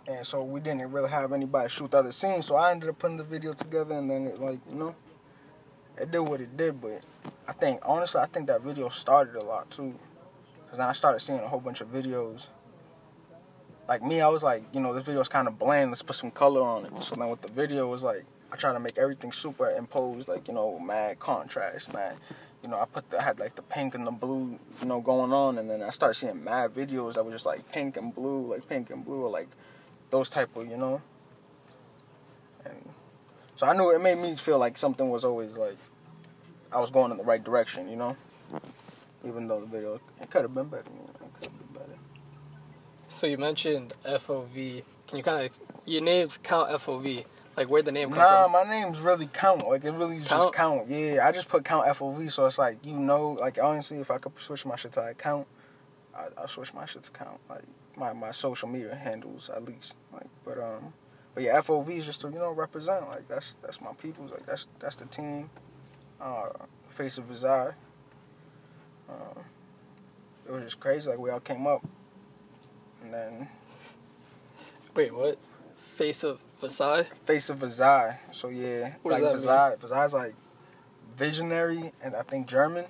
And 0.06 0.26
so 0.26 0.42
we 0.42 0.60
didn't 0.60 0.90
really 0.92 1.08
have 1.10 1.32
anybody 1.32 1.68
shoot 1.68 1.90
the 1.90 1.98
other 1.98 2.12
scenes, 2.12 2.46
so 2.46 2.56
I 2.56 2.72
ended 2.72 2.90
up 2.90 2.98
putting 2.98 3.16
the 3.16 3.24
video 3.24 3.54
together, 3.54 3.94
and 3.94 4.10
then 4.10 4.26
it 4.26 4.40
like 4.40 4.58
you 4.68 4.76
know, 4.76 4.94
it 5.96 6.10
did 6.10 6.18
what 6.18 6.40
it 6.40 6.56
did. 6.56 6.80
But 6.80 7.04
I 7.48 7.52
think 7.52 7.80
honestly, 7.82 8.20
I 8.20 8.26
think 8.26 8.46
that 8.48 8.60
video 8.60 8.88
started 8.90 9.36
a 9.36 9.42
lot 9.42 9.70
too, 9.70 9.94
because 10.64 10.80
I 10.80 10.92
started 10.92 11.20
seeing 11.20 11.38
a 11.38 11.48
whole 11.48 11.60
bunch 11.60 11.80
of 11.80 11.88
videos. 11.88 12.48
Like 13.88 14.02
me, 14.02 14.20
I 14.20 14.28
was 14.28 14.42
like, 14.42 14.64
you 14.72 14.80
know, 14.80 14.94
this 14.94 15.04
video 15.04 15.20
is 15.20 15.28
kind 15.28 15.46
of 15.46 15.58
bland. 15.58 15.90
Let's 15.90 16.02
put 16.02 16.16
some 16.16 16.30
color 16.30 16.62
on 16.62 16.86
it. 16.86 17.02
So 17.02 17.16
then 17.16 17.28
with 17.28 17.42
the 17.42 17.52
video, 17.52 17.88
was 17.88 18.02
like 18.02 18.24
I 18.54 18.56
try 18.56 18.72
to 18.72 18.78
make 18.78 18.98
everything 18.98 19.32
super 19.32 19.68
imposed, 19.68 20.28
like 20.28 20.46
you 20.46 20.54
know, 20.54 20.78
mad 20.78 21.18
contrast, 21.18 21.92
man. 21.92 22.14
You 22.62 22.68
know, 22.68 22.78
I 22.78 22.84
put 22.84 23.10
the, 23.10 23.18
I 23.18 23.22
had 23.24 23.40
like 23.40 23.56
the 23.56 23.62
pink 23.62 23.96
and 23.96 24.06
the 24.06 24.12
blue, 24.12 24.60
you 24.80 24.86
know, 24.86 25.00
going 25.00 25.32
on, 25.32 25.58
and 25.58 25.68
then 25.68 25.82
I 25.82 25.90
started 25.90 26.14
seeing 26.14 26.44
mad 26.44 26.72
videos 26.72 27.14
that 27.14 27.24
were 27.24 27.32
just 27.32 27.46
like 27.46 27.68
pink 27.72 27.96
and 27.96 28.14
blue, 28.14 28.46
like 28.46 28.68
pink 28.68 28.90
and 28.90 29.04
blue, 29.04 29.22
or 29.24 29.28
like 29.28 29.48
those 30.10 30.30
type 30.30 30.54
of, 30.54 30.68
you 30.68 30.76
know. 30.76 31.02
And 32.64 32.90
so 33.56 33.66
I 33.66 33.76
knew 33.76 33.90
it 33.90 34.00
made 34.00 34.18
me 34.18 34.36
feel 34.36 34.60
like 34.60 34.78
something 34.78 35.10
was 35.10 35.24
always 35.24 35.54
like 35.54 35.76
I 36.70 36.78
was 36.78 36.92
going 36.92 37.10
in 37.10 37.16
the 37.16 37.24
right 37.24 37.42
direction, 37.42 37.88
you 37.88 37.96
know. 37.96 38.16
Even 39.26 39.48
though 39.48 39.58
the 39.58 39.66
video 39.66 40.00
it 40.20 40.30
could 40.30 40.42
have 40.42 40.54
been 40.54 40.68
better, 40.68 40.84
it 40.84 41.34
could 41.34 41.46
have 41.46 41.58
been 41.58 41.82
better. 41.82 41.98
So 43.08 43.26
you 43.26 43.36
mentioned 43.36 43.94
FOV. 44.04 44.84
Can 45.08 45.18
you 45.18 45.24
kind 45.24 45.44
of 45.44 45.60
your 45.86 46.02
name's 46.02 46.36
Count 46.36 46.70
FOV? 46.70 47.24
Like 47.56 47.70
where 47.70 47.82
the 47.82 47.92
name 47.92 48.10
come 48.10 48.18
nah, 48.18 48.44
from? 48.44 48.52
my 48.52 48.64
name's 48.64 49.00
really 49.00 49.28
Count. 49.28 49.66
Like 49.68 49.84
it 49.84 49.92
really 49.92 50.16
Count? 50.16 50.28
just 50.28 50.52
Count. 50.54 50.88
Yeah, 50.88 51.26
I 51.26 51.32
just 51.32 51.48
put 51.48 51.64
Count 51.64 51.86
FOV, 51.86 52.30
so 52.32 52.46
it's 52.46 52.58
like 52.58 52.78
you 52.84 52.94
know, 52.94 53.36
like 53.40 53.58
honestly, 53.62 53.98
if 53.98 54.10
I 54.10 54.18
could 54.18 54.32
switch 54.38 54.66
my 54.66 54.76
shit 54.76 54.92
to 54.92 55.00
like 55.00 55.18
Count, 55.18 55.46
I 56.14 56.26
I 56.36 56.46
switch 56.46 56.74
my 56.74 56.84
shit 56.86 57.04
to 57.04 57.10
Count. 57.12 57.38
Like 57.48 57.62
my 57.96 58.12
my 58.12 58.32
social 58.32 58.68
media 58.68 58.94
handles 58.94 59.50
at 59.54 59.64
least. 59.64 59.94
Like, 60.12 60.26
but 60.44 60.58
um, 60.58 60.92
but 61.34 61.44
yeah, 61.44 61.60
FOV 61.60 61.98
is 61.98 62.06
just 62.06 62.20
to 62.22 62.28
you 62.28 62.38
know 62.38 62.50
represent. 62.50 63.08
Like 63.08 63.28
that's 63.28 63.52
that's 63.62 63.80
my 63.80 63.92
people's. 63.92 64.32
Like 64.32 64.46
that's 64.46 64.66
that's 64.80 64.96
the 64.96 65.06
team. 65.06 65.48
Uh, 66.20 66.48
face 66.90 67.18
of 67.18 67.28
his 67.28 67.44
eye. 67.44 67.72
Uh, 69.08 69.40
it 70.46 70.52
was 70.52 70.64
just 70.64 70.80
crazy. 70.80 71.08
Like 71.08 71.18
we 71.18 71.30
all 71.30 71.40
came 71.40 71.66
up, 71.66 71.86
and 73.02 73.12
then 73.12 73.48
Wait, 74.94 75.12
what? 75.12 75.38
Face 75.96 76.24
of 76.24 76.40
Versailles? 76.60 77.06
face 77.26 77.50
of 77.50 77.62
eye. 77.80 78.18
So 78.32 78.48
yeah, 78.48 78.94
What 79.02 79.12
like 79.12 79.22
does 79.22 79.44
that 79.44 79.70
mean? 79.70 79.80
Versailles, 79.80 80.06
Versailles 80.06 80.12
like 80.18 80.34
visionary 81.16 81.92
and 82.02 82.16
I 82.16 82.22
think 82.22 82.46
German. 82.48 82.84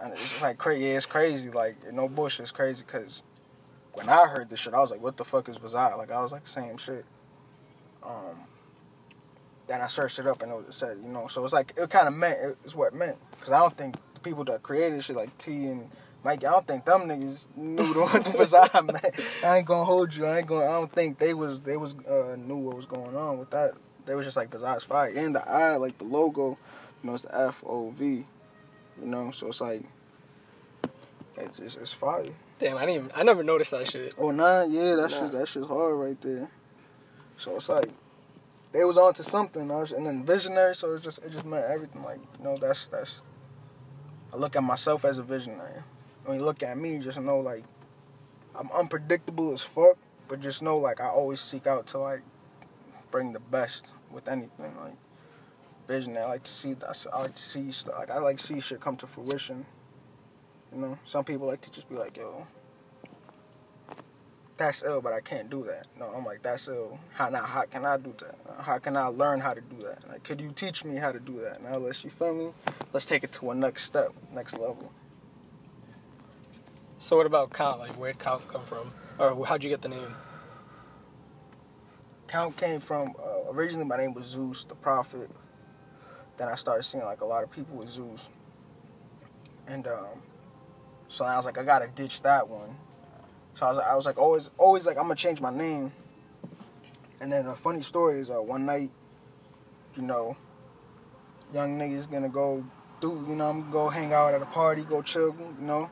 And 0.00 0.12
it's 0.12 0.42
like 0.42 0.58
crazy. 0.58 0.84
Yeah, 0.84 0.96
it's 0.96 1.06
crazy. 1.06 1.50
Like 1.50 1.76
no 1.92 2.08
bullshit, 2.08 2.40
it's 2.40 2.50
crazy 2.52 2.82
because 2.86 3.22
when 3.94 4.08
I 4.08 4.26
heard 4.26 4.50
this 4.50 4.60
shit, 4.60 4.74
I 4.74 4.80
was 4.80 4.90
like, 4.90 5.00
"What 5.00 5.16
the 5.16 5.24
fuck 5.24 5.48
is 5.48 5.56
Versailles?" 5.56 5.94
Like 5.94 6.10
I 6.10 6.20
was 6.20 6.32
like, 6.32 6.46
same 6.46 6.76
shit. 6.76 7.04
Um. 8.02 8.40
Then 9.66 9.80
I 9.80 9.86
searched 9.86 10.18
it 10.18 10.26
up 10.26 10.42
and 10.42 10.52
it 10.52 10.74
said, 10.74 10.98
you 11.02 11.08
know, 11.08 11.26
so 11.26 11.42
it's 11.42 11.54
like 11.54 11.72
it 11.78 11.88
kind 11.88 12.06
of 12.06 12.12
meant 12.12 12.38
it's 12.64 12.74
what 12.74 12.92
it 12.92 12.94
meant 12.94 13.16
because 13.30 13.50
I 13.50 13.60
don't 13.60 13.74
think 13.74 13.96
the 14.12 14.20
people 14.20 14.44
that 14.44 14.62
created 14.62 15.02
shit 15.02 15.16
like 15.16 15.36
T 15.38 15.68
and 15.68 15.88
Mike, 16.24 16.42
I 16.42 16.50
don't 16.52 16.66
think 16.66 16.84
them 16.86 17.02
niggas 17.02 17.48
knew 17.54 17.92
the 17.92 18.00
what 18.00 18.26
Versailles 18.28 18.80
meant. 18.80 19.14
I 19.44 19.58
ain't 19.58 19.66
gonna 19.66 19.84
hold 19.84 20.14
you. 20.14 20.24
I 20.24 20.38
ain't 20.38 20.46
gonna. 20.46 20.64
I 20.64 20.72
don't 20.72 20.90
think 20.92 21.18
they 21.18 21.34
was 21.34 21.60
they 21.60 21.76
was 21.76 21.94
uh, 22.08 22.36
knew 22.36 22.56
what 22.56 22.76
was 22.76 22.86
going 22.86 23.14
on 23.14 23.38
with 23.38 23.50
that. 23.50 23.72
They 24.06 24.14
was 24.14 24.24
just 24.24 24.36
like 24.36 24.50
Versailles 24.50 24.78
fire 24.80 25.12
and 25.14 25.34
the 25.34 25.46
I 25.48 25.76
like 25.76 25.98
the 25.98 26.04
logo, 26.04 26.56
you 27.02 27.08
know, 27.08 27.14
it's 27.14 27.24
the 27.24 27.38
F 27.48 27.62
O 27.66 27.90
V, 27.90 28.06
you 28.06 29.06
know. 29.06 29.30
So 29.32 29.48
it's 29.48 29.60
like 29.60 29.82
it's 31.36 31.58
just 31.58 31.76
it's 31.78 31.92
fire. 31.92 32.24
Damn, 32.58 32.78
I 32.78 32.86
didn't. 32.86 32.96
Even, 33.06 33.10
I 33.14 33.22
never 33.22 33.42
noticed 33.42 33.72
that 33.72 33.90
shit. 33.90 34.14
Oh 34.16 34.30
nah, 34.30 34.62
yeah, 34.64 34.94
that 34.96 35.10
Nah. 35.10 35.20
shit 35.20 35.32
that 35.32 35.48
shit's 35.48 35.66
hard 35.66 35.98
right 35.98 36.20
there. 36.22 36.50
So 37.36 37.56
it's 37.56 37.68
like 37.68 37.90
they 38.72 38.84
was 38.84 38.96
on 38.96 39.12
to 39.14 39.24
something, 39.24 39.70
I 39.70 39.76
was- 39.76 39.92
and 39.92 40.06
then 40.06 40.24
visionary. 40.24 40.74
So 40.74 40.94
it's 40.94 41.04
just 41.04 41.18
it 41.18 41.32
just 41.32 41.44
meant 41.44 41.66
everything. 41.66 42.02
Like 42.02 42.20
you 42.38 42.44
know, 42.44 42.56
that's 42.58 42.86
that's. 42.86 43.20
I 44.32 44.36
look 44.36 44.56
at 44.56 44.62
myself 44.64 45.04
as 45.04 45.18
a 45.18 45.22
visionary. 45.22 45.82
When 46.24 46.38
you 46.38 46.44
look 46.44 46.62
at 46.62 46.78
me, 46.78 46.98
just 46.98 47.18
know 47.18 47.38
like 47.38 47.64
I'm 48.54 48.70
unpredictable 48.72 49.52
as 49.52 49.62
fuck, 49.62 49.98
but 50.28 50.40
just 50.40 50.62
know 50.62 50.78
like 50.78 51.00
I 51.00 51.08
always 51.08 51.40
seek 51.40 51.66
out 51.66 51.86
to 51.88 51.98
like 51.98 52.22
bring 53.10 53.32
the 53.32 53.40
best 53.40 53.92
with 54.10 54.28
anything. 54.28 54.74
Like 54.80 54.96
vision, 55.86 56.16
I 56.16 56.24
like 56.24 56.44
to 56.44 56.50
see. 56.50 56.74
That. 56.74 57.06
I 57.12 57.20
like 57.20 57.34
to 57.34 57.42
see 57.42 57.72
stuff. 57.72 57.94
Like 57.98 58.10
I 58.10 58.18
like 58.18 58.38
to 58.38 58.46
see 58.46 58.60
shit 58.60 58.80
come 58.80 58.96
to 58.98 59.06
fruition. 59.06 59.66
You 60.72 60.80
know, 60.80 60.98
some 61.04 61.24
people 61.24 61.46
like 61.46 61.60
to 61.62 61.70
just 61.70 61.88
be 61.88 61.94
like, 61.94 62.16
yo, 62.16 62.46
that's 64.56 64.82
ill, 64.82 65.00
but 65.00 65.12
I 65.12 65.20
can't 65.20 65.50
do 65.50 65.64
that. 65.64 65.86
No, 65.98 66.06
I'm 66.06 66.24
like, 66.24 66.42
that's 66.42 66.68
ill. 66.68 66.98
How 67.12 67.28
now? 67.28 67.44
How 67.44 67.64
can 67.64 67.84
I 67.84 67.96
do 67.96 68.14
that? 68.20 68.36
How 68.60 68.78
can 68.78 68.96
I 68.96 69.06
learn 69.06 69.40
how 69.40 69.52
to 69.52 69.60
do 69.60 69.82
that? 69.82 70.08
Like, 70.08 70.24
could 70.24 70.40
you 70.40 70.52
teach 70.52 70.84
me 70.84 70.96
how 70.96 71.12
to 71.12 71.20
do 71.20 71.40
that? 71.42 71.62
Now, 71.62 71.76
let's 71.76 72.02
you 72.02 72.10
feel 72.10 72.34
me? 72.34 72.50
Let's 72.92 73.06
take 73.06 73.24
it 73.24 73.32
to 73.32 73.50
a 73.50 73.54
next 73.54 73.84
step, 73.84 74.12
next 74.32 74.54
level. 74.54 74.90
So 77.04 77.18
what 77.18 77.26
about 77.26 77.52
Count? 77.52 77.80
Like 77.80 77.92
where'd 77.98 78.18
Count 78.18 78.48
come 78.48 78.64
from? 78.64 78.90
Or 79.18 79.44
how'd 79.44 79.62
you 79.62 79.68
get 79.68 79.82
the 79.82 79.90
name? 79.90 80.14
Count 82.28 82.56
came 82.56 82.80
from 82.80 83.12
uh, 83.22 83.50
originally. 83.52 83.84
My 83.84 83.98
name 83.98 84.14
was 84.14 84.24
Zeus, 84.24 84.64
the 84.64 84.74
prophet. 84.74 85.30
Then 86.38 86.48
I 86.48 86.54
started 86.54 86.84
seeing 86.84 87.04
like 87.04 87.20
a 87.20 87.26
lot 87.26 87.44
of 87.44 87.50
people 87.50 87.76
with 87.76 87.90
Zeus, 87.90 88.22
and 89.66 89.86
um, 89.86 90.22
so 91.10 91.26
I 91.26 91.36
was 91.36 91.44
like, 91.44 91.58
I 91.58 91.62
gotta 91.62 91.88
ditch 91.88 92.22
that 92.22 92.48
one. 92.48 92.74
So 93.52 93.66
I 93.66 93.68
was, 93.68 93.78
I 93.80 93.94
was 93.94 94.06
like, 94.06 94.16
always, 94.16 94.50
always 94.56 94.86
like, 94.86 94.96
I'm 94.96 95.02
gonna 95.02 95.14
change 95.14 95.42
my 95.42 95.54
name. 95.54 95.92
And 97.20 97.30
then 97.30 97.48
a 97.48 97.54
funny 97.54 97.82
story 97.82 98.18
is, 98.18 98.30
uh, 98.30 98.40
one 98.40 98.64
night, 98.64 98.90
you 99.94 100.00
know, 100.00 100.38
young 101.52 101.78
niggas 101.78 102.10
gonna 102.10 102.30
go 102.30 102.64
do, 103.02 103.26
you 103.28 103.36
know, 103.36 103.50
I'm 103.50 103.60
gonna 103.60 103.72
go 103.72 103.88
hang 103.90 104.14
out 104.14 104.32
at 104.32 104.40
a 104.40 104.46
party, 104.46 104.84
go 104.84 105.02
chill, 105.02 105.36
you 105.38 105.66
know. 105.66 105.90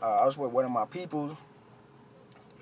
Uh, 0.00 0.06
I 0.06 0.26
was 0.26 0.36
with 0.36 0.52
one 0.52 0.64
of 0.64 0.70
my 0.70 0.84
people, 0.84 1.36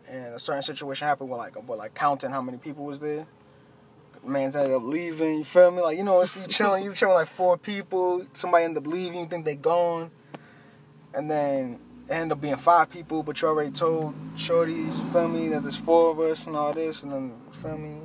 and 0.09 0.35
a 0.35 0.39
certain 0.39 0.63
situation 0.63 1.07
happened 1.07 1.29
where 1.29 1.39
like, 1.39 1.55
where 1.69 1.79
like 1.79 1.95
counting 1.95 2.31
how 2.31 2.41
many 2.43 2.59
people 2.59 2.85
was 2.85 3.01
there. 3.01 3.27
Man's 4.25 4.57
ended 4.57 4.73
up 4.73 4.83
leaving. 4.83 5.39
You 5.39 5.45
feel 5.45 5.71
me? 5.71 5.83
Like 5.83 5.99
you 5.99 6.05
know, 6.05 6.21
it's 6.21 6.37
you 6.37 6.47
chilling. 6.47 6.85
You 6.85 6.93
chilling 6.93 7.15
like 7.15 7.29
four 7.29 7.57
people. 7.57 8.27
Somebody 8.33 8.65
end 8.65 8.77
up 8.77 8.87
leaving. 8.87 9.21
You 9.21 9.27
think 9.27 9.45
they 9.45 9.55
gone, 9.55 10.11
and 11.15 11.31
then 11.31 11.79
it 12.09 12.13
end 12.13 12.33
up 12.33 12.41
being 12.41 12.57
five 12.57 12.91
people. 12.91 13.23
But 13.23 13.41
you 13.41 13.49
already 13.49 13.71
told 13.71 14.15
shorties. 14.37 14.99
You 14.99 15.05
feel 15.11 15.29
me? 15.29 15.49
That 15.49 15.63
there's 15.63 15.77
four 15.77 16.11
of 16.11 16.21
us 16.21 16.47
and 16.47 16.57
all 16.57 16.73
this, 16.73 17.03
and 17.03 17.13
then 17.13 17.35
you 17.47 17.61
feel 17.61 17.79
me? 17.79 17.99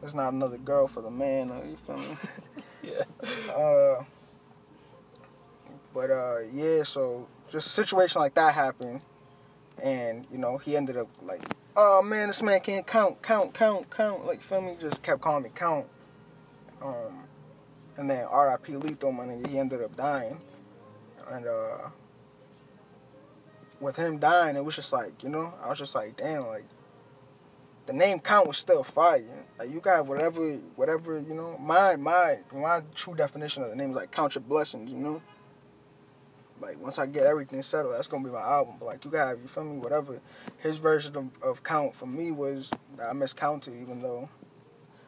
There's 0.00 0.14
not 0.14 0.32
another 0.32 0.58
girl 0.58 0.86
for 0.86 1.00
the 1.00 1.10
man. 1.10 1.48
You 1.48 1.76
feel 1.86 1.98
me? 1.98 2.16
Yeah. 2.82 3.02
Uh, 3.56 4.04
but 5.92 6.10
uh, 6.10 6.38
yeah, 6.52 6.84
so 6.84 7.26
just 7.50 7.66
a 7.66 7.70
situation 7.70 8.20
like 8.20 8.34
that 8.34 8.54
happened, 8.54 9.00
and 9.82 10.26
you 10.30 10.38
know 10.38 10.58
he 10.58 10.76
ended 10.76 10.96
up 10.96 11.08
like, 11.22 11.42
oh 11.76 12.02
man, 12.02 12.28
this 12.28 12.42
man 12.42 12.60
can't 12.60 12.86
count, 12.86 13.22
count, 13.22 13.54
count, 13.54 13.90
count. 13.90 14.26
Like, 14.26 14.42
feel 14.42 14.60
me? 14.60 14.76
Just 14.80 15.02
kept 15.02 15.20
calling 15.20 15.44
me 15.44 15.50
count. 15.54 15.86
Um, 16.82 17.24
and 17.96 18.10
then 18.10 18.24
R.I.P. 18.24 18.76
Lethal, 18.76 19.12
my 19.12 19.24
nigga, 19.24 19.48
he 19.48 19.58
ended 19.58 19.82
up 19.82 19.96
dying, 19.96 20.38
and 21.30 21.46
uh, 21.46 21.88
with 23.80 23.96
him 23.96 24.18
dying, 24.18 24.56
it 24.56 24.64
was 24.64 24.76
just 24.76 24.92
like, 24.92 25.22
you 25.22 25.28
know, 25.28 25.52
I 25.62 25.68
was 25.68 25.78
just 25.78 25.94
like, 25.94 26.16
damn, 26.16 26.46
like 26.46 26.64
the 27.86 27.92
name 27.92 28.18
count 28.18 28.46
was 28.46 28.58
still 28.58 28.82
fire. 28.82 29.24
Like 29.58 29.70
you 29.70 29.80
got 29.80 30.06
whatever, 30.06 30.56
whatever 30.74 31.18
you 31.18 31.34
know. 31.34 31.56
My 31.58 31.96
my 31.96 32.38
my 32.52 32.82
true 32.94 33.14
definition 33.14 33.62
of 33.62 33.70
the 33.70 33.76
name 33.76 33.90
is 33.90 33.96
like 33.96 34.10
count 34.10 34.34
your 34.34 34.42
blessings. 34.42 34.90
You 34.90 34.98
know. 34.98 35.22
Like 36.60 36.80
once 36.80 36.98
I 36.98 37.06
get 37.06 37.24
everything 37.24 37.62
settled, 37.62 37.94
that's 37.94 38.08
gonna 38.08 38.24
be 38.24 38.30
my 38.30 38.40
album. 38.40 38.76
But 38.78 38.86
like 38.86 39.04
you 39.04 39.10
got, 39.10 39.38
you 39.38 39.48
feel 39.48 39.64
me? 39.64 39.78
Whatever. 39.78 40.20
His 40.58 40.78
version 40.78 41.16
of, 41.16 41.28
of 41.42 41.62
count 41.62 41.94
for 41.94 42.06
me 42.06 42.30
was 42.30 42.70
I 43.02 43.12
miscounted, 43.12 43.74
even 43.80 44.00
though 44.02 44.28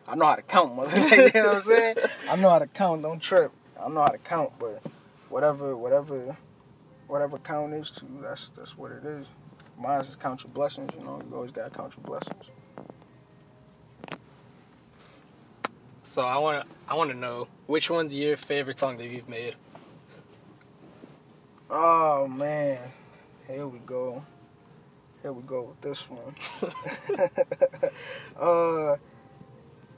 I 0.07 0.15
know 0.15 0.27
how 0.27 0.37
to 0.37 0.43
count, 0.43 0.75
mother. 0.75 0.97
you 1.09 1.31
know 1.35 1.49
what 1.49 1.57
I'm 1.57 1.63
saying? 1.63 1.97
I 2.29 2.37
know 2.37 2.51
how 2.51 2.59
to 2.59 2.67
count. 2.67 3.03
Don't 3.03 3.21
trip. 3.21 3.53
I 3.81 3.89
know 3.89 4.01
how 4.01 4.07
to 4.07 4.19
count, 4.19 4.53
but 4.59 4.83
whatever, 5.29 5.77
whatever, 5.77 6.37
whatever 7.07 7.39
count 7.39 7.75
is 7.75 7.91
to 7.93 8.05
you, 8.07 8.21
that's 8.23 8.51
that's 8.57 8.77
what 8.77 8.91
it 8.93 9.05
is. 9.05 9.27
Mine 9.79 10.01
is 10.01 10.17
count 10.17 10.43
your 10.45 10.53
blessings. 10.53 10.91
You 10.99 11.05
know, 11.05 11.21
you 11.29 11.35
always 11.35 11.51
gotta 11.51 11.71
count 11.71 11.95
your 11.97 12.05
blessings. 12.05 12.47
So 16.03 16.23
I 16.23 16.39
want 16.39 16.67
to 16.67 16.75
I 16.89 16.95
want 16.95 17.11
to 17.11 17.17
know 17.17 17.49
which 17.67 17.91
one's 17.91 18.17
your 18.17 18.39
favorite 18.39 18.79
song 18.79 18.97
that 18.97 19.09
you've 19.09 19.29
made. 19.29 19.57
Oh 21.71 22.27
man, 22.27 22.79
here 23.47 23.67
we 23.67 23.79
go. 23.81 24.25
Here 25.21 25.35
we 25.35 25.43
go 25.43 25.65
with 25.65 25.81
this 25.83 26.09
one. 26.09 26.35
uh, 28.41 28.97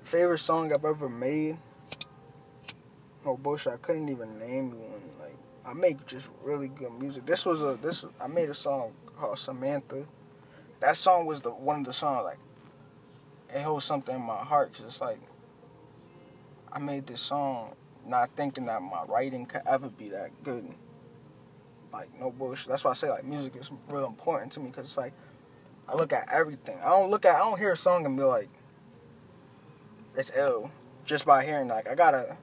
favorite 0.03 0.39
song 0.39 0.73
I've 0.73 0.85
ever 0.85 1.09
made. 1.09 1.59
No 3.25 3.37
bullshit. 3.37 3.75
I 3.75 3.77
couldn't 3.77 4.09
even 4.09 4.37
name 4.41 4.73
one. 4.73 5.01
Like 5.21 5.37
I 5.65 5.73
make 5.73 6.05
just 6.09 6.29
really 6.43 6.67
good 6.67 6.91
music. 6.99 7.25
This 7.25 7.47
was 7.47 7.63
a 7.63 7.79
this 7.81 8.05
I 8.21 8.27
made 8.27 8.51
a 8.51 8.55
song 8.55 8.91
called 9.17 9.39
Samantha. 9.39 10.05
That 10.81 10.97
song 10.97 11.25
was 11.25 11.41
the 11.41 11.51
one 11.51 11.81
of 11.81 11.87
the 11.87 11.93
songs 11.93 12.25
like 12.25 12.39
it 13.55 13.63
holds 13.63 13.85
something 13.85 14.17
in 14.17 14.23
my 14.23 14.43
heart. 14.43 14.73
It's 14.85 15.01
like 15.01 15.21
I 16.73 16.81
made 16.81 17.07
this 17.07 17.21
song 17.21 17.77
not 18.05 18.31
thinking 18.35 18.67
that 18.67 18.83
my 18.83 19.05
writing 19.05 19.47
could 19.47 19.63
ever 19.67 19.89
be 19.89 20.09
that 20.09 20.31
good. 20.43 20.75
Like 21.93 22.09
no 22.19 22.31
bullshit. 22.31 22.69
That's 22.69 22.85
why 22.85 22.93
I 22.93 22.95
say 22.95 23.11
like 23.11 23.25
music 23.25 23.57
is 23.57 23.71
real 23.89 24.07
important 24.07 24.53
to 24.53 24.61
me 24.61 24.69
because 24.69 24.87
it's 24.87 24.97
like 24.97 25.13
I 25.89 25.97
look 25.97 26.13
at 26.13 26.29
everything. 26.31 26.79
I 26.83 26.91
don't 26.91 27.11
look 27.11 27.25
at 27.25 27.35
I 27.35 27.39
don't 27.39 27.59
hear 27.59 27.73
a 27.73 27.77
song 27.77 28.07
and 28.07 28.17
be 28.17 28.23
like 28.23 28.49
it's 30.17 30.31
ill 30.37 30.71
just 31.05 31.25
by 31.25 31.45
hearing 31.45 31.69
like 31.69 31.89
I 31.89 31.95
gotta 31.95 32.37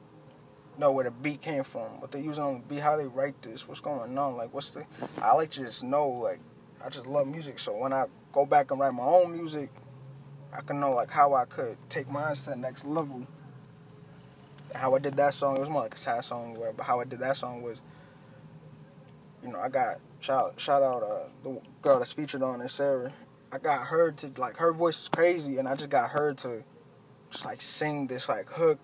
know 0.78 0.92
where 0.92 1.06
the 1.06 1.12
beat 1.12 1.42
came 1.42 1.64
from, 1.64 2.02
what 2.02 2.12
they 2.12 2.22
use 2.22 2.38
on 2.38 2.56
the 2.56 2.60
beat, 2.76 2.82
how 2.82 2.98
they 2.98 3.08
write 3.08 3.42
this, 3.42 3.68
what's 3.68 3.80
going 3.80 4.18
on, 4.18 4.38
like 4.38 4.54
what's 4.54 4.72
the 4.72 4.86
I 5.22 5.34
like 5.34 5.50
to 5.52 5.62
just 5.62 5.84
know 5.84 6.08
like 6.10 6.40
I 6.84 6.90
just 6.90 7.08
love 7.08 7.28
music. 7.28 7.60
So 7.60 7.76
when 7.76 7.94
I 7.94 8.06
go 8.34 8.46
back 8.46 8.72
and 8.72 8.80
write 8.80 8.94
my 8.94 9.04
own 9.04 9.32
music, 9.32 9.70
I 10.54 10.62
can 10.62 10.80
know 10.80 10.94
like 10.94 11.10
how 11.10 11.34
I 11.34 11.46
could 11.46 11.78
take 11.90 12.10
mine 12.10 12.36
to 12.36 12.46
the 12.50 12.56
next 12.56 12.86
level. 12.86 13.26
How 14.76 14.96
I 14.96 15.00
did 15.00 15.16
that 15.16 15.34
song, 15.34 15.58
it 15.58 15.60
was 15.60 15.70
more 15.70 15.84
like 15.84 15.96
a 15.96 15.98
sad 15.98 16.24
song, 16.24 16.58
but 16.76 16.84
how 16.84 17.00
I 17.00 17.06
did 17.06 17.20
that 17.20 17.38
song 17.38 17.62
was, 17.62 17.80
you 19.48 19.54
know, 19.54 19.60
I 19.60 19.70
got 19.70 20.00
shout 20.20 20.60
shout 20.60 20.84
out 20.84 21.04
uh, 21.04 21.30
the 21.44 21.60
girl 21.82 22.00
that's 22.00 22.12
featured 22.12 22.44
on 22.44 22.62
it, 22.62 22.70
Sarah. 22.70 23.14
I 23.52 23.58
got 23.60 23.88
her 23.88 24.12
to 24.12 24.32
like 24.38 24.58
her 24.58 24.74
voice 24.74 25.00
is 25.00 25.08
crazy, 25.08 25.58
and 25.58 25.68
I 25.68 25.76
just 25.76 25.90
got 25.90 26.10
her 26.10 26.34
to 26.34 26.64
just 27.32 27.46
like 27.46 27.62
sing 27.62 28.08
this 28.08 28.28
like 28.28 28.50
hook 28.50 28.78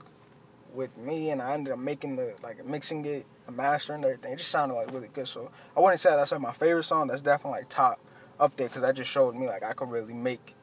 with 0.74 0.96
me, 0.98 1.32
and 1.32 1.42
I 1.42 1.54
ended 1.54 1.74
up 1.74 1.80
making 1.80 2.16
the 2.16 2.34
like 2.42 2.66
mixing 2.66 3.04
it, 3.06 3.26
and 3.46 3.58
mastering 3.58 4.06
everything. 4.06 4.32
It 4.34 4.38
just 4.38 4.52
sounded 4.52 4.76
like 4.76 4.92
really 4.94 5.10
good. 5.10 5.28
So 5.28 5.52
I 5.76 5.82
wouldn't 5.82 6.00
say 6.00 6.12
that's 6.12 6.32
like 6.32 6.40
my 6.40 6.54
favorite 6.54 6.84
song. 6.84 7.08
That's 7.08 7.22
definitely 7.22 7.60
like 7.60 7.70
top 7.70 8.00
up 8.40 8.56
there 8.56 8.70
because 8.70 8.84
that 8.84 8.96
just 8.96 9.12
showed 9.12 9.36
me 9.36 9.48
like 9.48 9.64
I 9.64 9.74
could 9.74 9.90
really 9.90 10.14
make 10.14 10.56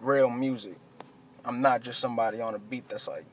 real 0.00 0.30
music. 0.30 0.78
I'm 1.44 1.60
not 1.60 1.82
just 1.82 2.00
somebody 2.00 2.40
on 2.40 2.54
a 2.54 2.58
beat 2.58 2.88
that's 2.88 3.08
like 3.08 3.26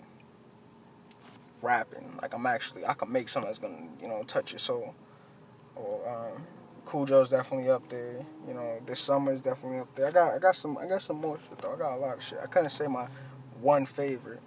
rapping. 1.62 2.20
Like 2.22 2.34
I'm 2.34 2.46
actually 2.46 2.86
I 2.86 2.94
can 2.96 3.10
make 3.10 3.30
something 3.30 3.48
that's 3.48 3.60
gonna 3.60 3.88
you 4.02 4.10
know 4.10 4.24
touch 4.24 4.52
your 4.52 4.60
soul. 4.60 4.94
Or 5.80 6.10
um, 6.10 6.44
Cujo's 6.86 7.30
definitely 7.30 7.70
up 7.70 7.88
there. 7.90 8.26
You 8.48 8.54
know, 8.54 8.80
this 8.86 9.00
summer 9.00 9.32
is 9.32 9.42
definitely 9.42 9.80
up 9.80 9.94
there. 9.96 10.08
I 10.08 10.12
got 10.12 10.34
I 10.34 10.40
got 10.40 10.56
some 10.56 10.78
I 10.78 10.86
got 10.86 11.02
some 11.02 11.22
more 11.22 11.38
shit 11.38 11.60
though. 11.60 11.74
I 11.74 11.78
got 11.78 11.94
a 11.94 12.00
lot 12.00 12.18
of 12.18 12.24
shit. 12.24 12.40
I 12.42 12.48
couldn't 12.48 12.72
say 12.72 12.88
my 12.88 13.08
one 13.62 13.86
favorite, 13.86 14.42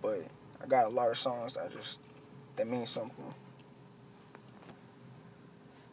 but 0.00 0.24
I 0.62 0.66
got 0.66 0.86
a 0.86 0.88
lot 0.88 1.10
of 1.10 1.18
songs 1.18 1.54
that 1.54 1.72
just 1.72 2.00
that 2.56 2.66
mean 2.66 2.86
something. 2.86 3.34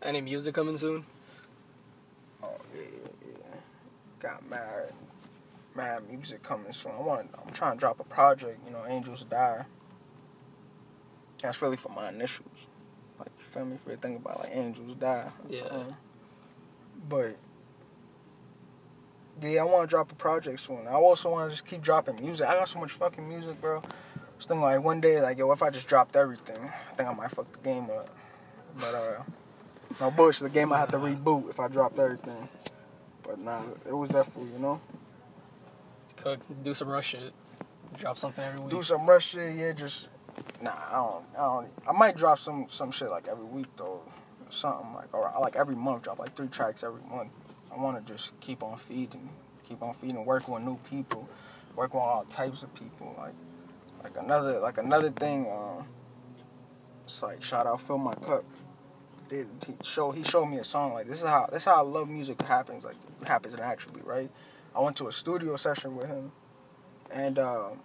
Any 0.03 0.21
music 0.21 0.53
coming 0.53 0.77
soon? 0.77 1.05
Oh 2.43 2.51
yeah, 2.75 2.81
yeah, 2.81 3.31
yeah. 3.31 3.59
Got 4.19 4.47
mad, 4.49 4.93
mad 5.75 6.07
music 6.09 6.43
coming 6.43 6.73
soon. 6.73 6.91
I 6.97 7.01
want. 7.01 7.29
I'm 7.43 7.51
trying 7.53 7.73
to 7.73 7.79
drop 7.79 7.99
a 7.99 8.03
project. 8.03 8.59
You 8.65 8.73
know, 8.73 8.85
Angels 8.88 9.25
Die. 9.29 9.65
That's 11.41 11.61
really 11.61 11.77
for 11.77 11.89
my 11.89 12.09
initials. 12.09 12.66
Feel 13.57 13.65
me? 13.65 13.75
If 13.83 13.91
you 13.91 13.97
think 13.97 14.19
about 14.19 14.39
like 14.39 14.55
Angels 14.55 14.95
Die. 14.99 15.31
Yeah. 15.49 15.61
Um, 15.61 15.95
but 17.09 17.35
yeah, 19.41 19.61
I 19.61 19.63
want 19.63 19.89
to 19.89 19.95
drop 19.95 20.11
a 20.11 20.15
project 20.15 20.59
soon. 20.59 20.87
I 20.87 20.93
also 20.93 21.31
want 21.31 21.49
to 21.49 21.55
just 21.55 21.67
keep 21.67 21.81
dropping 21.81 22.17
music. 22.17 22.47
I 22.47 22.53
got 22.53 22.69
so 22.69 22.79
much 22.79 22.91
fucking 22.91 23.27
music, 23.27 23.59
bro. 23.59 23.79
I 23.79 23.81
was 24.37 24.45
thinking 24.45 24.61
like 24.61 24.83
one 24.83 25.01
day, 25.01 25.19
like 25.21 25.39
yo, 25.39 25.51
if 25.51 25.63
I 25.63 25.71
just 25.71 25.87
dropped 25.87 26.15
everything, 26.15 26.57
I 26.57 26.95
think 26.95 27.09
I 27.09 27.13
might 27.13 27.31
fuck 27.31 27.51
the 27.51 27.57
game 27.57 27.89
up. 27.89 28.15
But 28.79 28.93
uh, 28.93 29.23
no 30.01 30.11
bullshit. 30.11 30.43
The 30.43 30.49
game 30.51 30.71
I 30.71 30.77
have 30.77 30.91
to 30.91 30.97
reboot 30.97 31.49
if 31.49 31.59
I 31.59 31.67
dropped 31.67 31.97
everything. 31.97 32.47
But 33.23 33.39
nah, 33.39 33.63
it 33.87 33.93
was 33.93 34.11
definitely 34.11 34.51
you 34.53 34.59
know 34.59 34.79
Cook, 36.17 36.41
do 36.61 36.75
some 36.75 36.89
rush 36.89 37.07
shit. 37.07 37.33
Drop 37.95 38.19
something 38.19 38.43
every 38.43 38.59
week. 38.59 38.69
do 38.69 38.83
some 38.83 39.07
rush 39.07 39.29
shit. 39.29 39.55
Yeah, 39.55 39.71
just 39.71 40.09
nah. 40.61 40.71
I 40.89 40.95
don't. 40.95 41.25
I 41.37 41.41
don't. 41.41 41.67
I 41.87 41.91
might 41.91 42.17
drop 42.17 42.39
some 42.39 42.67
some 42.69 42.91
shit 42.91 43.09
like 43.09 43.27
every 43.27 43.45
week 43.45 43.67
though. 43.77 44.01
Something 44.49 44.93
like 44.93 45.13
or 45.13 45.31
like 45.41 45.55
every 45.55 45.75
month 45.75 46.03
drop 46.03 46.19
like 46.19 46.35
three 46.35 46.47
tracks 46.47 46.83
every 46.83 47.01
month. 47.09 47.29
I 47.71 47.79
want 47.79 48.05
to 48.05 48.13
just 48.13 48.39
keep 48.39 48.63
on 48.63 48.77
feeding, 48.77 49.29
keep 49.67 49.83
on 49.83 49.93
feeding, 49.95 50.23
work 50.25 50.47
with 50.47 50.63
new 50.63 50.77
people, 50.89 51.27
work 51.75 51.93
with 51.93 52.01
all 52.01 52.23
types 52.29 52.63
of 52.63 52.73
people. 52.73 53.13
Like 53.17 53.33
like 54.03 54.23
another 54.23 54.59
like 54.59 54.77
another 54.77 55.11
thing. 55.11 55.47
Um, 55.51 55.85
it's 57.05 57.21
like 57.21 57.43
shout 57.43 57.67
out 57.67 57.81
fill 57.81 57.97
my 57.97 58.15
cup. 58.15 58.45
Did 59.29 59.47
he 59.65 59.75
show 59.83 60.11
he 60.11 60.23
showed 60.23 60.45
me 60.45 60.59
a 60.59 60.63
song 60.63 60.93
like 60.93 61.07
this 61.07 61.17
is 61.17 61.25
how 61.25 61.47
this 61.51 61.63
is 61.63 61.65
how 61.65 61.75
I 61.75 61.81
love 61.81 62.07
music 62.09 62.41
happens 62.41 62.83
like 62.83 62.95
happens 63.25 63.55
naturally 63.57 64.01
right. 64.03 64.31
I 64.75 64.79
went 64.79 64.95
to 64.97 65.07
a 65.07 65.11
studio 65.11 65.55
session 65.55 65.95
with 65.95 66.07
him, 66.07 66.31
and 67.09 67.39
um, 67.39 67.79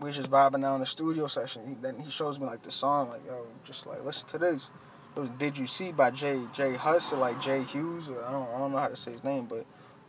we 0.00 0.08
was 0.08 0.16
just 0.16 0.30
vibing 0.30 0.64
out 0.64 0.74
in 0.74 0.80
the 0.80 0.86
studio 0.86 1.26
session. 1.26 1.66
He, 1.66 1.74
then 1.80 1.98
he 1.98 2.10
shows 2.10 2.38
me 2.38 2.46
like 2.46 2.62
the 2.62 2.70
song 2.70 3.08
like 3.08 3.24
yo 3.26 3.46
just 3.64 3.86
like 3.86 4.04
listen 4.04 4.28
to 4.28 4.38
this. 4.38 4.68
It 5.16 5.20
was 5.20 5.30
Did 5.38 5.56
You 5.56 5.66
See 5.66 5.92
by 5.92 6.10
Jay 6.10 6.40
Jay 6.52 6.74
Huss 6.74 7.12
or 7.12 7.16
like 7.16 7.40
Jay 7.40 7.62
Hughes 7.62 8.08
or 8.08 8.22
I 8.24 8.30
don't 8.30 8.48
I 8.54 8.58
don't 8.58 8.72
know 8.72 8.78
how 8.78 8.88
to 8.88 8.96
say 8.96 9.12
his 9.12 9.24
name 9.24 9.46
but 9.46 9.64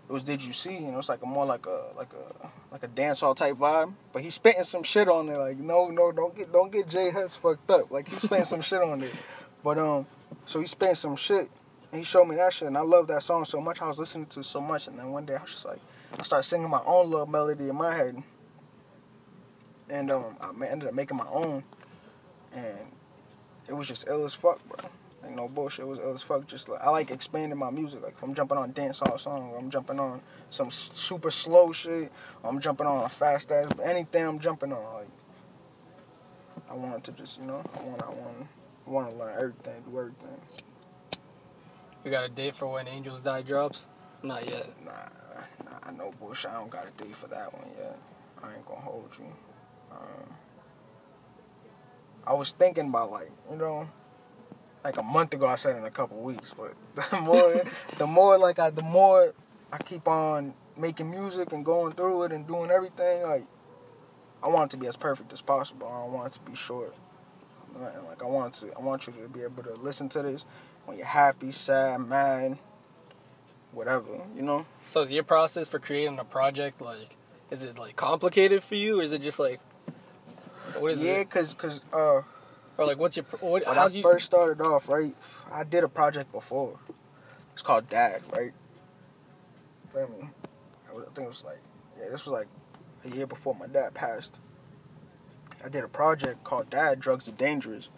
it 0.10 0.14
was 0.14 0.24
Did 0.24 0.42
You 0.42 0.52
See 0.52 0.76
and 0.76 0.90
it 0.90 0.98
was 0.98 1.08
like 1.08 1.24
a 1.24 1.26
more 1.26 1.46
like 1.46 1.66
a 1.66 1.84
like 1.96 2.12
a 2.14 2.50
like 2.72 2.84
a 2.84 2.88
dancehall 2.90 3.36
type 3.36 3.56
vibe. 3.56 3.94
But 4.12 4.24
he's 4.24 4.34
spitting 4.34 4.64
some 4.64 4.84
shit 4.84 5.08
on 5.08 5.28
there 5.28 5.38
like 5.38 5.58
no 5.58 5.88
no 5.88 6.12
don't 6.12 6.36
get 6.36 6.52
don't 6.52 6.72
get 6.72 6.90
Jay 6.90 7.10
Huss 7.10 7.36
fucked 7.36 7.70
up 7.72 7.90
like 7.90 8.10
he's 8.10 8.22
spitting 8.22 8.46
some 8.46 8.62
shit 8.62 8.82
on 8.82 9.00
there. 9.00 9.10
But 9.64 9.78
um 9.78 10.06
so 10.46 10.60
he 10.60 10.68
spitting 10.68 10.96
some 10.96 11.16
shit 11.16 11.50
and 11.94 12.00
he 12.00 12.04
showed 12.04 12.26
me 12.26 12.36
that 12.36 12.52
shit 12.52 12.68
and 12.68 12.78
I 12.78 12.82
love 12.82 13.08
that 13.08 13.24
song 13.24 13.46
so 13.46 13.62
much. 13.62 13.82
I 13.82 13.88
was 13.88 14.00
listening 14.00 14.26
to 14.28 14.42
it 14.42 14.46
so 14.46 14.60
much 14.60 14.88
and 14.88 15.00
then 15.00 15.12
one 15.12 15.26
day 15.26 15.36
I 15.36 15.42
was 15.42 15.52
just 15.52 15.66
like 15.66 15.80
I 16.20 16.24
started 16.24 16.44
singing 16.44 16.70
my 16.70 16.82
own 16.86 17.10
little 17.10 17.28
melody 17.28 17.70
in 17.70 17.76
my 17.78 17.96
head. 17.96 18.22
And 19.90 20.12
um 20.12 20.38
I 20.42 20.66
ended 20.66 20.88
up 20.88 20.94
making 20.94 21.18
my 21.18 21.28
own 21.28 21.64
and 22.54 22.78
it 23.68 23.74
was 23.74 23.88
just 23.88 24.06
ill 24.08 24.26
as 24.26 24.34
fuck, 24.34 24.60
bro. 24.68 24.90
Like 25.24 25.36
no 25.36 25.48
bullshit, 25.48 25.86
it 25.86 25.88
was 25.88 26.00
ill 26.00 26.14
as 26.14 26.22
fuck. 26.22 26.48
Just 26.48 26.70
like 26.70 26.82
I 26.82 26.90
like 26.90 27.12
expanding 27.12 27.58
my 27.58 27.70
music. 27.70 28.02
Like 28.02 28.14
if 28.18 28.24
I'm 28.24 28.34
jumping 28.34 28.58
on 28.58 28.74
dancehall 28.74 29.20
song, 29.20 29.50
or 29.52 29.58
I'm 29.58 29.70
jumping 29.70 30.00
on 30.00 30.22
some 30.52 30.72
super 30.72 31.32
slow 31.32 31.72
shit, 31.72 32.12
or 32.44 32.50
I'm 32.50 32.60
jumping 32.60 32.88
on 32.88 33.04
a 33.04 33.10
fast 33.10 33.52
ass, 33.52 33.72
anything 33.84 34.26
I'm 34.26 34.40
jumping 34.40 34.72
on. 34.72 34.94
Like 34.94 35.08
I 36.70 36.74
want 36.74 37.04
to 37.06 37.12
just, 37.14 37.40
you 37.40 37.46
know, 37.46 37.64
I 37.76 37.84
want, 37.84 38.04
I 38.04 38.10
want, 38.10 38.48
I 38.86 38.90
want 38.90 39.12
to 39.12 39.18
learn 39.18 39.34
everything, 39.38 39.84
do 39.90 40.00
everything. 40.00 40.42
We 42.04 42.12
got 42.12 42.24
a 42.24 42.30
date 42.30 42.56
for 42.56 42.68
when 42.68 42.88
Angels 42.88 43.22
Die 43.22 43.42
drops? 43.42 43.86
Not 44.24 44.48
yet. 44.48 44.70
Nah, 44.84 44.92
nah, 45.66 45.92
no 45.92 46.14
bullshit. 46.20 46.52
I 46.52 46.56
don't 46.56 46.70
got 46.70 46.88
a 46.88 47.04
date 47.04 47.16
for 47.16 47.28
that 47.28 47.54
one 47.54 47.70
yet. 47.78 47.98
I 48.44 48.54
ain't 48.54 48.66
gonna 48.66 48.82
hold 48.82 49.10
you. 49.20 49.26
Um, 49.92 50.36
I 52.26 52.34
was 52.34 52.52
thinking 52.52 52.90
about 52.90 53.12
like, 53.12 53.32
you 53.52 53.58
know, 53.58 53.88
like 54.84 54.98
a 54.98 55.04
month 55.04 55.34
ago. 55.34 55.48
I 55.48 55.56
said 55.56 55.76
in 55.76 55.84
a 55.84 55.92
couple 55.92 56.18
weeks, 56.18 56.54
but 56.56 56.74
the 57.12 57.22
more, 57.22 57.64
the 57.98 58.08
more 58.08 58.38
like 58.38 58.60
I, 58.60 58.70
the 58.70 58.82
more 58.82 59.34
I 59.72 59.78
keep 59.78 60.08
on 60.08 60.54
making 60.78 61.10
music 61.10 61.52
and 61.52 61.66
going 61.66 61.94
through 61.94 62.24
it 62.24 62.32
and 62.32 62.48
doing 62.48 62.72
everything. 62.72 63.24
Like, 63.24 63.46
I 64.44 64.48
want 64.48 64.72
it 64.72 64.78
to 64.78 64.82
be 64.82 64.88
as 64.88 64.96
perfect 64.96 65.34
as 65.34 65.42
possible. 65.42 65.88
I 65.88 66.08
want 66.08 66.28
it 66.28 66.40
to 66.40 66.50
be 66.50 66.56
short. 66.56 66.94
Like 68.08 68.24
I 68.24 68.26
want 68.26 68.56
to, 68.56 68.72
I 68.76 68.80
want 68.82 69.08
you 69.08 69.14
to 69.14 69.28
be 69.30 69.42
able 69.42 69.64
to 69.64 69.74
listen 69.76 70.10
to 70.10 70.22
this 70.22 70.46
when 70.86 70.98
you're 70.98 71.06
happy, 71.06 71.52
sad, 71.52 72.00
mad, 72.00 72.58
whatever. 73.72 74.08
You 74.36 74.42
know. 74.42 74.66
So 74.86 75.02
is 75.02 75.12
your 75.12 75.24
process 75.24 75.68
for 75.68 75.80
creating 75.80 76.18
a 76.20 76.24
project 76.24 76.82
like 76.82 77.18
is 77.52 77.64
it 77.64 77.78
like 77.78 77.96
complicated 77.96 78.64
for 78.64 78.76
you 78.76 79.00
or 79.00 79.04
is 79.04 79.12
it 79.12 79.22
just 79.22 79.40
like 79.40 79.60
what 80.80 80.92
is 80.92 81.04
yeah, 81.04 81.14
it? 81.14 81.30
cause, 81.30 81.54
cause, 81.54 81.82
uh, 81.94 82.22
Or 82.78 82.86
like 82.86 82.98
what's 82.98 83.18
your 83.18 83.26
what 83.40 83.66
when 83.66 83.76
how 83.76 83.86
I 83.86 83.90
you 83.90 84.02
first 84.02 84.26
started 84.26 84.62
off, 84.62 84.88
right, 84.90 85.16
I 85.52 85.64
did 85.64 85.84
a 85.84 85.88
project 85.90 86.32
before. 86.32 86.80
It's 87.54 87.62
called 87.62 87.90
Dad, 87.90 88.22
right? 88.32 88.54
Feel 89.94 90.08
me? 90.10 90.30
I 90.90 90.98
I 90.98 91.02
think 91.06 91.20
it 91.20 91.28
was 91.28 91.44
like, 91.44 91.60
yeah, 91.98 92.10
this 92.12 92.26
was 92.26 92.34
like 92.34 92.48
a 93.06 93.16
year 93.16 93.28
before 93.28 93.56
my 93.56 93.68
dad 93.68 93.94
passed. 93.94 94.34
I 95.64 95.70
did 95.70 95.84
a 95.84 95.88
project 95.88 96.44
called 96.44 96.70
Dad, 96.70 97.00
Drugs 97.00 97.28
Are 97.28 97.32
Dangerous. 97.32 97.90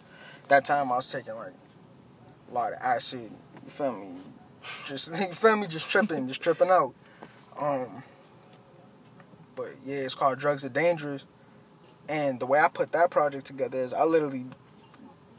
That 0.48 0.64
time 0.64 0.90
I 0.90 0.96
was 0.96 1.10
taking 1.10 1.34
like 1.34 1.52
a 2.50 2.54
lot 2.54 2.72
of 2.72 2.78
acid, 2.80 3.30
you 3.64 3.70
feel 3.70 3.92
me? 3.92 4.08
Just, 4.86 5.08
you 5.20 5.34
feel 5.34 5.56
me? 5.56 5.66
Just 5.66 5.88
tripping, 5.88 6.26
just 6.28 6.40
tripping 6.40 6.70
out. 6.70 6.94
Um, 7.58 8.02
but 9.54 9.74
yeah, 9.84 9.96
it's 9.96 10.14
called 10.14 10.38
Drugs 10.38 10.64
Are 10.64 10.70
Dangerous. 10.70 11.24
And 12.10 12.40
the 12.40 12.46
way 12.46 12.58
I 12.58 12.66
put 12.66 12.90
that 12.90 13.08
project 13.10 13.46
together 13.46 13.80
is 13.80 13.94
I 13.94 14.02
literally, 14.02 14.44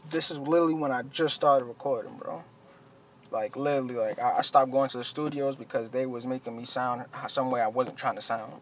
this 0.10 0.32
is 0.32 0.38
literally 0.38 0.74
when 0.74 0.90
I 0.90 1.02
just 1.02 1.36
started 1.36 1.66
recording, 1.66 2.14
bro. 2.18 2.44
Like 3.30 3.58
literally, 3.58 3.96
like 3.96 4.20
I, 4.20 4.38
I 4.38 4.42
stopped 4.42 4.72
going 4.72 4.90
to 4.92 4.98
the 4.98 5.04
studios 5.04 5.58
because 5.58 5.90
they 5.90 6.06
was 6.06 6.26
making 6.26 6.56
me 6.56 6.64
sound 6.64 7.04
some 7.28 7.52
way 7.52 7.60
I 7.60 7.68
wasn't 7.68 7.98
trying 7.98 8.16
to 8.16 8.22
sound. 8.22 8.54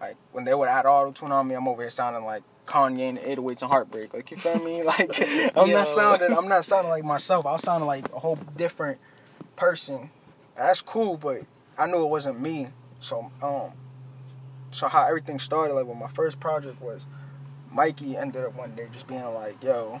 Like 0.00 0.16
when 0.32 0.44
they 0.46 0.54
would 0.54 0.70
add 0.70 0.86
auto 0.86 1.12
tune 1.12 1.32
on 1.32 1.46
me, 1.48 1.54
I'm 1.54 1.68
over 1.68 1.82
here 1.82 1.90
sounding 1.90 2.24
like 2.24 2.42
Kanye 2.64 3.10
and 3.10 3.18
808s 3.18 3.60
and 3.60 3.70
Heartbreak. 3.70 4.14
Like 4.14 4.30
you 4.30 4.38
feel 4.38 4.58
me? 4.58 4.82
Like 4.84 5.20
I'm 5.54 5.68
Yo. 5.68 5.74
not 5.76 5.88
sounding, 5.88 6.32
I'm 6.32 6.48
not 6.48 6.64
sounding 6.64 6.90
like 6.90 7.04
myself. 7.16 7.44
I 7.44 7.52
was 7.52 7.62
sounding 7.62 7.86
like 7.86 8.08
a 8.14 8.18
whole 8.18 8.36
different 8.56 8.98
person. 9.56 10.08
That's 10.56 10.80
cool, 10.80 11.18
but 11.18 11.42
I 11.76 11.86
knew 11.86 12.02
it 12.02 12.08
wasn't 12.08 12.40
me. 12.40 12.68
So 13.00 13.30
um, 13.42 13.72
so 14.70 14.88
how 14.88 15.06
everything 15.06 15.38
started, 15.38 15.74
like 15.74 15.86
when 15.86 15.98
my 15.98 16.08
first 16.08 16.40
project 16.40 16.80
was, 16.80 17.04
Mikey 17.70 18.16
ended 18.16 18.44
up 18.44 18.54
one 18.56 18.74
day 18.74 18.88
just 18.92 19.06
being 19.06 19.24
like, 19.34 19.62
"Yo," 19.62 20.00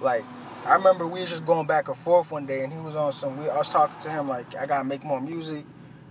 like 0.00 0.24
I 0.66 0.74
remember 0.74 1.06
we 1.06 1.20
was 1.20 1.30
just 1.30 1.44
going 1.44 1.66
back 1.66 1.88
and 1.88 1.96
forth 1.96 2.30
one 2.30 2.46
day, 2.46 2.64
and 2.64 2.72
he 2.72 2.78
was 2.78 2.96
on 2.96 3.12
some. 3.12 3.38
We, 3.38 3.48
I 3.48 3.58
was 3.58 3.68
talking 3.68 4.00
to 4.02 4.10
him 4.10 4.28
like, 4.28 4.54
"I 4.56 4.66
gotta 4.66 4.84
make 4.84 5.04
more 5.04 5.20
music," 5.20 5.64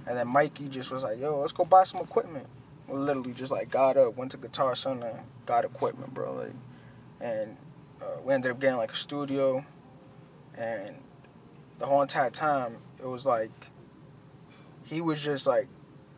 and 0.07 0.17
then 0.17 0.27
Mikey 0.27 0.69
just 0.69 0.91
was 0.91 1.03
like, 1.03 1.19
"Yo, 1.19 1.39
let's 1.39 1.51
go 1.53 1.65
buy 1.65 1.83
some 1.83 2.01
equipment." 2.01 2.47
We 2.87 2.97
literally 2.97 3.33
just 3.33 3.51
like 3.51 3.69
got 3.69 3.97
up, 3.97 4.17
went 4.17 4.31
to 4.31 4.37
Guitar 4.37 4.75
Center, 4.75 5.23
got 5.45 5.65
equipment, 5.65 6.13
bro. 6.13 6.33
Like, 6.35 6.53
and 7.19 7.57
uh, 8.01 8.19
we 8.25 8.33
ended 8.33 8.51
up 8.51 8.59
getting 8.59 8.77
like 8.77 8.91
a 8.91 8.95
studio, 8.95 9.65
and 10.57 10.95
the 11.79 11.85
whole 11.85 12.01
entire 12.01 12.29
time 12.29 12.77
it 12.99 13.07
was 13.07 13.25
like 13.25 13.51
he 14.83 15.01
was 15.01 15.19
just 15.19 15.47
like 15.47 15.67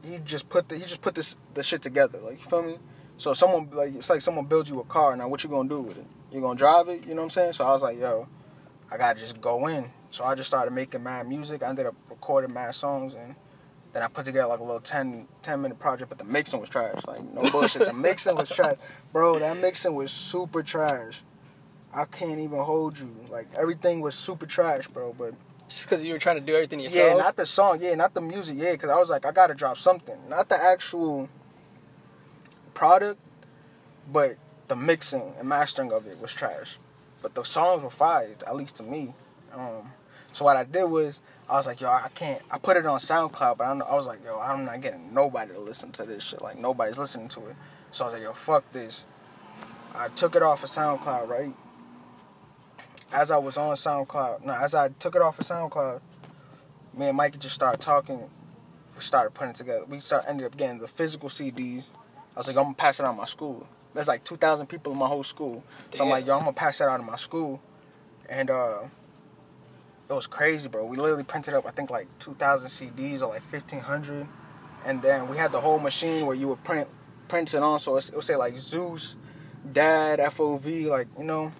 he 0.03 0.17
just 0.25 0.49
put 0.49 0.69
the 0.69 0.77
he 0.77 0.83
just 0.83 1.01
put 1.01 1.15
this 1.15 1.37
the 1.53 1.63
shit 1.63 1.81
together. 1.81 2.19
Like 2.19 2.43
you 2.43 2.49
feel 2.49 2.63
me? 2.63 2.77
So 3.23 3.33
someone 3.33 3.69
like 3.71 3.95
it's 3.95 4.09
like 4.09 4.21
someone 4.21 4.47
builds 4.47 4.69
you 4.69 4.81
a 4.81 4.83
car. 4.83 5.15
Now 5.15 5.29
what 5.29 5.45
you 5.45 5.49
gonna 5.49 5.69
do 5.69 5.79
with 5.79 5.97
it? 5.97 6.05
You 6.29 6.41
gonna 6.41 6.57
drive 6.57 6.89
it? 6.89 7.07
You 7.07 7.15
know 7.15 7.21
what 7.21 7.27
I'm 7.27 7.29
saying? 7.29 7.53
So 7.53 7.63
I 7.63 7.71
was 7.71 7.81
like, 7.81 7.97
yo, 7.97 8.27
I 8.91 8.97
gotta 8.97 9.17
just 9.17 9.39
go 9.39 9.67
in. 9.67 9.89
So 10.11 10.25
I 10.25 10.35
just 10.35 10.49
started 10.49 10.71
making 10.71 11.03
mad 11.03 11.29
music. 11.29 11.63
I 11.63 11.69
ended 11.69 11.85
up 11.85 11.95
recording 12.09 12.53
mad 12.53 12.75
songs 12.75 13.13
and 13.13 13.33
then 13.93 14.03
I 14.03 14.07
put 14.07 14.25
together 14.25 14.49
like 14.49 14.59
a 14.59 14.63
little 14.63 14.81
10, 14.81 15.25
10 15.41 15.61
minute 15.61 15.79
project, 15.79 16.09
but 16.09 16.17
the 16.17 16.25
mixing 16.25 16.59
was 16.59 16.67
trash. 16.67 16.99
Like 17.07 17.23
no 17.33 17.49
bullshit. 17.49 17.87
the 17.87 17.93
mixing 17.93 18.35
was 18.35 18.49
trash. 18.49 18.75
Bro, 19.13 19.39
that 19.39 19.55
mixing 19.55 19.95
was 19.95 20.11
super 20.11 20.61
trash. 20.61 21.23
I 21.93 22.03
can't 22.03 22.41
even 22.41 22.59
hold 22.59 22.99
you. 22.99 23.09
Like 23.31 23.47
everything 23.57 24.01
was 24.01 24.15
super 24.15 24.45
trash, 24.45 24.89
bro. 24.89 25.15
But 25.17 25.33
Just 25.69 25.85
because 25.85 26.03
you 26.03 26.11
were 26.11 26.19
trying 26.19 26.41
to 26.41 26.45
do 26.45 26.55
everything 26.55 26.81
yourself. 26.81 27.11
yeah, 27.11 27.23
not 27.23 27.37
the 27.37 27.45
song. 27.45 27.81
Yeah, 27.81 27.95
not 27.95 28.13
the 28.15 28.19
music. 28.19 28.57
Yeah, 28.57 28.73
because 28.73 28.89
I 28.89 28.97
was 28.97 29.09
like, 29.09 29.25
I 29.25 29.31
gotta 29.31 29.53
drop 29.53 29.77
something. 29.77 30.17
Not 30.27 30.49
the 30.49 30.61
actual 30.61 31.29
product, 32.83 33.17
but 34.11 34.35
the 34.67 34.75
mixing 34.75 35.33
and 35.39 35.47
mastering 35.47 35.93
of 35.93 36.05
it 36.05 36.19
was 36.19 36.33
trash. 36.33 36.77
But 37.21 37.33
the 37.33 37.45
songs 37.45 37.81
were 37.81 37.89
fire, 37.89 38.35
at 38.45 38.57
least 38.57 38.75
to 38.75 38.83
me. 38.83 39.13
Um, 39.53 39.89
so 40.33 40.43
what 40.43 40.57
I 40.57 40.65
did 40.65 40.83
was, 40.83 41.21
I 41.47 41.53
was 41.53 41.65
like, 41.65 41.79
yo, 41.79 41.87
I 41.87 42.09
can't. 42.13 42.41
I 42.51 42.57
put 42.57 42.75
it 42.75 42.85
on 42.85 42.99
SoundCloud, 42.99 43.55
but 43.55 43.63
I, 43.63 43.71
I 43.71 43.95
was 43.95 44.05
like, 44.05 44.19
yo, 44.25 44.37
I'm 44.37 44.65
not 44.65 44.81
getting 44.81 45.13
nobody 45.13 45.53
to 45.53 45.61
listen 45.61 45.93
to 45.93 46.03
this 46.03 46.23
shit. 46.23 46.41
Like 46.41 46.59
nobody's 46.59 46.97
listening 46.97 47.29
to 47.29 47.47
it. 47.47 47.55
So 47.93 48.03
I 48.03 48.07
was 48.07 48.13
like, 48.15 48.23
yo, 48.23 48.33
fuck 48.33 48.69
this. 48.73 49.03
I 49.95 50.09
took 50.09 50.35
it 50.35 50.43
off 50.43 50.65
of 50.65 50.69
SoundCloud, 50.69 51.29
right? 51.29 51.55
As 53.13 53.31
I 53.31 53.37
was 53.37 53.55
on 53.55 53.77
SoundCloud, 53.77 54.43
no, 54.43 54.51
as 54.55 54.75
I 54.75 54.89
took 54.89 55.15
it 55.15 55.21
off 55.21 55.39
of 55.39 55.47
SoundCloud, 55.47 56.01
me 56.97 57.07
and 57.07 57.15
Mikey 57.15 57.37
just 57.37 57.55
started 57.55 57.79
talking. 57.79 58.29
We 58.97 59.01
started 59.01 59.33
putting 59.33 59.53
together. 59.53 59.85
We 59.85 60.01
start 60.01 60.25
ended 60.27 60.47
up 60.47 60.57
getting 60.57 60.79
the 60.79 60.89
physical 60.89 61.29
CDs. 61.29 61.85
I 62.35 62.39
was 62.39 62.47
like, 62.47 62.57
I'm 62.57 62.63
gonna 62.63 62.75
pass 62.75 62.99
it 62.99 63.05
out 63.05 63.11
in 63.11 63.17
my 63.17 63.25
school. 63.25 63.67
There's 63.93 64.07
like 64.07 64.23
2,000 64.23 64.65
people 64.67 64.91
in 64.91 64.97
my 64.97 65.07
whole 65.07 65.23
school. 65.23 65.63
So 65.93 66.03
I'm 66.03 66.09
like, 66.09 66.25
yo, 66.25 66.33
I'm 66.33 66.39
gonna 66.39 66.53
pass 66.53 66.79
that 66.79 66.89
out 66.89 66.99
of 66.99 67.05
my 67.05 67.15
school. 67.15 67.61
And 68.27 68.49
uh, 68.49 68.79
it 70.09 70.13
was 70.13 70.27
crazy, 70.27 70.67
bro. 70.67 70.85
We 70.85 70.97
literally 70.97 71.23
printed 71.23 71.53
up, 71.53 71.65
I 71.65 71.71
think, 71.71 71.89
like 71.89 72.07
2,000 72.19 72.69
CDs 72.69 73.21
or 73.21 73.27
like 73.27 73.43
1,500. 73.51 74.27
And 74.85 75.01
then 75.01 75.29
we 75.29 75.37
had 75.37 75.51
the 75.51 75.61
whole 75.61 75.79
machine 75.79 76.25
where 76.25 76.35
you 76.35 76.47
would 76.47 76.63
print 76.63 76.87
print 77.27 77.53
it 77.53 77.61
on. 77.63 77.79
So 77.79 77.97
it 77.97 78.11
would 78.13 78.23
say 78.23 78.35
like 78.35 78.57
Zeus, 78.57 79.15
Dad, 79.71 80.19
FOV, 80.19 80.87
like, 80.87 81.07
you 81.17 81.23
know. 81.23 81.51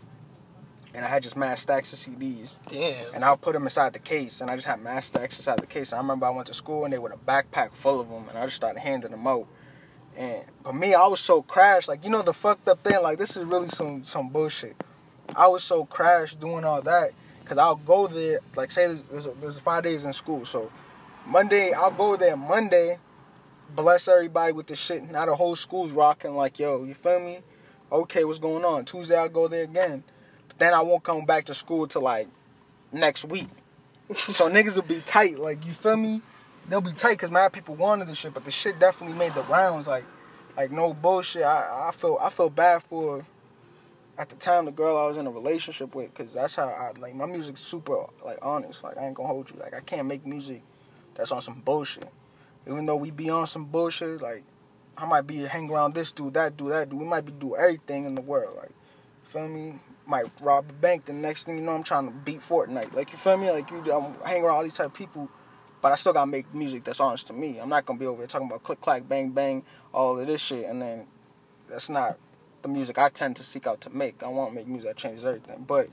And 0.96 1.04
I 1.04 1.08
had 1.08 1.24
just 1.24 1.36
mass 1.36 1.62
stacks 1.62 1.92
of 1.94 2.00
CDs. 2.00 2.56
Damn. 2.70 3.16
And 3.16 3.26
I'll 3.26 3.38
put 3.38 3.54
them 3.54 3.64
inside 3.64 3.94
the 3.94 4.00
case, 4.00 4.42
and 4.42 4.52
I 4.52 4.56
just 4.56 4.68
had 4.68 4.80
mass 4.80 5.08
stacks 5.08 5.38
inside 5.40 5.58
the 5.58 5.66
case. 5.66 5.92
And 5.92 5.98
I 5.98 6.02
remember 6.02 6.28
I 6.28 6.30
went 6.30 6.48
to 6.48 6.54
school, 6.54 6.84
and 6.84 6.94
they 6.94 7.00
with 7.00 7.14
a 7.14 7.18
backpack 7.18 7.72
full 7.74 8.00
of 8.00 8.10
them, 8.10 8.30
and 8.30 8.38
I 8.38 8.46
just 8.46 8.58
started 8.58 8.80
handing 8.80 9.10
them 9.10 9.26
out. 9.26 9.48
And 10.16 10.44
for 10.64 10.74
me, 10.74 10.94
I 10.94 11.08
was 11.08 11.20
so 11.20 11.42
crashed, 11.42 11.88
like 11.88 12.04
you 12.04 12.10
know 12.10 12.22
the 12.22 12.34
fucked 12.34 12.68
up 12.68 12.84
thing, 12.84 13.02
like 13.02 13.18
this 13.18 13.36
is 13.36 13.46
really 13.46 13.70
some 13.70 14.04
some 14.04 14.30
bullshit. 14.30 14.76
I 15.36 15.48
was 15.48 15.64
so 15.64 15.86
crashed 15.86 16.40
doing 16.40 16.64
all 16.64 16.82
that, 16.84 17.12
cause 17.46 17.58
I'll 17.58 17.76
go 17.76 18.08
there, 18.08 18.40
like 18.56 18.72
say 18.72 18.88
there's, 18.88 19.02
there's, 19.12 19.28
there's 19.42 19.60
five 19.60 19.84
days 19.84 20.06
in 20.06 20.14
school, 20.14 20.46
so 20.46 20.72
Monday 21.26 21.72
I'll 21.74 21.92
go 21.92 22.16
there 22.16 22.38
Monday, 22.38 23.00
bless 23.76 24.08
everybody 24.08 24.54
with 24.54 24.68
the 24.68 24.76
shit. 24.76 25.10
Now 25.10 25.26
the 25.26 25.36
whole 25.36 25.56
school's 25.56 25.92
rocking, 25.92 26.36
like 26.36 26.60
yo, 26.60 26.84
you 26.84 26.94
feel 26.94 27.20
me? 27.20 27.40
Okay, 27.92 28.24
what's 28.24 28.40
going 28.40 28.64
on? 28.64 28.86
Tuesday 28.86 29.16
I'll 29.16 29.30
go 29.30 29.48
there 29.48 29.64
again, 29.64 30.04
but 30.48 30.60
then 30.60 30.74
I 30.74 30.82
won't 30.82 31.04
come 31.04 31.26
back 31.26 31.46
to 31.46 31.56
school 31.56 31.88
till 31.88 32.04
like 32.04 32.28
next 32.92 33.26
week. 33.26 33.48
so 34.16 34.50
niggas 34.50 34.76
will 34.76 34.84
be 34.84 35.02
tight, 35.02 35.40
like 35.40 35.66
you 35.66 35.74
feel 35.74 35.98
me? 35.98 36.22
They'll 36.70 36.82
be 36.82 36.94
tight 36.94 37.14
because 37.14 37.32
mad 37.32 37.54
people 37.54 37.76
wanted 37.76 38.08
the 38.08 38.16
shit, 38.16 38.34
but 38.34 38.46
the 38.46 38.52
shit 38.52 38.80
definitely 38.80 39.18
made 39.18 39.34
the 39.34 39.44
rounds. 39.44 39.88
Like, 39.88 40.06
like 40.56 40.72
no 40.72 40.94
bullshit. 40.94 41.44
I 41.44 41.90
I 41.90 41.92
feel 41.92 42.18
I 42.22 42.30
feel 42.30 42.50
bad 42.50 42.84
for 42.84 43.26
at 44.18 44.30
the 44.30 44.36
time 44.36 44.66
the 44.66 44.72
girl 44.72 44.98
I 44.98 45.06
was 45.06 45.18
in 45.18 45.26
a 45.26 45.32
relationship 45.32 45.96
with 45.96 46.14
because 46.14 46.34
that's 46.34 46.56
how 46.56 46.68
I 46.68 46.92
like 47.00 47.16
my 47.16 47.26
music's 47.26 47.62
super 47.62 48.06
like 48.24 48.40
honest. 48.42 48.84
Like 48.84 48.98
I 48.98 49.06
ain't 49.06 49.16
gonna 49.16 49.28
hold 49.28 49.50
you. 49.50 49.58
Like 49.60 49.74
I 49.74 49.82
can't 49.82 50.08
make 50.08 50.26
music 50.26 50.62
that's 51.16 51.32
on 51.32 51.42
some 51.42 51.62
bullshit. 51.66 52.10
Even 52.68 52.86
though 52.86 52.96
we 52.96 53.12
be 53.12 53.30
on 53.30 53.48
some 53.48 53.66
bullshit, 53.66 54.22
like 54.22 54.44
I 54.98 55.06
might 55.06 55.26
be 55.28 55.38
hang 55.38 55.70
around 55.70 55.96
this 55.96 56.12
dude, 56.12 56.36
that 56.36 56.56
dude, 56.56 56.72
that 56.72 56.90
dude. 56.90 57.00
We 57.00 57.06
might 57.06 57.26
be 57.26 57.32
do 57.32 57.56
everything 57.56 58.06
in 58.06 58.16
the 58.16 58.22
world. 58.22 58.56
Like, 58.58 58.72
feel 59.24 59.48
me? 59.48 59.80
Might 60.06 60.26
rob 60.42 60.70
a 60.70 60.74
bank. 60.74 61.06
The 61.06 61.14
next 61.14 61.46
thing 61.46 61.56
you 61.56 61.62
know, 61.62 61.72
I'm 61.72 61.84
trying 61.84 62.08
to 62.08 62.12
beat 62.12 62.42
Fortnite. 62.42 62.94
Like 62.94 63.12
you 63.12 63.18
feel 63.18 63.38
me? 63.38 63.50
Like 63.50 63.72
you, 63.72 63.80
I'm 63.92 64.14
hanging 64.26 64.44
around 64.44 64.58
all 64.58 64.64
these 64.64 64.76
type 64.76 64.88
of 64.88 64.94
people, 64.94 65.30
but 65.84 65.92
I 65.92 65.96
still 65.96 66.14
gotta 66.14 66.32
make 66.32 66.52
music 66.56 66.86
that's 66.86 67.02
honest 67.02 67.28
to 67.28 67.34
me. 67.34 67.60
I'm 67.60 67.68
not 67.68 67.86
gonna 67.86 68.00
be 68.00 68.06
over 68.06 68.20
here 68.20 68.28
talking 68.28 68.48
about 68.48 68.64
click 68.64 68.80
clack 68.80 69.08
bang 69.08 69.32
bang 69.32 69.64
all 69.94 70.18
of 70.18 70.26
this 70.26 70.40
shit, 70.40 70.66
and 70.66 70.82
then 70.82 71.06
that's 71.70 71.90
not 71.90 72.18
the 72.62 72.70
music 72.70 72.98
I 72.98 73.10
tend 73.10 73.36
to 73.36 73.44
seek 73.44 73.68
out 73.68 73.82
to 73.82 73.90
make. 73.90 74.24
I 74.24 74.30
want 74.30 74.52
to 74.52 74.56
make 74.56 74.66
music 74.66 74.88
that 74.88 74.96
changes 74.96 75.26
everything, 75.26 75.66
but 75.68 75.90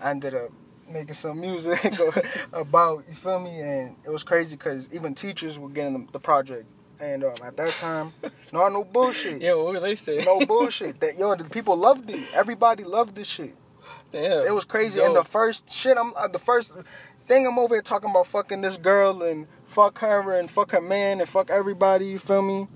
I 0.00 0.10
ended 0.10 0.34
up 0.34 0.50
making 0.90 1.14
some 1.14 1.38
music 1.38 1.94
about 2.54 3.04
you 3.08 3.14
feel 3.14 3.38
me, 3.38 3.60
and 3.60 3.94
it 4.06 4.10
was 4.10 4.24
crazy 4.24 4.56
because 4.56 4.88
even 4.90 5.14
teachers 5.14 5.58
were 5.58 5.68
getting 5.68 6.06
the, 6.06 6.12
the 6.12 6.18
project, 6.18 6.64
and 6.98 7.22
um, 7.22 7.34
at 7.44 7.58
that 7.58 7.70
time, 7.72 8.14
no, 8.54 8.66
no 8.70 8.84
bullshit. 8.84 9.42
Yeah, 9.42 9.52
what 9.52 9.74
were 9.74 9.80
they 9.80 9.96
saying? 9.96 10.24
No 10.24 10.40
bullshit. 10.46 10.98
That 11.00 11.18
yo, 11.18 11.34
the 11.36 11.44
people 11.44 11.76
loved 11.76 12.08
it. 12.08 12.24
Everybody 12.32 12.84
loved 12.84 13.14
this 13.14 13.28
shit. 13.28 13.54
Damn. 14.12 14.46
It 14.46 14.54
was 14.54 14.64
crazy. 14.64 14.98
Yo, 14.98 15.06
And 15.06 15.16
the 15.16 15.24
first 15.24 15.70
shit, 15.70 15.98
I'm 15.98 16.14
uh, 16.16 16.28
the 16.28 16.38
first 16.38 16.72
thing 17.26 17.46
I'm 17.46 17.58
over 17.58 17.74
here 17.74 17.82
talking 17.82 18.10
about 18.10 18.26
fucking 18.28 18.60
this 18.62 18.76
girl 18.76 19.22
and 19.22 19.46
fuck 19.66 19.98
her 19.98 20.38
and 20.38 20.50
fuck 20.50 20.70
her 20.72 20.80
man 20.80 21.20
and 21.20 21.28
fuck 21.28 21.50
everybody. 21.50 22.06
You 22.06 22.18
feel 22.18 22.42
me? 22.42 22.68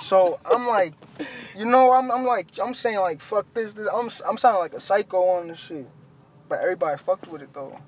So 0.00 0.38
I'm 0.44 0.66
like, 0.66 0.94
you 1.56 1.64
know, 1.64 1.92
I'm 1.92 2.10
I'm 2.10 2.24
like 2.24 2.48
I'm 2.62 2.74
saying 2.74 3.00
like 3.00 3.20
fuck 3.20 3.52
this. 3.54 3.74
this 3.74 3.88
I'm 3.92 4.10
I'm 4.26 4.36
sounding 4.36 4.60
like 4.60 4.74
a 4.74 4.80
psycho 4.80 5.28
on 5.28 5.48
this 5.48 5.58
shit, 5.58 5.88
but 6.48 6.60
everybody 6.60 6.98
fucked 6.98 7.28
with 7.28 7.42
it 7.42 7.52
though. 7.52 7.78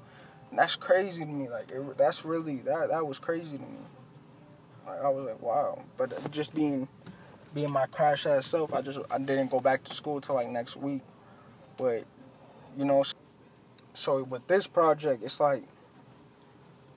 And 0.50 0.58
that's 0.58 0.76
crazy 0.76 1.24
to 1.24 1.30
me. 1.30 1.48
Like 1.48 1.70
it, 1.70 1.96
that's 1.96 2.24
really 2.24 2.56
that 2.60 2.88
that 2.90 3.06
was 3.06 3.18
crazy 3.18 3.56
to 3.56 3.62
me. 3.62 3.78
Like 4.86 5.02
I 5.02 5.08
was 5.08 5.26
like 5.26 5.40
wow, 5.40 5.82
but 5.96 6.30
just 6.30 6.54
being 6.54 6.88
being 7.54 7.70
my 7.70 7.86
crash 7.86 8.26
ass 8.26 8.46
self, 8.46 8.74
I 8.74 8.82
just 8.82 8.98
I 9.10 9.18
didn't 9.18 9.50
go 9.50 9.60
back 9.60 9.84
to 9.84 9.94
school 9.94 10.20
till 10.20 10.34
like 10.34 10.48
next 10.48 10.76
week. 10.76 11.02
But 11.76 12.04
you 12.76 12.84
know, 12.84 13.04
so 13.94 14.22
with 14.24 14.46
this 14.48 14.66
project, 14.66 15.22
it's 15.22 15.40
like 15.40 15.62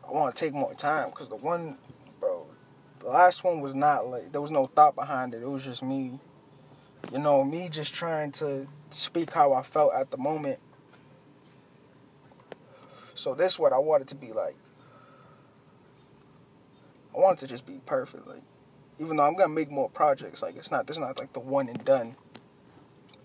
I 0.07 0.11
want 0.11 0.35
to 0.35 0.45
take 0.45 0.53
more 0.53 0.73
time 0.73 1.09
because 1.09 1.29
the 1.29 1.35
one, 1.35 1.77
bro, 2.19 2.47
the 2.99 3.07
last 3.07 3.43
one 3.43 3.61
was 3.61 3.75
not 3.75 4.07
like 4.07 4.31
there 4.31 4.41
was 4.41 4.51
no 4.51 4.67
thought 4.67 4.95
behind 4.95 5.33
it. 5.33 5.41
It 5.41 5.49
was 5.49 5.63
just 5.63 5.83
me, 5.83 6.19
you 7.11 7.19
know, 7.19 7.43
me 7.43 7.69
just 7.69 7.93
trying 7.93 8.31
to 8.33 8.67
speak 8.89 9.31
how 9.31 9.53
I 9.53 9.61
felt 9.61 9.93
at 9.93 10.11
the 10.11 10.17
moment. 10.17 10.59
So 13.15 13.33
this 13.33 13.59
what 13.59 13.73
I 13.73 13.77
wanted 13.77 14.07
to 14.09 14.15
be 14.15 14.31
like. 14.31 14.55
I 17.15 17.19
wanted 17.19 17.39
to 17.39 17.47
just 17.47 17.65
be 17.65 17.79
perfect, 17.85 18.27
like 18.27 18.43
even 18.99 19.17
though 19.17 19.23
I'm 19.23 19.35
gonna 19.35 19.49
make 19.49 19.69
more 19.69 19.89
projects, 19.89 20.41
like 20.41 20.55
it's 20.55 20.71
not 20.71 20.87
this 20.87 20.95
is 20.95 20.99
not 20.99 21.19
like 21.19 21.33
the 21.33 21.39
one 21.39 21.69
and 21.69 21.83
done. 21.83 22.15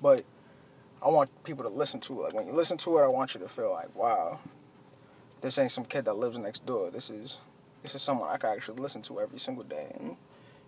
But 0.01 0.23
I 1.05 1.09
want 1.09 1.31
people 1.45 1.65
to 1.65 1.71
listen 1.71 2.01
to 2.01 2.23
it. 2.23 2.25
Like 2.27 2.35
when 2.35 2.47
you 2.47 2.53
listen 2.53 2.79
to 2.79 2.99
it, 2.99 3.03
I 3.03 3.09
want 3.09 3.35
you 3.35 3.41
to 3.41 3.49
feel 3.49 3.73
like, 3.73 3.95
wow, 3.97 4.39
this 5.41 5.59
ain't 5.59 5.73
some 5.73 5.85
kid 5.85 6.05
that 6.05 6.15
lives 6.15 6.39
next 6.39 6.65
door. 6.65 6.91
This 6.91 7.11
is 7.11 7.39
this 7.83 7.95
is 7.95 8.03
someone 8.03 8.29
I 8.31 8.37
can 8.37 8.51
actually 8.51 8.81
listen 8.81 9.03
to 9.03 9.21
every 9.21 9.39
single 9.39 9.65
day. 9.65 9.89
And 9.99 10.17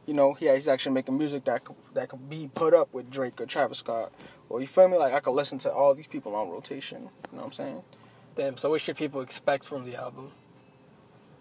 you 0.06 0.14
know, 0.14 0.34
he, 0.34 0.48
he's 0.48 0.68
actually 0.68 0.92
making 0.92 1.16
music 1.16 1.44
that 1.44 1.64
could, 1.64 1.76
that 1.94 2.08
could 2.08 2.28
be 2.28 2.50
put 2.54 2.74
up 2.74 2.92
with 2.92 3.10
Drake 3.10 3.40
or 3.40 3.46
Travis 3.46 3.78
Scott. 3.78 4.12
Or 4.48 4.60
you 4.60 4.66
feel 4.66 4.88
me? 4.88 4.98
Like 4.98 5.14
I 5.14 5.20
could 5.20 5.30
listen 5.32 5.58
to 5.60 5.72
all 5.72 5.94
these 5.94 6.08
people 6.08 6.34
on 6.34 6.50
rotation. 6.50 7.02
You 7.30 7.36
know 7.36 7.38
what 7.38 7.44
I'm 7.46 7.52
saying? 7.52 7.82
Damn. 8.36 8.56
So 8.56 8.70
what 8.70 8.80
should 8.80 8.96
people 8.96 9.20
expect 9.20 9.64
from 9.64 9.84
the 9.84 9.94
album, 9.94 10.32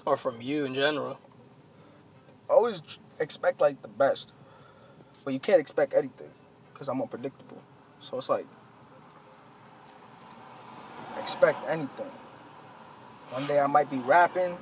or 0.06 0.18
from 0.18 0.40
you 0.42 0.66
in 0.66 0.76
general? 0.76 1.18
Always 2.50 2.82
expect 3.20 3.60
like 3.60 3.82
the 3.82 3.88
best, 3.88 4.32
but 5.26 5.34
you 5.34 5.40
can't 5.40 5.60
expect 5.60 5.94
anything 5.94 6.30
because 6.72 6.88
I'm 6.88 7.02
unpredictable. 7.02 7.62
So 8.00 8.18
it's 8.18 8.30
like 8.30 8.46
expect 11.24 11.68
anything. 11.70 12.12
One 13.32 13.48
day 13.48 13.60
I 13.60 13.68
might 13.68 13.90
be 13.90 13.98
rapping. 13.98 14.58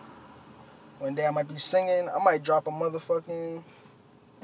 One 1.00 1.16
day 1.16 1.26
I 1.26 1.32
might 1.32 1.48
be 1.48 1.58
singing. 1.58 2.08
I 2.08 2.24
might 2.24 2.44
drop 2.44 2.68
a 2.68 2.72
motherfucking 2.72 3.64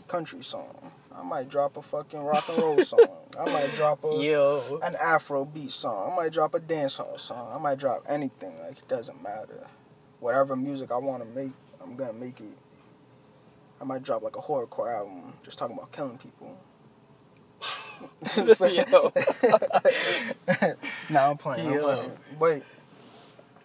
country 0.08 0.44
song. 0.44 0.92
I 1.16 1.24
might 1.24 1.50
drop 1.50 1.78
a 1.78 1.82
fucking 1.82 2.20
rock 2.20 2.50
and 2.50 2.58
roll 2.58 2.84
song. 2.84 3.08
I 3.40 3.46
might 3.46 3.72
drop 3.76 4.04
a 4.04 4.16
Yo. 4.16 4.80
an 4.84 4.96
Afro 4.96 5.46
beat 5.46 5.72
song. 5.72 6.12
I 6.12 6.16
might 6.16 6.34
drop 6.34 6.56
a 6.56 6.60
dancehall 6.60 7.20
song. 7.20 7.52
I 7.54 7.60
might 7.60 7.78
drop 7.78 8.04
anything. 8.10 8.54
Like 8.62 8.80
it 8.80 8.88
doesn't 8.88 9.22
matter. 9.22 9.68
Whatever 10.20 10.56
music 10.56 10.92
I 10.92 10.98
want 10.98 11.24
to 11.24 11.30
make, 11.30 11.52
I'm 11.82 11.96
gonna 11.96 12.14
make 12.14 12.40
it. 12.40 12.58
I 13.80 13.84
might 13.84 14.02
drop 14.02 14.24
like 14.24 14.36
a 14.36 14.42
horrorcore 14.42 14.92
album, 14.92 15.34
just 15.44 15.60
talking 15.60 15.78
about 15.78 15.92
killing 15.92 16.18
people. 16.18 16.58
Yo. 18.38 19.14
nah, 21.10 21.30
I'm 21.30 21.38
playing. 21.38 21.68
I'm 21.68 21.80
playing. 21.80 22.12
But 22.40 22.64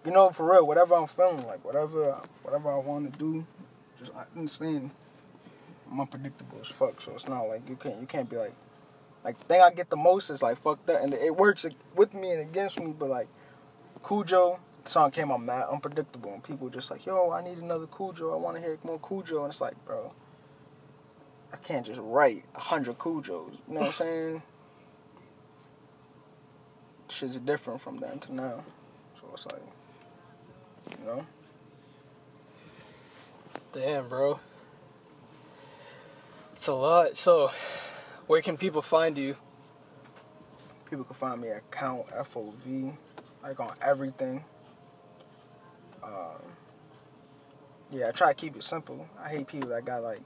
you 0.05 0.13
know, 0.13 0.31
for 0.31 0.51
real, 0.51 0.67
whatever 0.67 0.95
I'm 0.95 1.07
feeling, 1.07 1.47
like 1.47 1.65
whatever, 1.65 2.19
whatever 2.43 2.73
I 2.73 2.77
want 2.77 3.13
to 3.13 3.19
do, 3.19 3.47
just 3.99 4.13
I 4.15 4.25
understand. 4.37 4.91
I'm 5.91 6.01
unpredictable 6.01 6.59
as 6.61 6.69
fuck, 6.69 7.03
so 7.03 7.13
it's 7.13 7.29
not 7.29 7.43
like 7.43 7.69
you 7.69 7.77
can't 7.77 8.01
you 8.01 8.07
can't 8.07 8.29
be 8.29 8.37
like 8.37 8.55
like 9.25 9.39
the 9.39 9.45
thing 9.45 9.61
I 9.61 9.71
get 9.71 9.91
the 9.91 9.97
most 9.97 10.31
is 10.31 10.43
like 10.43 10.61
fucked 10.63 10.89
up, 10.91 11.03
and 11.03 11.15
it 11.15 11.37
works 11.37 11.67
with 11.95 12.15
me 12.15 12.33
and 12.33 12.41
against 12.41 12.81
me. 12.81 12.95
But 12.99 13.11
like 13.11 13.29
Cujo, 14.07 14.59
the 14.85 14.91
song 14.91 15.11
came 15.11 15.31
out 15.31 15.43
mad 15.43 15.67
unpredictable, 15.71 16.33
and 16.33 16.43
people 16.43 16.69
just 16.69 16.91
like, 16.91 17.07
yo, 17.07 17.31
I 17.31 17.43
need 17.43 17.59
another 17.59 17.87
Cujo. 17.87 18.33
I 18.33 18.37
want 18.37 18.57
to 18.57 18.63
hear 18.63 18.79
more 18.85 18.99
Cujo, 18.99 19.45
and 19.45 19.53
it's 19.53 19.61
like, 19.61 19.75
bro, 19.85 20.13
I 21.53 21.57
can't 21.57 21.85
just 21.85 22.01
write 22.03 22.45
a 22.55 22.61
hundred 22.61 22.99
Cujos. 22.99 23.27
You 23.69 23.75
know 23.75 23.81
what 23.81 23.87
I'm 23.89 23.93
saying? 23.93 24.43
Shit's 27.09 27.37
different 27.37 27.81
from 27.81 27.99
then 27.99 28.19
to 28.21 28.35
now, 28.35 28.65
so 29.21 29.29
it's 29.35 29.45
like, 29.47 29.63
you 30.91 31.07
know. 31.07 31.27
Damn, 33.73 34.09
bro. 34.09 34.41
It's 36.53 36.69
a 36.69 36.75
lot. 36.75 37.17
So, 37.17 37.51
where 38.27 38.41
can 38.41 38.57
people 38.57 38.83
find 38.83 39.19
you? 39.19 39.37
People 40.89 41.05
can 41.05 41.17
find 41.17 41.41
me 41.41 41.49
at 41.49 41.71
Count 41.71 42.07
FOV, 42.09 42.95
like 43.43 43.61
on 43.61 43.75
everything. 43.83 44.45
Um, 46.03 46.43
yeah, 47.91 48.09
I 48.09 48.11
try 48.11 48.29
to 48.29 48.35
keep 48.35 48.57
it 48.57 48.63
simple. 48.63 49.07
I 49.23 49.29
hate 49.29 49.47
people 49.47 49.69
that 49.71 49.85
got 49.85 50.03
like 50.03 50.21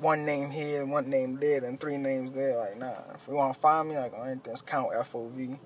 one 0.00 0.24
name 0.24 0.50
here, 0.50 0.84
one 0.84 1.08
name 1.08 1.38
there, 1.38 1.64
and 1.64 1.80
three 1.80 1.96
names 1.96 2.34
there. 2.34 2.56
Like, 2.56 2.78
nah. 2.78 2.94
If 3.14 3.26
you 3.28 3.34
want 3.34 3.54
to 3.54 3.60
find 3.60 3.88
me, 3.88 3.96
like 3.96 4.12
on 4.14 4.28
anything, 4.28 4.52
it's 4.52 4.62
Count 4.62 4.92
FOV. 4.92 5.58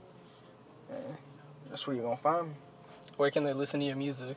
Yeah, 0.91 0.97
that's 1.68 1.87
where 1.87 1.97
you're 1.97 2.05
gonna 2.05 2.16
find 2.16 2.49
me. 2.49 2.55
Where 3.16 3.31
can 3.31 3.45
they 3.45 3.53
listen 3.53 3.81
to 3.81 3.87
your 3.87 3.97
music? 3.97 4.37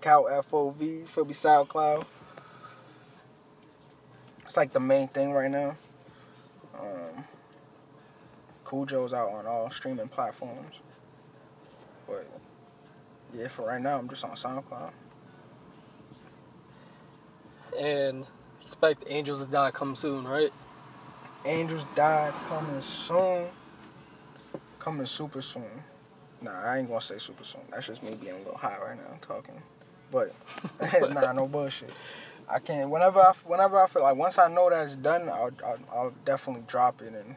Count 0.00 0.26
FOV, 0.26 1.06
me, 1.06 1.32
SoundCloud. 1.32 2.04
It's 4.46 4.56
like 4.56 4.72
the 4.72 4.80
main 4.80 5.08
thing 5.08 5.32
right 5.32 5.50
now. 5.50 5.76
Um, 6.78 7.24
Cujo's 8.64 9.12
out 9.12 9.30
on 9.30 9.46
all 9.46 9.70
streaming 9.70 10.08
platforms. 10.08 10.76
But 12.06 12.26
yeah, 13.34 13.48
for 13.48 13.66
right 13.66 13.80
now, 13.80 13.98
I'm 13.98 14.08
just 14.08 14.24
on 14.24 14.32
SoundCloud. 14.32 14.90
And 17.78 18.26
expect 18.70 19.02
Angels 19.08 19.44
to 19.44 19.50
Die 19.50 19.70
come 19.72 19.96
soon, 19.96 20.24
right? 20.28 20.52
Angels 21.44 21.84
Die 21.96 22.32
coming 22.48 22.80
soon. 22.80 23.48
Coming 24.78 25.06
super 25.06 25.42
soon. 25.42 25.64
Nah, 26.40 26.62
I 26.62 26.78
ain't 26.78 26.86
gonna 26.86 27.00
say 27.00 27.18
super 27.18 27.42
soon. 27.42 27.62
That's 27.72 27.88
just 27.88 28.00
me 28.04 28.14
being 28.14 28.34
a 28.34 28.38
little 28.38 28.56
high 28.56 28.78
right 28.78 28.96
now 28.96 29.18
talking. 29.20 29.60
But 30.12 30.34
nah, 31.12 31.32
no 31.32 31.46
bullshit. 31.46 31.90
I 32.48 32.58
can't. 32.58 32.90
Whenever 32.90 33.20
I, 33.20 33.32
whenever 33.44 33.80
I 33.80 33.86
feel 33.86 34.02
like 34.02 34.16
once 34.16 34.38
I 34.38 34.48
know 34.48 34.68
that 34.68 34.84
it's 34.84 34.96
done, 34.96 35.28
I'll, 35.28 35.52
I'll, 35.64 35.78
I'll 35.92 36.12
definitely 36.24 36.64
drop 36.66 37.00
it, 37.00 37.12
and 37.14 37.36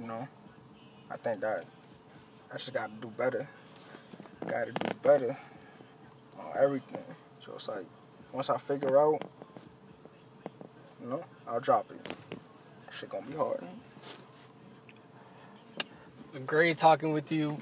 you 0.00 0.06
know, 0.06 0.28
I 1.10 1.16
think 1.16 1.40
that 1.40 1.64
I 2.52 2.56
just 2.56 2.72
got 2.72 2.86
to 2.86 3.06
do 3.08 3.12
better. 3.16 3.48
Got 4.46 4.66
to 4.66 4.72
do 4.72 4.94
better 5.02 5.36
on 6.38 6.52
everything. 6.56 7.02
So 7.44 7.54
it's 7.56 7.66
like 7.66 7.86
once 8.32 8.48
I 8.48 8.58
figure 8.58 8.96
out, 8.96 9.20
you 11.04 11.10
know, 11.10 11.24
I'll 11.46 11.60
drop 11.60 11.90
it. 11.90 12.14
Shit 12.98 13.10
gonna 13.10 13.26
be 13.26 13.36
hard. 13.36 13.62
It 15.78 15.86
was 16.32 16.38
great 16.46 16.78
talking 16.78 17.12
with 17.12 17.30
you. 17.30 17.58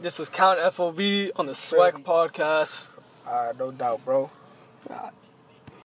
This 0.00 0.18
was 0.18 0.28
Count 0.28 0.58
FOV 0.60 1.30
on 1.36 1.46
the 1.46 1.54
Swag 1.54 2.04
Podcast. 2.04 2.90
Uh, 3.26 3.52
no 3.58 3.70
doubt, 3.70 4.04
bro. 4.04 4.30
Uh, 4.90 5.10